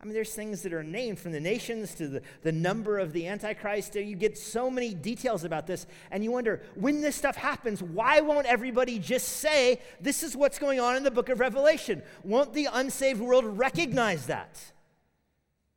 I 0.00 0.04
mean, 0.04 0.14
there's 0.14 0.34
things 0.34 0.62
that 0.62 0.72
are 0.72 0.82
named 0.82 1.20
from 1.20 1.30
the 1.30 1.38
nations 1.38 1.94
to 1.94 2.08
the, 2.08 2.22
the 2.42 2.50
number 2.50 2.98
of 2.98 3.12
the 3.12 3.28
Antichrist. 3.28 3.94
You 3.94 4.16
get 4.16 4.36
so 4.36 4.68
many 4.68 4.94
details 4.94 5.44
about 5.44 5.68
this, 5.68 5.86
and 6.10 6.24
you 6.24 6.32
wonder 6.32 6.60
when 6.74 7.00
this 7.00 7.14
stuff 7.14 7.36
happens, 7.36 7.80
why 7.80 8.20
won't 8.20 8.46
everybody 8.46 8.98
just 8.98 9.28
say, 9.28 9.80
This 10.00 10.24
is 10.24 10.36
what's 10.36 10.58
going 10.58 10.80
on 10.80 10.96
in 10.96 11.04
the 11.04 11.10
book 11.12 11.28
of 11.28 11.38
Revelation? 11.38 12.02
Won't 12.24 12.52
the 12.52 12.68
unsaved 12.72 13.20
world 13.20 13.44
recognize 13.44 14.26
that? 14.26 14.60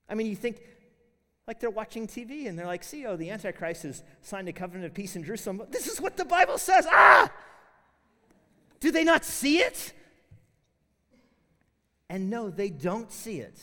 I 0.09 0.15
mean, 0.15 0.25
you 0.25 0.35
think, 0.35 0.59
like 1.47 1.59
they're 1.59 1.69
watching 1.69 2.07
TV 2.07 2.47
and 2.47 2.57
they're 2.57 2.65
like, 2.65 2.83
see, 2.83 3.05
oh, 3.05 3.15
the 3.15 3.29
Antichrist 3.29 3.83
has 3.83 4.03
signed 4.21 4.49
a 4.49 4.53
covenant 4.53 4.85
of 4.85 4.93
peace 4.93 5.15
in 5.15 5.23
Jerusalem. 5.23 5.61
This 5.69 5.87
is 5.87 6.01
what 6.01 6.17
the 6.17 6.25
Bible 6.25 6.57
says. 6.57 6.87
Ah! 6.89 7.31
Do 8.79 8.91
they 8.91 9.03
not 9.03 9.23
see 9.23 9.59
it? 9.59 9.93
And 12.09 12.29
no, 12.29 12.49
they 12.49 12.69
don't 12.69 13.11
see 13.11 13.39
it 13.39 13.59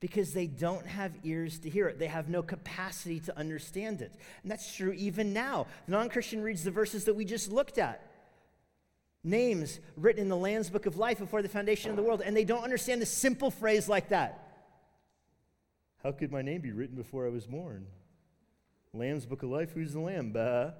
because 0.00 0.32
they 0.32 0.46
don't 0.46 0.86
have 0.86 1.12
ears 1.24 1.58
to 1.60 1.70
hear 1.70 1.88
it. 1.88 1.98
They 1.98 2.06
have 2.06 2.28
no 2.28 2.42
capacity 2.42 3.20
to 3.20 3.36
understand 3.38 4.00
it. 4.02 4.12
And 4.42 4.50
that's 4.50 4.74
true 4.74 4.92
even 4.92 5.32
now. 5.32 5.66
The 5.86 5.92
non 5.92 6.08
Christian 6.08 6.42
reads 6.42 6.64
the 6.64 6.70
verses 6.70 7.04
that 7.04 7.14
we 7.14 7.24
just 7.24 7.50
looked 7.50 7.78
at 7.78 8.04
names 9.24 9.80
written 9.96 10.22
in 10.22 10.28
the 10.28 10.36
Lamb's 10.36 10.70
Book 10.70 10.86
of 10.86 10.96
Life 10.96 11.18
before 11.18 11.42
the 11.42 11.48
foundation 11.48 11.90
of 11.90 11.96
the 11.96 12.02
world, 12.02 12.22
and 12.24 12.36
they 12.36 12.44
don't 12.44 12.62
understand 12.62 13.02
a 13.02 13.06
simple 13.06 13.50
phrase 13.50 13.88
like 13.88 14.10
that. 14.10 14.44
How 16.02 16.12
could 16.12 16.30
my 16.30 16.42
name 16.42 16.60
be 16.60 16.70
written 16.70 16.96
before 16.96 17.26
I 17.26 17.30
was 17.30 17.46
born? 17.46 17.86
Lamb's 18.94 19.26
Book 19.26 19.42
of 19.42 19.50
Life, 19.50 19.72
who's 19.72 19.92
the 19.92 20.00
Lamb? 20.00 20.30
Bah. 20.32 20.70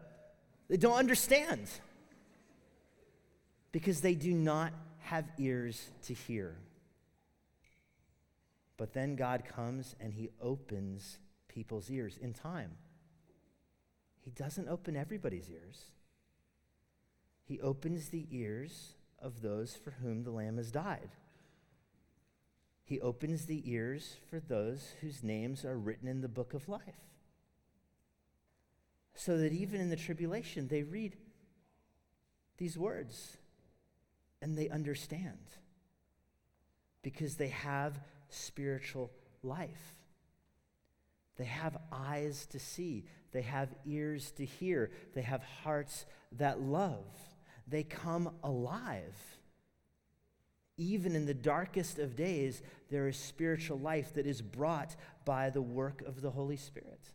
They 0.69 0.77
don't 0.77 0.97
understand 0.97 1.69
because 3.73 4.01
they 4.01 4.15
do 4.15 4.33
not 4.33 4.73
have 5.11 5.25
ears 5.39 5.89
to 6.03 6.13
hear. 6.13 6.55
But 8.77 8.93
then 8.93 9.17
God 9.17 9.45
comes 9.47 9.97
and 10.01 10.13
he 10.13 10.29
opens 10.39 11.19
people's 11.49 11.91
ears 11.91 12.19
in 12.21 12.35
time. 12.35 12.73
He 14.21 14.31
doesn't 14.31 14.69
open 14.69 14.97
everybody's 14.97 15.49
ears. 15.49 15.93
He 17.43 17.59
opens 17.61 18.11
the 18.11 18.27
ears 18.31 18.97
of 19.19 19.41
those 19.41 19.75
for 19.75 19.93
whom 19.93 20.25
the 20.25 20.31
Lamb 20.31 20.59
has 20.59 20.71
died. 20.71 21.09
He 22.85 23.01
opens 23.01 23.47
the 23.47 23.63
ears 23.65 24.17
for 24.29 24.41
those 24.41 24.93
whose 25.01 25.23
names 25.23 25.65
are 25.65 25.79
written 25.79 26.07
in 26.07 26.21
the 26.21 26.29
book 26.29 26.53
of 26.53 26.69
life. 26.69 27.01
So 29.15 29.39
that 29.39 29.53
even 29.53 29.81
in 29.81 29.89
the 29.89 29.97
tribulation, 29.97 30.69
they 30.69 30.83
read 30.83 31.17
these 32.59 32.77
words 32.77 33.38
and 34.41 34.57
they 34.57 34.69
understand 34.69 35.39
because 37.03 37.37
they 37.37 37.49
have 37.49 37.99
spiritual 38.29 39.11
life. 39.43 39.95
They 41.37 41.45
have 41.45 41.79
eyes 41.93 42.47
to 42.47 42.59
see, 42.59 43.05
they 43.33 43.43
have 43.43 43.69
ears 43.87 44.33
to 44.33 44.45
hear, 44.45 44.91
they 45.15 45.23
have 45.23 45.43
hearts 45.63 46.05
that 46.33 46.61
love. 46.61 47.05
They 47.67 47.83
come 47.83 48.31
alive. 48.43 49.17
Even 50.77 51.15
in 51.15 51.27
the 51.27 51.35
darkest 51.35 51.99
of 51.99 52.17
days, 52.17 52.63
there 52.91 53.09
is 53.09 53.17
spiritual 53.17 53.79
life 53.79 54.15
that 54.15 54.27
is 54.27 54.41
brought 54.41 54.97
by 55.25 55.51
the 55.51 55.63
work 55.63 56.03
of 56.03 56.23
the 56.23 56.31
Holy 56.31 56.57
Spirit. 56.57 57.13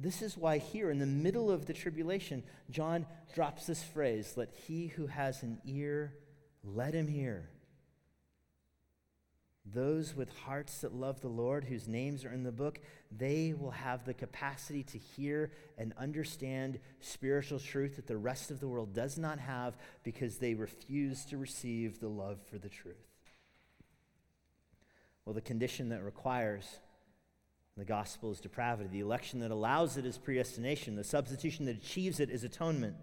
This 0.00 0.22
is 0.22 0.36
why, 0.36 0.58
here 0.58 0.90
in 0.92 1.00
the 1.00 1.06
middle 1.06 1.50
of 1.50 1.66
the 1.66 1.72
tribulation, 1.72 2.44
John 2.70 3.04
drops 3.34 3.66
this 3.66 3.82
phrase 3.82 4.34
let 4.36 4.52
he 4.52 4.86
who 4.86 5.08
has 5.08 5.42
an 5.42 5.58
ear, 5.64 6.14
let 6.62 6.94
him 6.94 7.08
hear. 7.08 7.50
Those 9.66 10.14
with 10.14 10.30
hearts 10.38 10.78
that 10.78 10.94
love 10.94 11.20
the 11.20 11.28
Lord, 11.28 11.64
whose 11.64 11.88
names 11.88 12.24
are 12.24 12.32
in 12.32 12.44
the 12.44 12.52
book, 12.52 12.78
they 13.10 13.54
will 13.58 13.72
have 13.72 14.04
the 14.04 14.14
capacity 14.14 14.84
to 14.84 14.98
hear 14.98 15.50
and 15.76 15.92
understand 15.98 16.78
spiritual 17.00 17.58
truth 17.58 17.96
that 17.96 18.06
the 18.06 18.16
rest 18.16 18.52
of 18.52 18.60
the 18.60 18.68
world 18.68 18.94
does 18.94 19.18
not 19.18 19.40
have 19.40 19.76
because 20.04 20.38
they 20.38 20.54
refuse 20.54 21.24
to 21.26 21.36
receive 21.36 21.98
the 21.98 22.08
love 22.08 22.38
for 22.48 22.56
the 22.56 22.68
truth. 22.68 22.96
Well, 25.24 25.34
the 25.34 25.40
condition 25.42 25.90
that 25.90 26.02
requires 26.02 26.78
the 27.78 27.84
gospel 27.84 28.32
is 28.32 28.40
depravity. 28.40 28.88
The 28.90 29.00
election 29.00 29.40
that 29.40 29.50
allows 29.50 29.96
it 29.96 30.04
is 30.04 30.18
predestination. 30.18 30.96
The 30.96 31.04
substitution 31.04 31.66
that 31.66 31.76
achieves 31.76 32.18
it 32.20 32.30
is 32.30 32.44
atonement. 32.44 32.96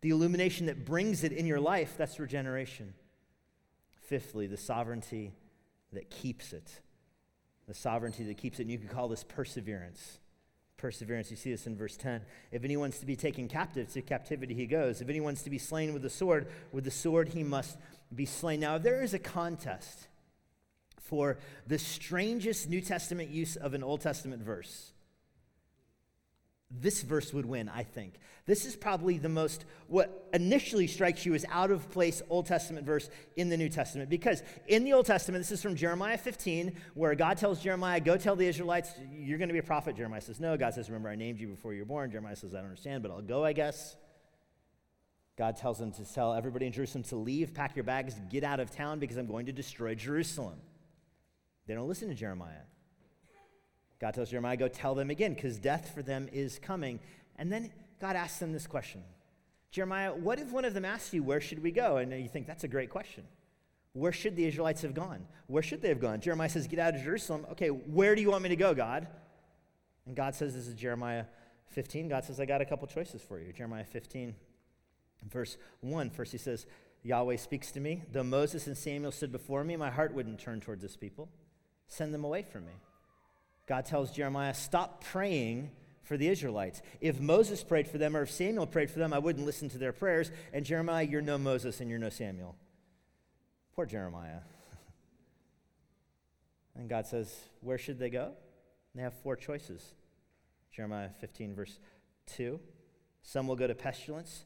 The 0.00 0.10
illumination 0.10 0.66
that 0.66 0.84
brings 0.84 1.24
it 1.24 1.32
in 1.32 1.46
your 1.46 1.58
life, 1.58 1.94
that's 1.96 2.20
regeneration. 2.20 2.94
Fifthly, 4.06 4.46
the 4.46 4.56
sovereignty 4.56 5.32
that 5.92 6.10
keeps 6.10 6.52
it. 6.52 6.80
The 7.66 7.74
sovereignty 7.74 8.24
that 8.24 8.38
keeps 8.38 8.60
it. 8.60 8.62
And 8.62 8.70
you 8.70 8.78
could 8.78 8.90
call 8.90 9.08
this 9.08 9.24
perseverance. 9.24 10.18
Perseverance. 10.76 11.30
You 11.30 11.36
see 11.36 11.50
this 11.50 11.66
in 11.66 11.76
verse 11.76 11.96
10. 11.96 12.22
If 12.52 12.64
anyone's 12.64 13.00
to 13.00 13.06
be 13.06 13.16
taken 13.16 13.48
captive, 13.48 13.92
to 13.92 14.02
captivity 14.02 14.54
he 14.54 14.66
goes. 14.66 15.00
If 15.00 15.08
anyone's 15.08 15.42
to 15.42 15.50
be 15.50 15.58
slain 15.58 15.92
with 15.92 16.02
the 16.02 16.10
sword, 16.10 16.46
with 16.72 16.84
the 16.84 16.90
sword 16.92 17.30
he 17.30 17.42
must 17.42 17.76
be 18.14 18.26
slain. 18.26 18.60
Now, 18.60 18.76
if 18.76 18.84
there 18.84 19.02
is 19.02 19.12
a 19.12 19.18
contest 19.18 20.06
for 21.08 21.38
the 21.66 21.78
strangest 21.78 22.68
New 22.68 22.80
Testament 22.80 23.30
use 23.30 23.56
of 23.56 23.74
an 23.74 23.82
Old 23.82 24.00
Testament 24.00 24.42
verse. 24.42 24.92
this 26.70 27.00
verse 27.00 27.32
would 27.32 27.46
win, 27.46 27.66
I 27.70 27.82
think. 27.82 28.14
This 28.44 28.66
is 28.66 28.76
probably 28.76 29.16
the 29.16 29.28
most, 29.30 29.64
what 29.86 30.28
initially 30.34 30.86
strikes 30.86 31.24
you 31.24 31.34
as 31.34 31.46
out 31.50 31.70
of 31.70 31.90
place 31.90 32.20
Old 32.28 32.44
Testament 32.44 32.84
verse 32.84 33.08
in 33.36 33.48
the 33.48 33.56
New 33.56 33.70
Testament. 33.70 34.10
Because 34.10 34.42
in 34.66 34.84
the 34.84 34.92
Old 34.92 35.06
Testament, 35.06 35.42
this 35.42 35.50
is 35.50 35.62
from 35.62 35.76
Jeremiah 35.76 36.18
15, 36.18 36.74
where 36.92 37.14
God 37.14 37.38
tells 37.38 37.62
Jeremiah, 37.62 38.00
Go 38.00 38.18
tell 38.18 38.36
the 38.36 38.46
Israelites, 38.46 38.90
you're 39.10 39.38
going 39.38 39.48
to 39.48 39.54
be 39.54 39.58
a 39.60 39.62
prophet. 39.62 39.96
Jeremiah 39.96 40.20
says, 40.20 40.40
No. 40.40 40.58
God 40.58 40.74
says, 40.74 40.90
Remember, 40.90 41.08
I 41.08 41.16
named 41.16 41.40
you 41.40 41.48
before 41.48 41.72
you 41.72 41.80
were 41.80 41.86
born. 41.86 42.10
Jeremiah 42.10 42.36
says, 42.36 42.52
I 42.52 42.58
don't 42.58 42.66
understand, 42.66 43.02
but 43.02 43.12
I'll 43.12 43.22
go, 43.22 43.44
I 43.44 43.54
guess. 43.54 43.96
God 45.38 45.56
tells 45.56 45.80
him 45.80 45.92
to 45.92 46.04
tell 46.04 46.34
everybody 46.34 46.66
in 46.66 46.72
Jerusalem 46.72 47.04
to 47.04 47.16
leave, 47.16 47.54
pack 47.54 47.76
your 47.76 47.84
bags, 47.84 48.14
get 48.28 48.44
out 48.44 48.60
of 48.60 48.70
town 48.72 48.98
because 48.98 49.16
I'm 49.16 49.26
going 49.26 49.46
to 49.46 49.52
destroy 49.52 49.94
Jerusalem. 49.94 50.58
They 51.68 51.74
don't 51.74 51.86
listen 51.86 52.08
to 52.08 52.14
Jeremiah. 52.14 52.64
God 54.00 54.14
tells 54.14 54.30
Jeremiah, 54.30 54.56
go 54.56 54.68
tell 54.68 54.94
them 54.94 55.10
again, 55.10 55.34
because 55.34 55.58
death 55.58 55.92
for 55.94 56.02
them 56.02 56.28
is 56.32 56.58
coming. 56.58 56.98
And 57.36 57.52
then 57.52 57.70
God 58.00 58.16
asks 58.16 58.38
them 58.38 58.52
this 58.52 58.66
question 58.66 59.04
Jeremiah, 59.70 60.12
what 60.14 60.40
if 60.40 60.50
one 60.50 60.64
of 60.64 60.74
them 60.74 60.84
asks 60.84 61.12
you, 61.12 61.22
where 61.22 61.40
should 61.40 61.62
we 61.62 61.70
go? 61.70 61.98
And 61.98 62.10
you 62.12 62.28
think, 62.28 62.46
that's 62.46 62.64
a 62.64 62.68
great 62.68 62.90
question. 62.90 63.24
Where 63.92 64.12
should 64.12 64.34
the 64.34 64.46
Israelites 64.46 64.82
have 64.82 64.94
gone? 64.94 65.26
Where 65.46 65.62
should 65.62 65.82
they 65.82 65.88
have 65.88 66.00
gone? 66.00 66.20
Jeremiah 66.20 66.48
says, 66.48 66.66
get 66.66 66.78
out 66.78 66.94
of 66.94 67.02
Jerusalem. 67.02 67.46
Okay, 67.52 67.68
where 67.68 68.14
do 68.14 68.22
you 68.22 68.30
want 68.30 68.42
me 68.42 68.48
to 68.48 68.56
go, 68.56 68.74
God? 68.74 69.06
And 70.06 70.16
God 70.16 70.34
says, 70.34 70.54
this 70.54 70.66
is 70.66 70.74
Jeremiah 70.74 71.24
15. 71.68 72.08
God 72.08 72.24
says, 72.24 72.40
I 72.40 72.46
got 72.46 72.62
a 72.62 72.64
couple 72.64 72.86
choices 72.86 73.20
for 73.20 73.38
you. 73.38 73.52
Jeremiah 73.52 73.84
15, 73.84 74.34
verse 75.30 75.58
1. 75.80 76.10
First, 76.10 76.32
he 76.32 76.38
says, 76.38 76.66
Yahweh 77.02 77.36
speaks 77.36 77.72
to 77.72 77.80
me. 77.80 78.04
Though 78.10 78.22
Moses 78.22 78.66
and 78.68 78.76
Samuel 78.76 79.12
stood 79.12 79.32
before 79.32 79.64
me, 79.64 79.76
my 79.76 79.90
heart 79.90 80.14
wouldn't 80.14 80.38
turn 80.38 80.60
towards 80.60 80.82
this 80.82 80.96
people. 80.96 81.28
Send 81.88 82.14
them 82.14 82.24
away 82.24 82.42
from 82.42 82.66
me. 82.66 82.72
God 83.66 83.84
tells 83.84 84.12
Jeremiah, 84.12 84.54
stop 84.54 85.04
praying 85.04 85.70
for 86.02 86.16
the 86.16 86.28
Israelites. 86.28 86.80
If 87.00 87.20
Moses 87.20 87.62
prayed 87.62 87.86
for 87.86 87.98
them 87.98 88.16
or 88.16 88.22
if 88.22 88.30
Samuel 88.30 88.66
prayed 88.66 88.90
for 88.90 88.98
them, 88.98 89.12
I 89.12 89.18
wouldn't 89.18 89.44
listen 89.44 89.68
to 89.70 89.78
their 89.78 89.92
prayers. 89.92 90.30
And 90.52 90.64
Jeremiah, 90.64 91.04
you're 91.04 91.20
no 91.20 91.36
Moses 91.36 91.80
and 91.80 91.90
you're 91.90 91.98
no 91.98 92.08
Samuel. 92.08 92.56
Poor 93.74 93.84
Jeremiah. 93.84 94.40
and 96.76 96.88
God 96.88 97.06
says, 97.06 97.34
where 97.60 97.78
should 97.78 97.98
they 97.98 98.10
go? 98.10 98.32
They 98.94 99.02
have 99.02 99.14
four 99.22 99.36
choices. 99.36 99.94
Jeremiah 100.72 101.10
15, 101.20 101.54
verse 101.54 101.78
2. 102.36 102.58
Some 103.22 103.46
will 103.46 103.56
go 103.56 103.66
to 103.66 103.74
pestilence, 103.74 104.44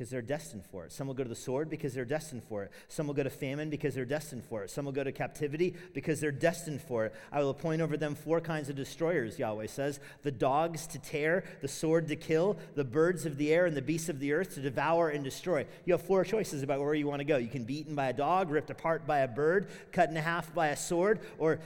because 0.00 0.08
they're 0.08 0.22
destined 0.22 0.64
for 0.64 0.86
it. 0.86 0.92
Some 0.92 1.08
will 1.08 1.14
go 1.14 1.24
to 1.24 1.28
the 1.28 1.34
sword 1.36 1.68
because 1.68 1.92
they're 1.92 2.06
destined 2.06 2.42
for 2.42 2.62
it. 2.62 2.72
Some 2.88 3.06
will 3.06 3.12
go 3.12 3.22
to 3.22 3.28
famine 3.28 3.68
because 3.68 3.94
they're 3.94 4.06
destined 4.06 4.42
for 4.46 4.64
it. 4.64 4.70
Some 4.70 4.86
will 4.86 4.92
go 4.92 5.04
to 5.04 5.12
captivity 5.12 5.74
because 5.92 6.20
they're 6.20 6.32
destined 6.32 6.80
for 6.80 7.04
it. 7.04 7.14
I 7.30 7.40
will 7.40 7.50
appoint 7.50 7.82
over 7.82 7.98
them 7.98 8.14
four 8.14 8.40
kinds 8.40 8.70
of 8.70 8.76
destroyers, 8.76 9.38
Yahweh 9.38 9.66
says 9.66 10.00
the 10.22 10.30
dogs 10.30 10.86
to 10.86 10.98
tear, 10.98 11.44
the 11.60 11.68
sword 11.68 12.08
to 12.08 12.16
kill, 12.16 12.56
the 12.76 12.82
birds 12.82 13.26
of 13.26 13.36
the 13.36 13.52
air, 13.52 13.66
and 13.66 13.76
the 13.76 13.82
beasts 13.82 14.08
of 14.08 14.20
the 14.20 14.32
earth 14.32 14.54
to 14.54 14.62
devour 14.62 15.10
and 15.10 15.22
destroy. 15.22 15.66
You 15.84 15.92
have 15.92 16.00
four 16.00 16.24
choices 16.24 16.62
about 16.62 16.80
where 16.80 16.94
you 16.94 17.06
want 17.06 17.20
to 17.20 17.26
go. 17.26 17.36
You 17.36 17.48
can 17.48 17.64
be 17.64 17.80
eaten 17.80 17.94
by 17.94 18.08
a 18.08 18.14
dog, 18.14 18.48
ripped 18.48 18.70
apart 18.70 19.06
by 19.06 19.18
a 19.18 19.28
bird, 19.28 19.68
cut 19.92 20.08
in 20.08 20.16
half 20.16 20.54
by 20.54 20.68
a 20.68 20.78
sword, 20.78 21.20
or 21.36 21.60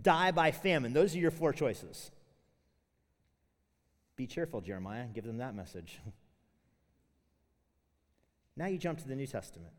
die 0.00 0.30
by 0.30 0.52
famine. 0.52 0.92
Those 0.92 1.16
are 1.16 1.18
your 1.18 1.32
four 1.32 1.52
choices. 1.52 2.12
Be 4.14 4.28
cheerful, 4.28 4.60
Jeremiah. 4.60 5.06
Give 5.12 5.24
them 5.24 5.38
that 5.38 5.56
message. 5.56 5.98
Now 8.56 8.66
you 8.66 8.78
jump 8.78 8.98
to 9.00 9.08
the 9.08 9.16
New 9.16 9.26
Testament. 9.26 9.72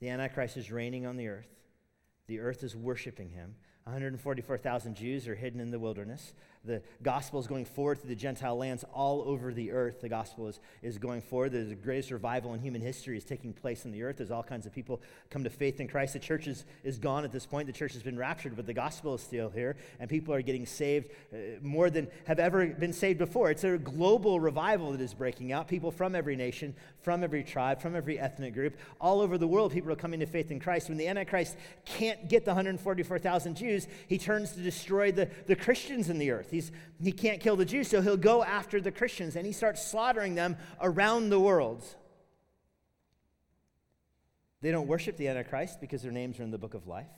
The 0.00 0.10
Antichrist 0.10 0.56
is 0.56 0.70
reigning 0.70 1.06
on 1.06 1.16
the 1.16 1.28
earth. 1.28 1.48
The 2.26 2.40
earth 2.40 2.62
is 2.62 2.76
worshiping 2.76 3.30
him. 3.30 3.56
144,000 3.84 4.94
Jews 4.94 5.28
are 5.28 5.34
hidden 5.34 5.60
in 5.60 5.70
the 5.70 5.78
wilderness. 5.78 6.34
The 6.64 6.82
gospel 7.02 7.40
is 7.40 7.46
going 7.46 7.66
forward 7.66 8.00
to 8.00 8.06
the 8.06 8.14
Gentile 8.14 8.56
lands 8.56 8.84
all 8.92 9.22
over 9.26 9.52
the 9.52 9.70
earth. 9.72 10.00
The 10.00 10.08
gospel 10.08 10.48
is, 10.48 10.60
is 10.82 10.96
going 10.96 11.20
forward. 11.20 11.52
There's 11.52 11.68
the 11.68 11.74
greatest 11.74 12.10
revival 12.10 12.54
in 12.54 12.60
human 12.60 12.80
history 12.80 13.18
is 13.18 13.24
taking 13.24 13.52
place 13.52 13.84
on 13.84 13.92
the 13.92 14.02
earth. 14.02 14.16
There's 14.16 14.30
all 14.30 14.42
kinds 14.42 14.64
of 14.64 14.72
people 14.72 15.02
come 15.28 15.44
to 15.44 15.50
faith 15.50 15.80
in 15.80 15.88
Christ. 15.88 16.14
The 16.14 16.20
church 16.20 16.46
is, 16.46 16.64
is 16.82 16.98
gone 16.98 17.24
at 17.24 17.32
this 17.32 17.44
point. 17.44 17.66
The 17.66 17.72
church 17.72 17.92
has 17.92 18.02
been 18.02 18.16
raptured, 18.16 18.56
but 18.56 18.66
the 18.66 18.72
gospel 18.72 19.14
is 19.14 19.20
still 19.20 19.50
here, 19.50 19.76
and 20.00 20.08
people 20.08 20.32
are 20.32 20.40
getting 20.40 20.64
saved 20.64 21.10
uh, 21.32 21.36
more 21.60 21.90
than 21.90 22.08
have 22.26 22.38
ever 22.38 22.66
been 22.66 22.92
saved 22.92 23.18
before. 23.18 23.50
It's 23.50 23.64
a 23.64 23.76
global 23.76 24.40
revival 24.40 24.92
that 24.92 25.00
is 25.02 25.12
breaking 25.12 25.52
out. 25.52 25.68
People 25.68 25.90
from 25.90 26.14
every 26.14 26.36
nation, 26.36 26.74
from 27.02 27.22
every 27.22 27.44
tribe, 27.44 27.82
from 27.82 27.94
every 27.94 28.18
ethnic 28.18 28.54
group, 28.54 28.76
all 29.00 29.20
over 29.20 29.36
the 29.36 29.48
world, 29.48 29.72
people 29.72 29.92
are 29.92 29.96
coming 29.96 30.20
to 30.20 30.26
faith 30.26 30.50
in 30.50 30.60
Christ. 30.60 30.88
When 30.88 30.96
the 30.96 31.08
Antichrist 31.08 31.56
can't 31.84 32.28
get 32.28 32.46
the 32.46 32.52
144,000 32.52 33.54
Jews, 33.54 33.86
he 34.08 34.16
turns 34.16 34.52
to 34.52 34.60
destroy 34.60 35.12
the, 35.12 35.28
the 35.46 35.56
Christians 35.56 36.08
in 36.08 36.18
the 36.18 36.30
earth. 36.30 36.53
He's, 36.54 36.72
he 37.02 37.12
can't 37.12 37.40
kill 37.40 37.56
the 37.56 37.64
Jews, 37.64 37.88
so 37.88 38.00
he'll 38.00 38.16
go 38.16 38.42
after 38.42 38.80
the 38.80 38.92
Christians 38.92 39.36
and 39.36 39.44
he 39.44 39.52
starts 39.52 39.84
slaughtering 39.84 40.34
them 40.34 40.56
around 40.80 41.30
the 41.30 41.40
world. 41.40 41.84
They 44.62 44.70
don't 44.70 44.86
worship 44.86 45.16
the 45.16 45.28
Antichrist 45.28 45.80
because 45.80 46.02
their 46.02 46.12
names 46.12 46.40
are 46.40 46.42
in 46.42 46.50
the 46.50 46.58
book 46.58 46.74
of 46.74 46.86
life. 46.86 47.10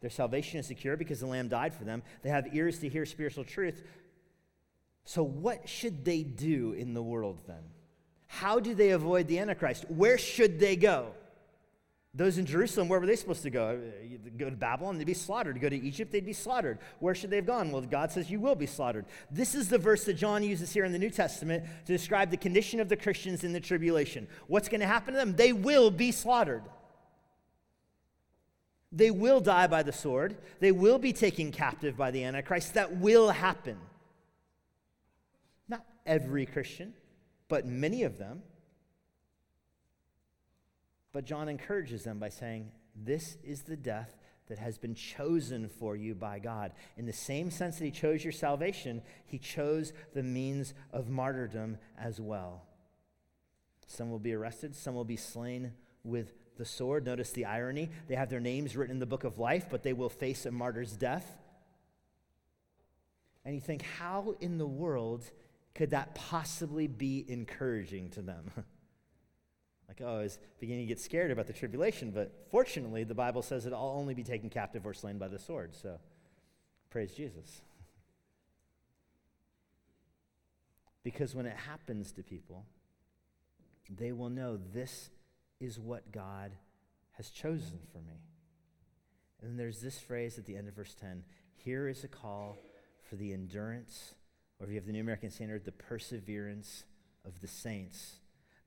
Their 0.00 0.10
salvation 0.10 0.58
is 0.58 0.66
secure 0.66 0.96
because 0.96 1.20
the 1.20 1.26
Lamb 1.26 1.48
died 1.48 1.74
for 1.74 1.84
them. 1.84 2.02
They 2.22 2.30
have 2.30 2.54
ears 2.54 2.80
to 2.80 2.88
hear 2.88 3.06
spiritual 3.06 3.44
truth. 3.44 3.84
So, 5.04 5.22
what 5.22 5.68
should 5.68 6.04
they 6.04 6.22
do 6.22 6.72
in 6.72 6.94
the 6.94 7.02
world 7.02 7.40
then? 7.46 7.62
How 8.26 8.58
do 8.58 8.74
they 8.74 8.90
avoid 8.90 9.28
the 9.28 9.38
Antichrist? 9.38 9.84
Where 9.88 10.18
should 10.18 10.58
they 10.58 10.74
go? 10.74 11.12
Those 12.14 12.36
in 12.36 12.44
Jerusalem, 12.44 12.88
where 12.88 13.00
were 13.00 13.06
they 13.06 13.16
supposed 13.16 13.42
to 13.42 13.50
go? 13.50 13.80
Uh, 13.80 14.28
go 14.36 14.50
to 14.50 14.56
Babylon, 14.56 14.98
they'd 14.98 15.04
be 15.04 15.14
slaughtered. 15.14 15.58
Go 15.58 15.70
to 15.70 15.76
Egypt, 15.76 16.12
they'd 16.12 16.26
be 16.26 16.34
slaughtered. 16.34 16.78
Where 16.98 17.14
should 17.14 17.30
they 17.30 17.36
have 17.36 17.46
gone? 17.46 17.72
Well, 17.72 17.80
God 17.80 18.12
says 18.12 18.30
you 18.30 18.38
will 18.38 18.54
be 18.54 18.66
slaughtered. 18.66 19.06
This 19.30 19.54
is 19.54 19.68
the 19.68 19.78
verse 19.78 20.04
that 20.04 20.14
John 20.14 20.42
uses 20.42 20.72
here 20.72 20.84
in 20.84 20.92
the 20.92 20.98
New 20.98 21.08
Testament 21.08 21.64
to 21.86 21.92
describe 21.92 22.30
the 22.30 22.36
condition 22.36 22.80
of 22.80 22.90
the 22.90 22.96
Christians 22.96 23.44
in 23.44 23.54
the 23.54 23.60
tribulation. 23.60 24.28
What's 24.46 24.68
going 24.68 24.82
to 24.82 24.86
happen 24.86 25.14
to 25.14 25.20
them? 25.20 25.36
They 25.36 25.54
will 25.54 25.90
be 25.90 26.12
slaughtered. 26.12 26.64
They 28.94 29.10
will 29.10 29.40
die 29.40 29.66
by 29.68 29.82
the 29.82 29.92
sword. 29.92 30.36
They 30.60 30.70
will 30.70 30.98
be 30.98 31.14
taken 31.14 31.50
captive 31.50 31.96
by 31.96 32.10
the 32.10 32.24
Antichrist. 32.24 32.74
That 32.74 32.98
will 32.98 33.30
happen. 33.30 33.78
Not 35.66 35.86
every 36.04 36.44
Christian, 36.44 36.92
but 37.48 37.64
many 37.64 38.02
of 38.02 38.18
them. 38.18 38.42
But 41.12 41.26
John 41.26 41.48
encourages 41.48 42.04
them 42.04 42.18
by 42.18 42.30
saying, 42.30 42.70
This 42.96 43.36
is 43.44 43.62
the 43.62 43.76
death 43.76 44.16
that 44.48 44.58
has 44.58 44.78
been 44.78 44.94
chosen 44.94 45.68
for 45.68 45.94
you 45.96 46.14
by 46.14 46.38
God. 46.38 46.72
In 46.96 47.06
the 47.06 47.12
same 47.12 47.50
sense 47.50 47.78
that 47.78 47.84
he 47.84 47.90
chose 47.90 48.24
your 48.24 48.32
salvation, 48.32 49.02
he 49.24 49.38
chose 49.38 49.92
the 50.14 50.22
means 50.22 50.74
of 50.92 51.08
martyrdom 51.08 51.78
as 51.98 52.20
well. 52.20 52.64
Some 53.86 54.10
will 54.10 54.18
be 54.18 54.34
arrested, 54.34 54.74
some 54.74 54.94
will 54.94 55.04
be 55.04 55.16
slain 55.16 55.72
with 56.02 56.34
the 56.56 56.64
sword. 56.64 57.04
Notice 57.04 57.30
the 57.30 57.44
irony. 57.44 57.90
They 58.08 58.14
have 58.14 58.30
their 58.30 58.40
names 58.40 58.76
written 58.76 58.96
in 58.96 59.00
the 59.00 59.06
book 59.06 59.24
of 59.24 59.38
life, 59.38 59.66
but 59.70 59.82
they 59.82 59.92
will 59.92 60.08
face 60.08 60.46
a 60.46 60.50
martyr's 60.50 60.92
death. 60.92 61.38
And 63.44 63.54
you 63.54 63.60
think, 63.60 63.82
how 63.82 64.34
in 64.40 64.58
the 64.58 64.66
world 64.66 65.24
could 65.74 65.90
that 65.90 66.14
possibly 66.14 66.86
be 66.86 67.24
encouraging 67.28 68.10
to 68.10 68.22
them? 68.22 68.50
Like, 69.88 70.00
oh, 70.02 70.18
I 70.18 70.22
was 70.22 70.38
beginning 70.58 70.86
to 70.86 70.88
get 70.88 71.00
scared 71.00 71.30
about 71.30 71.46
the 71.46 71.52
tribulation, 71.52 72.10
but 72.10 72.46
fortunately, 72.50 73.04
the 73.04 73.14
Bible 73.14 73.42
says 73.42 73.64
that 73.64 73.72
I'll 73.72 73.94
only 73.96 74.14
be 74.14 74.22
taken 74.22 74.48
captive 74.48 74.86
or 74.86 74.94
slain 74.94 75.18
by 75.18 75.28
the 75.28 75.38
sword. 75.38 75.74
So, 75.74 75.98
praise 76.90 77.12
Jesus. 77.12 77.60
Because 81.04 81.34
when 81.34 81.46
it 81.46 81.56
happens 81.56 82.12
to 82.12 82.22
people, 82.22 82.64
they 83.90 84.12
will 84.12 84.30
know 84.30 84.56
this 84.56 85.10
is 85.60 85.78
what 85.78 86.12
God 86.12 86.52
has 87.12 87.28
chosen 87.28 87.80
for 87.92 87.98
me. 87.98 88.22
And 89.40 89.50
then 89.50 89.56
there's 89.56 89.80
this 89.80 89.98
phrase 89.98 90.38
at 90.38 90.46
the 90.46 90.56
end 90.56 90.68
of 90.68 90.74
verse 90.74 90.94
10 90.94 91.24
here 91.64 91.88
is 91.88 92.02
a 92.02 92.08
call 92.08 92.58
for 93.08 93.16
the 93.16 93.32
endurance, 93.32 94.14
or 94.58 94.66
if 94.66 94.70
you 94.70 94.76
have 94.76 94.86
the 94.86 94.92
New 94.92 95.00
American 95.00 95.30
Standard, 95.30 95.64
the 95.64 95.72
perseverance 95.72 96.84
of 97.24 97.40
the 97.40 97.46
saints. 97.46 98.16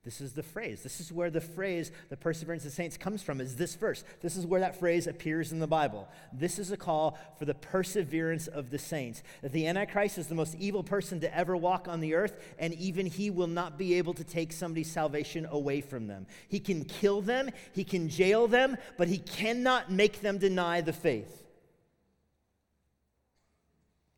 This 0.06 0.20
is 0.20 0.34
the 0.34 0.42
phrase. 0.44 0.84
This 0.84 1.00
is 1.00 1.12
where 1.12 1.30
the 1.30 1.40
phrase, 1.40 1.90
the 2.10 2.16
perseverance 2.16 2.64
of 2.64 2.70
the 2.70 2.76
saints, 2.76 2.96
comes 2.96 3.24
from, 3.24 3.40
is 3.40 3.56
this 3.56 3.74
verse. 3.74 4.04
This 4.22 4.36
is 4.36 4.46
where 4.46 4.60
that 4.60 4.78
phrase 4.78 5.08
appears 5.08 5.50
in 5.50 5.58
the 5.58 5.66
Bible. 5.66 6.06
This 6.32 6.60
is 6.60 6.70
a 6.70 6.76
call 6.76 7.18
for 7.40 7.44
the 7.44 7.54
perseverance 7.54 8.46
of 8.46 8.70
the 8.70 8.78
saints. 8.78 9.24
That 9.42 9.50
the 9.50 9.66
Antichrist 9.66 10.16
is 10.16 10.28
the 10.28 10.36
most 10.36 10.54
evil 10.60 10.84
person 10.84 11.18
to 11.22 11.36
ever 11.36 11.56
walk 11.56 11.88
on 11.88 11.98
the 11.98 12.14
earth, 12.14 12.40
and 12.56 12.72
even 12.74 13.06
he 13.06 13.30
will 13.30 13.48
not 13.48 13.78
be 13.78 13.94
able 13.94 14.14
to 14.14 14.22
take 14.22 14.52
somebody's 14.52 14.92
salvation 14.92 15.44
away 15.50 15.80
from 15.80 16.06
them. 16.06 16.28
He 16.46 16.60
can 16.60 16.84
kill 16.84 17.20
them, 17.20 17.50
he 17.72 17.82
can 17.82 18.08
jail 18.08 18.46
them, 18.46 18.76
but 18.96 19.08
he 19.08 19.18
cannot 19.18 19.90
make 19.90 20.20
them 20.20 20.38
deny 20.38 20.82
the 20.82 20.92
faith. 20.92 21.42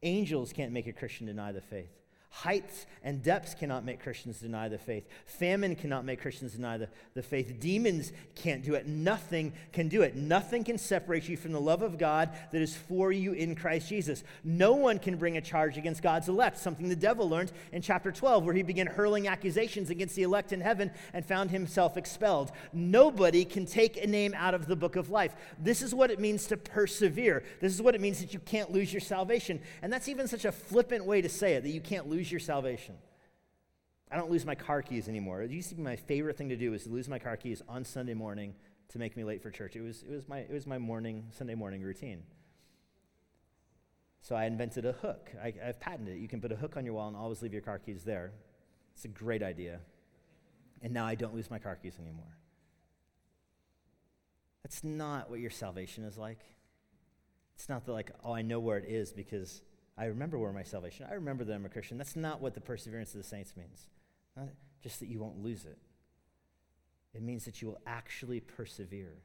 Angels 0.02 0.52
can't 0.52 0.72
make 0.72 0.86
a 0.86 0.92
Christian 0.92 1.26
deny 1.26 1.52
the 1.52 1.62
faith. 1.62 1.98
Heights 2.30 2.86
and 3.02 3.22
depths 3.22 3.54
cannot 3.54 3.84
make 3.84 4.02
Christians 4.02 4.38
deny 4.38 4.68
the 4.68 4.78
faith. 4.78 5.08
Famine 5.24 5.74
cannot 5.74 6.04
make 6.04 6.20
Christians 6.20 6.52
deny 6.52 6.76
the, 6.76 6.88
the 7.14 7.22
faith. 7.22 7.58
Demons 7.58 8.12
can't 8.34 8.62
do 8.62 8.74
it. 8.74 8.86
Nothing 8.86 9.54
can 9.72 9.88
do 9.88 10.02
it. 10.02 10.14
Nothing 10.14 10.62
can 10.62 10.76
separate 10.78 11.28
you 11.28 11.36
from 11.36 11.52
the 11.52 11.60
love 11.60 11.82
of 11.82 11.98
God 11.98 12.30
that 12.52 12.60
is 12.60 12.76
for 12.76 13.10
you 13.10 13.32
in 13.32 13.54
Christ 13.54 13.88
Jesus. 13.88 14.24
No 14.44 14.74
one 14.74 14.98
can 14.98 15.16
bring 15.16 15.38
a 15.38 15.40
charge 15.40 15.78
against 15.78 16.02
God's 16.02 16.28
elect, 16.28 16.58
something 16.58 16.88
the 16.88 16.94
devil 16.94 17.28
learned 17.28 17.50
in 17.72 17.80
chapter 17.80 18.12
12, 18.12 18.44
where 18.44 18.54
he 18.54 18.62
began 18.62 18.86
hurling 18.86 19.26
accusations 19.26 19.88
against 19.88 20.14
the 20.14 20.22
elect 20.22 20.52
in 20.52 20.60
heaven 20.60 20.90
and 21.14 21.24
found 21.24 21.50
himself 21.50 21.96
expelled. 21.96 22.52
Nobody 22.72 23.44
can 23.44 23.64
take 23.64 23.96
a 23.96 24.06
name 24.06 24.34
out 24.36 24.54
of 24.54 24.66
the 24.66 24.76
book 24.76 24.96
of 24.96 25.10
life. 25.10 25.34
This 25.58 25.82
is 25.82 25.94
what 25.94 26.10
it 26.10 26.20
means 26.20 26.46
to 26.48 26.56
persevere. 26.56 27.42
This 27.60 27.72
is 27.72 27.80
what 27.80 27.94
it 27.94 28.00
means 28.02 28.20
that 28.20 28.34
you 28.34 28.40
can't 28.40 28.70
lose 28.70 28.92
your 28.92 29.00
salvation. 29.00 29.60
And 29.82 29.92
that's 29.92 30.08
even 30.08 30.28
such 30.28 30.44
a 30.44 30.52
flippant 30.52 31.04
way 31.04 31.22
to 31.22 31.28
say 31.28 31.54
it, 31.54 31.62
that 31.62 31.70
you 31.70 31.80
can't 31.80 32.06
lose 32.06 32.17
lose 32.18 32.32
your 32.32 32.40
salvation. 32.40 32.96
I 34.10 34.16
don't 34.16 34.28
lose 34.28 34.44
my 34.44 34.56
car 34.56 34.82
keys 34.82 35.08
anymore. 35.08 35.42
It 35.42 35.52
used 35.52 35.68
to 35.68 35.76
be 35.76 35.82
my 35.82 35.94
favorite 35.94 36.36
thing 36.36 36.48
to 36.48 36.56
do 36.56 36.72
was 36.72 36.82
to 36.82 36.90
lose 36.90 37.08
my 37.08 37.20
car 37.20 37.36
keys 37.36 37.62
on 37.68 37.84
Sunday 37.84 38.14
morning 38.14 38.54
to 38.88 38.98
make 38.98 39.16
me 39.16 39.22
late 39.22 39.40
for 39.40 39.52
church. 39.52 39.76
It 39.76 39.82
was, 39.82 40.02
it 40.02 40.10
was, 40.10 40.28
my, 40.28 40.38
it 40.38 40.52
was 40.52 40.66
my 40.66 40.78
morning, 40.78 41.26
Sunday 41.30 41.54
morning 41.54 41.80
routine. 41.80 42.24
So 44.20 44.34
I 44.34 44.46
invented 44.46 44.84
a 44.84 44.92
hook. 44.92 45.30
I, 45.40 45.54
I've 45.64 45.78
patented 45.78 46.16
it. 46.16 46.20
You 46.20 46.26
can 46.26 46.40
put 46.40 46.50
a 46.50 46.56
hook 46.56 46.76
on 46.76 46.84
your 46.84 46.94
wall 46.94 47.06
and 47.06 47.16
always 47.16 47.40
leave 47.40 47.52
your 47.52 47.62
car 47.62 47.78
keys 47.78 48.02
there. 48.02 48.32
It's 48.94 49.04
a 49.04 49.08
great 49.08 49.44
idea. 49.44 49.78
And 50.82 50.92
now 50.92 51.06
I 51.06 51.14
don't 51.14 51.34
lose 51.34 51.50
my 51.52 51.60
car 51.60 51.76
keys 51.76 51.98
anymore. 52.00 52.36
That's 54.64 54.82
not 54.82 55.30
what 55.30 55.38
your 55.38 55.50
salvation 55.50 56.02
is 56.02 56.18
like. 56.18 56.40
It's 57.54 57.68
not 57.68 57.86
the 57.86 57.92
like, 57.92 58.10
oh, 58.24 58.32
I 58.32 58.42
know 58.42 58.58
where 58.58 58.78
it 58.78 58.86
is 58.88 59.12
because 59.12 59.62
I 59.98 60.04
remember 60.04 60.38
where 60.38 60.52
my 60.52 60.62
salvation. 60.62 61.06
I 61.10 61.14
remember 61.14 61.44
that 61.44 61.52
I'm 61.52 61.66
a 61.66 61.68
Christian. 61.68 61.98
That's 61.98 62.14
not 62.14 62.40
what 62.40 62.54
the 62.54 62.60
perseverance 62.60 63.14
of 63.14 63.20
the 63.20 63.26
saints 63.26 63.56
means. 63.56 63.88
Not 64.36 64.48
just 64.80 65.00
that 65.00 65.08
you 65.08 65.18
won't 65.18 65.42
lose 65.42 65.64
it. 65.64 65.78
It 67.14 67.22
means 67.22 67.44
that 67.46 67.60
you 67.60 67.68
will 67.68 67.80
actually 67.86 68.38
persevere 68.38 69.22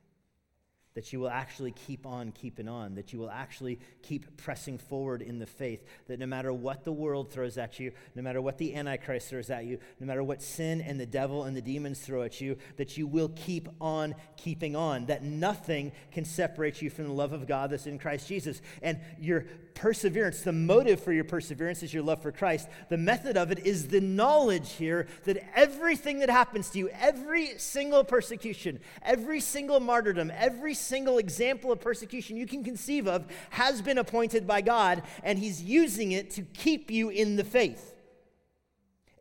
that 0.96 1.12
you 1.12 1.20
will 1.20 1.30
actually 1.30 1.72
keep 1.72 2.06
on 2.06 2.32
keeping 2.32 2.68
on, 2.68 2.96
that 2.96 3.14
you 3.14 3.20
will 3.20 3.32
actually 3.32 3.80
keep 4.02 4.38
pressing 4.38 4.78
forward 4.78 5.22
in 5.22 5.40
the 5.40 5.46
faith, 5.46 5.84
that 6.08 6.20
no 6.20 6.26
matter 6.26 6.54
what 6.54 6.84
the 6.84 6.92
world 6.92 7.32
throws 7.32 7.58
at 7.58 7.80
you, 7.80 7.92
no 8.16 8.22
matter 8.22 8.42
what 8.42 8.58
the 8.58 8.76
Antichrist 8.76 9.30
throws 9.30 9.50
at 9.50 9.66
you, 9.66 9.80
no 10.00 10.06
matter 10.06 10.24
what 10.24 10.42
sin 10.42 10.82
and 10.82 11.00
the 11.00 11.06
devil 11.06 11.44
and 11.44 11.58
the 11.58 11.62
demons 11.62 12.00
throw 12.00 12.22
at 12.22 12.40
you, 12.40 12.58
that 12.78 12.98
you 12.98 13.08
will 13.08 13.30
keep 13.30 13.68
on 13.82 14.14
keeping 14.38 14.76
on, 14.76 15.06
that 15.08 15.24
nothing 15.24 15.92
can 16.12 16.26
separate 16.26 16.82
you 16.82 16.90
from 16.90 17.06
the 17.06 17.14
love 17.14 17.34
of 17.34 17.48
God 17.48 17.72
that's 17.72 17.88
in 17.88 17.98
Christ 17.98 18.28
Jesus. 18.28 18.62
And 18.82 19.00
your 19.20 19.46
perseverance, 19.74 20.42
the 20.42 20.52
motive 20.52 21.02
for 21.02 21.12
your 21.12 21.24
perseverance 21.24 21.82
is 21.82 21.94
your 21.94 22.04
love 22.04 22.22
for 22.22 22.32
Christ. 22.32 22.68
The 22.90 22.98
method 22.98 23.38
of 23.38 23.52
it 23.52 23.66
is 23.66 23.88
the 23.88 24.02
knowledge 24.02 24.74
here 24.74 25.08
that 25.24 25.44
everything 25.56 26.20
that 26.20 26.30
happens 26.30 26.70
to 26.72 26.80
you, 26.80 26.90
every 26.90 27.58
single 27.58 28.04
persecution, 28.04 28.80
every 29.02 29.40
single 29.40 29.80
martyrdom, 29.80 30.32
every 30.36 30.76
single 30.84 31.18
example 31.18 31.72
of 31.72 31.80
persecution 31.80 32.38
you 32.38 32.46
can 32.46 32.64
conceive 32.64 33.08
of 33.08 33.26
has 33.52 33.82
been 33.82 33.98
appointed 33.98 34.46
by 34.46 34.62
God, 34.62 35.04
and 35.24 35.40
He's 35.40 35.64
using 35.64 36.12
it 36.12 36.30
to 36.32 36.42
keep 36.42 36.92
you 36.92 37.10
in 37.10 37.36
the 37.36 37.44
faith. 37.44 37.94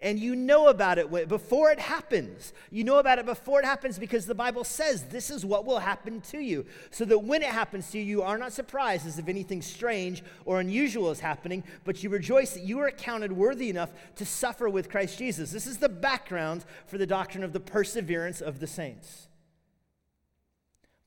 And 0.03 0.19
you 0.19 0.35
know 0.35 0.67
about 0.67 0.99
it 0.99 1.29
before 1.29 1.71
it 1.71 1.79
happens. 1.79 2.53
You 2.73 2.83
know 2.83 2.99
about 2.99 3.21
it 3.21 3.25
before 3.25 3.61
it 3.61 3.65
happens 3.65 4.01
because 4.01 4.27
the 4.27 4.35
Bible 4.35 4.65
says 4.65 5.05
this 5.05 5.31
is 5.31 5.47
what 5.47 5.65
will 5.65 5.79
happen 5.79 6.21
to 6.23 6.41
you. 6.41 6.67
So 6.91 7.05
that 7.05 7.21
when 7.21 7.41
it 7.41 7.51
happens 7.51 7.89
to 7.93 7.99
you, 7.99 8.05
you 8.05 8.23
are 8.23 8.37
not 8.37 8.53
surprised 8.53 9.07
as 9.07 9.21
if 9.21 9.29
anything 9.29 9.63
strange 9.63 10.25
or 10.45 10.59
unusual 10.59 11.13
is 11.13 11.21
happening, 11.21 11.63
but 11.85 12.03
you 12.03 12.11
rejoice 12.11 12.51
that 12.55 12.65
you 12.65 12.81
are 12.81 12.89
accounted 12.89 13.31
worthy 13.31 13.71
enough 13.71 13.93
to 14.17 14.27
suffer 14.27 14.69
with 14.69 14.91
Christ 14.91 15.19
Jesus. 15.19 15.53
This 15.53 15.69
is 15.69 15.79
the 15.79 15.89
background 15.89 16.65
for 16.85 16.99
the 16.99 17.07
doctrine 17.07 17.45
of 17.45 17.53
the 17.53 17.61
perseverance 17.61 18.41
of 18.41 18.59
the 18.59 18.67
saints. 18.67 19.29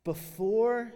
Before 0.05 0.93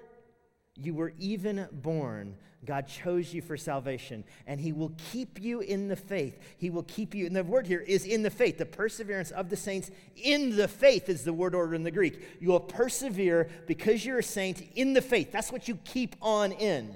you 0.78 0.94
were 0.94 1.14
even 1.20 1.68
born, 1.74 2.36
God 2.66 2.88
chose 2.88 3.34
you 3.34 3.42
for 3.42 3.58
salvation, 3.58 4.24
and 4.46 4.60
He 4.60 4.72
will 4.72 4.94
keep 5.12 5.42
you 5.42 5.62
in 5.62 5.88
the 5.88 5.96
faith. 5.96 6.40
He 6.58 6.70
will 6.70 6.84
keep 6.84 7.16
you, 7.16 7.26
and 7.26 7.36
the 7.36 7.44
word 7.44 7.68
here 7.68 7.80
is 7.80 8.06
in 8.06 8.22
the 8.22 8.30
faith. 8.30 8.58
The 8.58 8.66
perseverance 8.66 9.32
of 9.32 9.50
the 9.50 9.56
saints 9.56 9.92
in 10.16 10.56
the 10.56 10.68
faith 10.68 11.10
is 11.10 11.24
the 11.24 11.34
word 11.34 11.56
order 11.56 11.74
in 11.74 11.84
the 11.84 11.92
Greek. 11.92 12.22
You 12.40 12.50
will 12.50 12.60
persevere 12.60 13.50
because 13.66 14.06
you're 14.06 14.20
a 14.20 14.24
saint 14.24 14.62
in 14.76 14.94
the 14.94 15.02
faith. 15.02 15.32
That's 15.32 15.52
what 15.52 15.68
you 15.68 15.76
keep 15.84 16.16
on 16.22 16.52
in. 16.52 16.96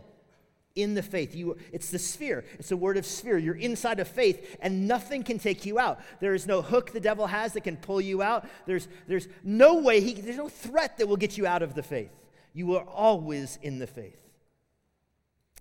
In 0.75 0.95
the 0.95 1.03
faith. 1.03 1.35
You, 1.35 1.57
it's 1.71 1.91
the 1.91 1.99
sphere. 1.99 2.45
It's 2.57 2.71
a 2.71 2.77
word 2.77 2.97
of 2.97 3.05
sphere. 3.05 3.37
You're 3.37 3.55
inside 3.55 3.99
of 3.99 4.07
faith, 4.07 4.57
and 4.59 4.87
nothing 4.87 5.23
can 5.23 5.37
take 5.37 5.65
you 5.65 5.77
out. 5.77 5.99
There 6.19 6.33
is 6.33 6.47
no 6.47 6.63
hook 6.63 6.91
the 6.91 6.99
devil 6.99 7.27
has 7.27 7.53
that 7.53 7.61
can 7.61 7.77
pull 7.77 8.01
you 8.01 8.23
out. 8.23 8.47
There's, 8.65 8.87
there's 9.07 9.27
no 9.43 9.75
way, 9.75 10.01
he, 10.01 10.13
there's 10.15 10.37
no 10.37 10.49
threat 10.49 10.97
that 10.97 11.07
will 11.07 11.17
get 11.17 11.37
you 11.37 11.45
out 11.45 11.61
of 11.61 11.75
the 11.75 11.83
faith. 11.83 12.11
You 12.53 12.75
are 12.75 12.83
always 12.83 13.59
in 13.61 13.77
the 13.77 13.87
faith. 13.87 14.19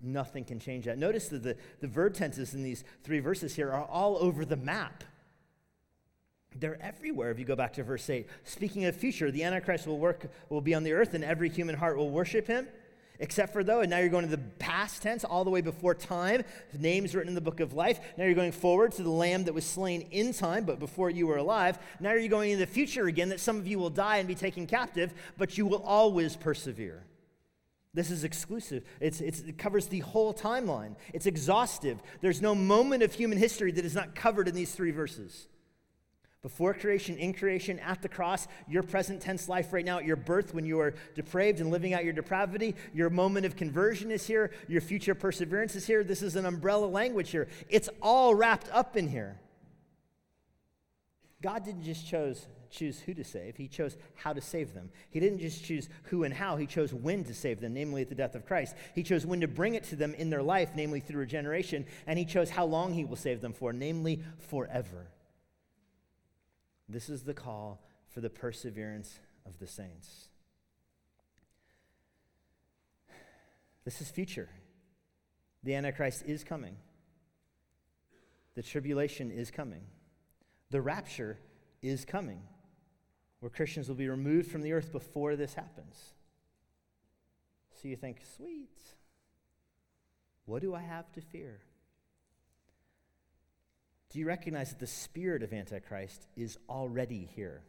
Nothing 0.01 0.43
can 0.43 0.59
change 0.59 0.85
that. 0.85 0.97
Notice 0.97 1.29
that 1.29 1.43
the, 1.43 1.55
the 1.79 1.87
verb 1.87 2.13
tenses 2.13 2.53
in 2.53 2.61
these 2.61 2.83
three 3.03 3.19
verses 3.19 3.55
here 3.55 3.71
are 3.71 3.85
all 3.85 4.17
over 4.17 4.43
the 4.43 4.57
map. 4.57 5.03
They're 6.55 6.81
everywhere 6.81 7.31
if 7.31 7.39
you 7.39 7.45
go 7.45 7.55
back 7.55 7.73
to 7.73 7.83
verse 7.83 8.09
8. 8.09 8.27
Speaking 8.43 8.85
of 8.85 8.95
future, 8.95 9.31
the 9.31 9.43
Antichrist 9.43 9.87
will 9.87 9.99
work 9.99 10.29
will 10.49 10.61
be 10.61 10.73
on 10.75 10.83
the 10.83 10.93
earth 10.93 11.13
and 11.13 11.23
every 11.23 11.49
human 11.49 11.75
heart 11.75 11.97
will 11.97 12.11
worship 12.11 12.47
him. 12.47 12.67
Except 13.19 13.53
for 13.53 13.63
though, 13.63 13.81
and 13.81 13.89
now 13.89 13.99
you're 13.99 14.09
going 14.09 14.25
to 14.25 14.35
the 14.35 14.41
past 14.59 15.01
tense, 15.01 15.23
all 15.23 15.43
the 15.43 15.49
way 15.49 15.61
before 15.61 15.93
time, 15.93 16.43
names 16.77 17.13
written 17.13 17.29
in 17.29 17.35
the 17.35 17.41
book 17.41 17.59
of 17.59 17.73
life. 17.73 17.99
Now 18.17 18.25
you're 18.25 18.33
going 18.33 18.51
forward 18.51 18.91
to 18.93 19.03
the 19.03 19.09
lamb 19.09 19.43
that 19.45 19.53
was 19.53 19.65
slain 19.65 20.01
in 20.11 20.33
time, 20.33 20.65
but 20.65 20.79
before 20.79 21.09
you 21.09 21.27
were 21.27 21.37
alive. 21.37 21.77
Now 21.99 22.13
you're 22.13 22.27
going 22.27 22.51
into 22.51 22.65
the 22.65 22.71
future 22.71 23.07
again, 23.07 23.29
that 23.29 23.39
some 23.39 23.57
of 23.57 23.67
you 23.67 23.77
will 23.77 23.91
die 23.91 24.17
and 24.17 24.27
be 24.27 24.35
taken 24.35 24.65
captive, 24.65 25.13
but 25.37 25.57
you 25.57 25.65
will 25.65 25.83
always 25.83 26.35
persevere. 26.35 27.05
This 27.93 28.09
is 28.09 28.23
exclusive. 28.23 28.83
It's, 28.99 29.21
it's, 29.21 29.41
it 29.41 29.59
covers 29.59 29.85
the 29.85 29.99
whole 29.99 30.33
timeline. 30.33 30.95
It's 31.13 31.27
exhaustive. 31.27 32.01
There's 32.21 32.41
no 32.41 32.55
moment 32.55 33.03
of 33.03 33.13
human 33.13 33.37
history 33.37 33.71
that 33.73 33.85
is 33.85 33.93
not 33.93 34.15
covered 34.15 34.47
in 34.47 34.55
these 34.55 34.73
three 34.73 34.89
verses. 34.89 35.47
Before 36.43 36.73
creation, 36.73 37.17
in 37.17 37.33
creation, 37.33 37.79
at 37.79 38.01
the 38.01 38.09
cross, 38.09 38.49
your 38.67 38.83
present 38.83 39.21
tense 39.21 39.47
life 39.47 39.71
right 39.71 39.85
now, 39.85 39.99
at 39.99 40.05
your 40.05 40.17
birth 40.17 40.53
when 40.53 40.65
you 40.65 40.77
are 40.81 40.93
depraved 41.15 41.61
and 41.61 41.71
living 41.71 41.93
out 41.93 42.03
your 42.03 42.11
depravity, 42.11 42.75
your 42.93 43.09
moment 43.09 43.45
of 43.45 43.55
conversion 43.55 44.11
is 44.11 44.27
here, 44.27 44.51
your 44.67 44.81
future 44.81 45.15
perseverance 45.15 45.73
is 45.73 45.87
here. 45.87 46.03
This 46.03 46.21
is 46.21 46.35
an 46.35 46.45
umbrella 46.45 46.85
language 46.85 47.29
here. 47.29 47.47
It's 47.69 47.87
all 48.01 48.35
wrapped 48.35 48.69
up 48.73 48.97
in 48.97 49.07
here. 49.07 49.39
God 51.41 51.63
didn't 51.63 51.83
just 51.83 52.05
chose 52.05 52.45
choose 52.69 52.99
who 52.99 53.13
to 53.13 53.23
save, 53.23 53.55
he 53.55 53.67
chose 53.67 53.95
how 54.15 54.33
to 54.33 54.41
save 54.41 54.73
them. 54.73 54.89
He 55.11 55.19
didn't 55.19 55.39
just 55.39 55.63
choose 55.63 55.87
who 56.05 56.23
and 56.23 56.33
how, 56.33 56.57
he 56.57 56.65
chose 56.65 56.93
when 56.93 57.23
to 57.25 57.33
save 57.33 57.61
them, 57.61 57.73
namely 57.73 58.01
at 58.01 58.09
the 58.09 58.15
death 58.15 58.35
of 58.35 58.45
Christ. 58.45 58.75
He 58.95 59.03
chose 59.03 59.25
when 59.25 59.41
to 59.41 59.47
bring 59.47 59.75
it 59.75 59.83
to 59.85 59.95
them 59.95 60.15
in 60.15 60.31
their 60.31 60.41
life, 60.41 60.71
namely 60.75 60.99
through 60.99 61.19
regeneration, 61.19 61.85
and 62.07 62.17
he 62.17 62.25
chose 62.25 62.49
how 62.49 62.65
long 62.65 62.93
he 62.93 63.05
will 63.05 63.15
save 63.15 63.41
them 63.41 63.53
for, 63.53 63.71
namely 63.71 64.23
forever. 64.39 65.07
This 66.93 67.09
is 67.09 67.23
the 67.23 67.33
call 67.33 67.81
for 68.07 68.21
the 68.21 68.29
perseverance 68.29 69.19
of 69.47 69.57
the 69.57 69.65
saints. 69.65 70.29
This 73.83 73.99
is 73.99 74.11
future. 74.11 74.47
The 75.63 75.73
Antichrist 75.73 76.23
is 76.27 76.43
coming. 76.43 76.75
The 78.53 78.61
tribulation 78.61 79.31
is 79.31 79.49
coming. 79.49 79.81
The 80.69 80.81
rapture 80.81 81.39
is 81.81 82.05
coming 82.05 82.43
where 83.39 83.49
Christians 83.49 83.87
will 83.87 83.95
be 83.95 84.07
removed 84.07 84.51
from 84.51 84.61
the 84.61 84.73
earth 84.73 84.91
before 84.91 85.35
this 85.35 85.55
happens. 85.55 86.13
So 87.81 87.87
you 87.87 87.95
think, 87.95 88.21
sweet, 88.37 88.77
what 90.45 90.61
do 90.61 90.75
I 90.75 90.81
have 90.81 91.11
to 91.13 91.21
fear? 91.21 91.59
Do 94.13 94.19
you 94.19 94.27
recognize 94.27 94.69
that 94.69 94.79
the 94.79 94.85
spirit 94.85 95.41
of 95.41 95.51
Antichrist 95.51 96.27
is 96.37 96.59
already 96.69 97.27
here? 97.35 97.63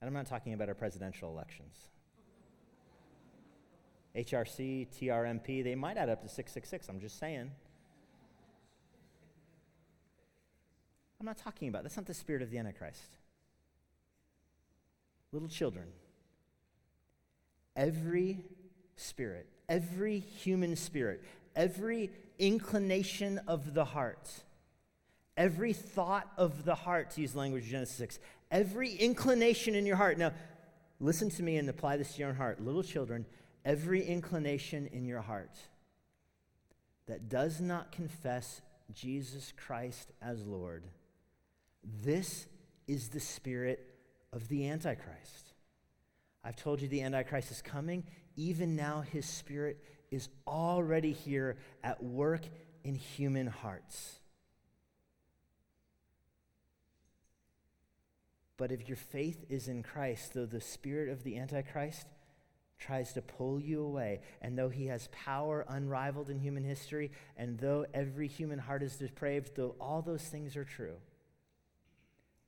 And 0.00 0.08
I'm 0.08 0.14
not 0.14 0.26
talking 0.26 0.52
about 0.52 0.68
our 0.68 0.74
presidential 0.74 1.30
elections. 1.30 1.76
HRC, 4.16 4.88
TRMP, 4.98 5.62
they 5.62 5.76
might 5.76 5.96
add 5.96 6.08
up 6.08 6.22
to 6.22 6.28
666. 6.28 6.88
I'm 6.88 6.98
just 6.98 7.20
saying. 7.20 7.52
I'm 11.20 11.26
not 11.26 11.38
talking 11.38 11.68
about 11.68 11.84
that's 11.84 11.96
not 11.96 12.06
the 12.06 12.14
spirit 12.14 12.42
of 12.42 12.50
the 12.50 12.58
Antichrist 12.58 13.20
little 15.32 15.48
children, 15.48 15.86
every 17.76 18.44
spirit, 18.96 19.46
every 19.68 20.18
human 20.18 20.74
spirit, 20.74 21.22
every 21.54 22.10
inclination 22.38 23.38
of 23.46 23.74
the 23.74 23.84
heart, 23.84 24.28
every 25.40 25.72
thought 25.72 26.30
of 26.36 26.66
the 26.66 26.74
heart, 26.74 27.12
to 27.12 27.22
use 27.22 27.34
language 27.34 27.64
Genesis 27.64 27.96
6, 27.96 28.18
every 28.50 28.92
inclination 28.92 29.74
in 29.74 29.86
your 29.86 29.96
heart. 29.96 30.18
Now, 30.18 30.32
listen 31.00 31.30
to 31.30 31.42
me 31.42 31.56
and 31.56 31.66
apply 31.70 31.96
this 31.96 32.12
to 32.12 32.18
your 32.20 32.28
own 32.28 32.36
heart. 32.36 32.62
Little 32.62 32.82
children, 32.82 33.24
every 33.64 34.04
inclination 34.04 34.86
in 34.92 35.06
your 35.06 35.22
heart 35.22 35.56
that 37.06 37.30
does 37.30 37.58
not 37.58 37.90
confess 37.90 38.60
Jesus 38.92 39.54
Christ 39.56 40.12
as 40.20 40.44
Lord. 40.44 40.84
This 42.02 42.46
is 42.86 43.08
the 43.08 43.18
spirit 43.18 43.94
of 44.34 44.46
the 44.48 44.68
Antichrist. 44.68 45.54
I've 46.44 46.56
told 46.56 46.82
you 46.82 46.88
the 46.88 47.00
Antichrist 47.00 47.50
is 47.50 47.62
coming. 47.62 48.04
Even 48.36 48.76
now, 48.76 49.00
his 49.00 49.24
spirit 49.24 49.82
is 50.10 50.28
already 50.46 51.12
here 51.12 51.56
at 51.82 52.04
work 52.04 52.42
in 52.84 52.94
human 52.94 53.46
hearts. 53.46 54.19
But 58.60 58.72
if 58.72 58.86
your 58.88 58.98
faith 58.98 59.46
is 59.48 59.68
in 59.68 59.82
Christ, 59.82 60.34
though 60.34 60.44
the 60.44 60.60
spirit 60.60 61.08
of 61.08 61.24
the 61.24 61.38
Antichrist 61.38 62.06
tries 62.78 63.14
to 63.14 63.22
pull 63.22 63.58
you 63.58 63.82
away, 63.82 64.20
and 64.42 64.58
though 64.58 64.68
he 64.68 64.84
has 64.88 65.08
power 65.12 65.64
unrivaled 65.66 66.28
in 66.28 66.38
human 66.38 66.62
history, 66.62 67.10
and 67.38 67.58
though 67.58 67.86
every 67.94 68.28
human 68.28 68.58
heart 68.58 68.82
is 68.82 68.96
depraved, 68.96 69.52
though 69.56 69.76
all 69.80 70.02
those 70.02 70.24
things 70.24 70.58
are 70.58 70.64
true, 70.64 70.96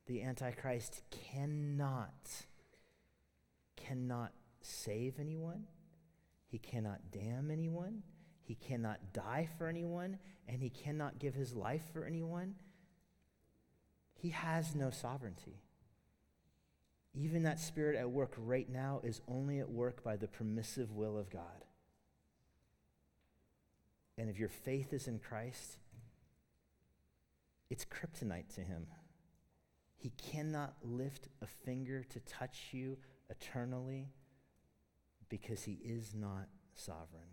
the 0.05 0.21
Antichrist 0.21 1.01
cannot, 1.09 2.13
cannot 3.75 4.33
save 4.61 5.19
anyone. 5.19 5.63
He 6.45 6.59
cannot 6.59 6.99
damn 7.11 7.49
anyone. 7.49 8.03
He 8.43 8.53
cannot 8.53 8.99
die 9.13 9.49
for 9.57 9.67
anyone. 9.67 10.19
And 10.47 10.61
he 10.61 10.69
cannot 10.69 11.17
give 11.17 11.33
his 11.33 11.55
life 11.55 11.85
for 11.91 12.05
anyone. 12.05 12.53
He 14.13 14.29
has 14.29 14.75
no 14.75 14.91
sovereignty. 14.91 15.63
Even 17.15 17.43
that 17.43 17.59
spirit 17.59 17.95
at 17.95 18.09
work 18.09 18.33
right 18.37 18.69
now 18.69 18.99
is 19.03 19.21
only 19.27 19.59
at 19.59 19.69
work 19.69 20.03
by 20.03 20.15
the 20.15 20.27
permissive 20.27 20.91
will 20.91 21.17
of 21.17 21.29
God. 21.29 21.65
And 24.17 24.29
if 24.29 24.39
your 24.39 24.49
faith 24.49 24.93
is 24.93 25.07
in 25.07 25.19
Christ, 25.19 25.77
it's 27.69 27.85
kryptonite 27.85 28.53
to 28.55 28.61
him. 28.61 28.87
He 29.95 30.11
cannot 30.11 30.75
lift 30.83 31.29
a 31.41 31.47
finger 31.47 32.03
to 32.03 32.19
touch 32.21 32.69
you 32.71 32.97
eternally 33.29 34.09
because 35.29 35.63
he 35.63 35.79
is 35.83 36.13
not 36.13 36.47
sovereign. 36.75 37.29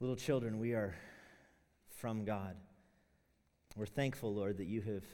Little 0.00 0.16
children, 0.16 0.58
we 0.58 0.72
are 0.72 0.94
from 1.88 2.24
God. 2.24 2.56
We're 3.76 3.86
thankful, 3.86 4.34
Lord, 4.34 4.58
that 4.58 4.66
you 4.66 4.82
have 4.82 5.04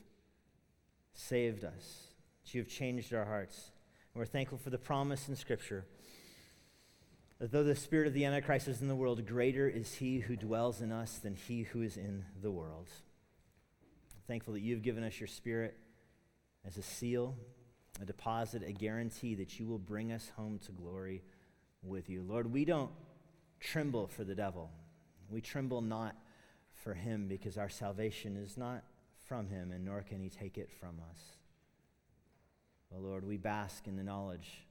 saved 1.14 1.64
us, 1.64 2.07
that 2.49 2.55
you 2.55 2.62
have 2.62 2.68
changed 2.70 3.14
our 3.14 3.24
hearts. 3.24 3.70
And 4.14 4.20
we're 4.20 4.26
thankful 4.26 4.59
for 4.59 4.70
the 4.70 4.78
promise 4.78 5.28
in 5.28 5.36
Scripture 5.36 5.84
that 7.38 7.53
though 7.53 7.62
the 7.62 7.76
spirit 7.76 8.09
of 8.09 8.14
the 8.14 8.24
Antichrist 8.24 8.66
is 8.66 8.80
in 8.80 8.88
the 8.88 8.96
world, 8.96 9.24
greater 9.26 9.68
is 9.68 9.94
he 9.94 10.18
who 10.18 10.36
dwells 10.36 10.80
in 10.80 10.90
us 10.90 11.18
than 11.18 11.36
he 11.36 11.62
who 11.62 11.82
is 11.82 11.96
in 11.96 12.24
the 12.42 12.51
world 12.51 12.88
thankful 14.28 14.53
that 14.53 14.61
you've 14.61 14.82
given 14.82 15.03
us 15.03 15.18
your 15.18 15.26
spirit 15.26 15.74
as 16.66 16.76
a 16.76 16.82
seal, 16.82 17.34
a 18.01 18.05
deposit, 18.05 18.62
a 18.62 18.72
guarantee 18.72 19.34
that 19.34 19.59
you 19.59 19.66
will 19.66 19.78
bring 19.78 20.12
us 20.12 20.30
home 20.36 20.61
to 20.66 20.70
glory 20.70 21.22
with 21.82 22.11
you. 22.11 22.22
Lord, 22.22 22.53
we 22.53 22.66
don't 22.66 22.90
tremble 23.59 24.07
for 24.07 24.24
the 24.24 24.34
devil. 24.34 24.70
We 25.30 25.40
tremble 25.40 25.80
not 25.80 26.14
for 26.74 26.92
him 26.92 27.26
because 27.26 27.57
our 27.57 27.70
salvation 27.70 28.36
is 28.36 28.59
not 28.59 28.84
from 29.26 29.49
him, 29.49 29.72
and 29.72 29.82
nor 29.82 30.03
can 30.03 30.20
he 30.20 30.28
take 30.28 30.59
it 30.59 30.70
from 30.78 31.01
us. 31.11 31.38
But 32.91 33.03
Lord, 33.03 33.24
we 33.24 33.36
bask 33.36 33.86
in 33.86 33.97
the 33.97 34.03
knowledge, 34.03 34.66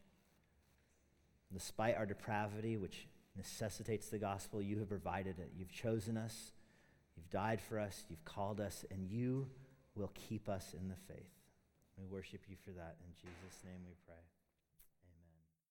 despite 1.54 1.96
our 1.96 2.06
depravity, 2.06 2.78
which 2.78 3.08
necessitates 3.36 4.08
the 4.08 4.18
gospel, 4.18 4.62
you 4.62 4.80
have 4.80 4.90
provided 4.90 5.40
it. 5.40 5.52
You've 5.56 5.72
chosen 5.72 6.18
us. 6.18 6.52
You've 7.18 7.30
died 7.32 7.60
for 7.60 7.80
us, 7.80 8.06
you've 8.10 8.24
called 8.26 8.62
us, 8.62 8.86
and 8.92 9.04
you 9.10 9.48
will 9.96 10.12
keep 10.14 10.48
us 10.48 10.76
in 10.80 10.88
the 10.88 10.96
faith. 11.08 11.32
We 11.98 12.06
worship 12.06 12.42
you 12.48 12.56
for 12.64 12.72
that. 12.72 12.98
In 13.04 13.12
Jesus' 13.16 13.64
name 13.66 13.82
we 13.88 13.96
pray. 14.06 14.37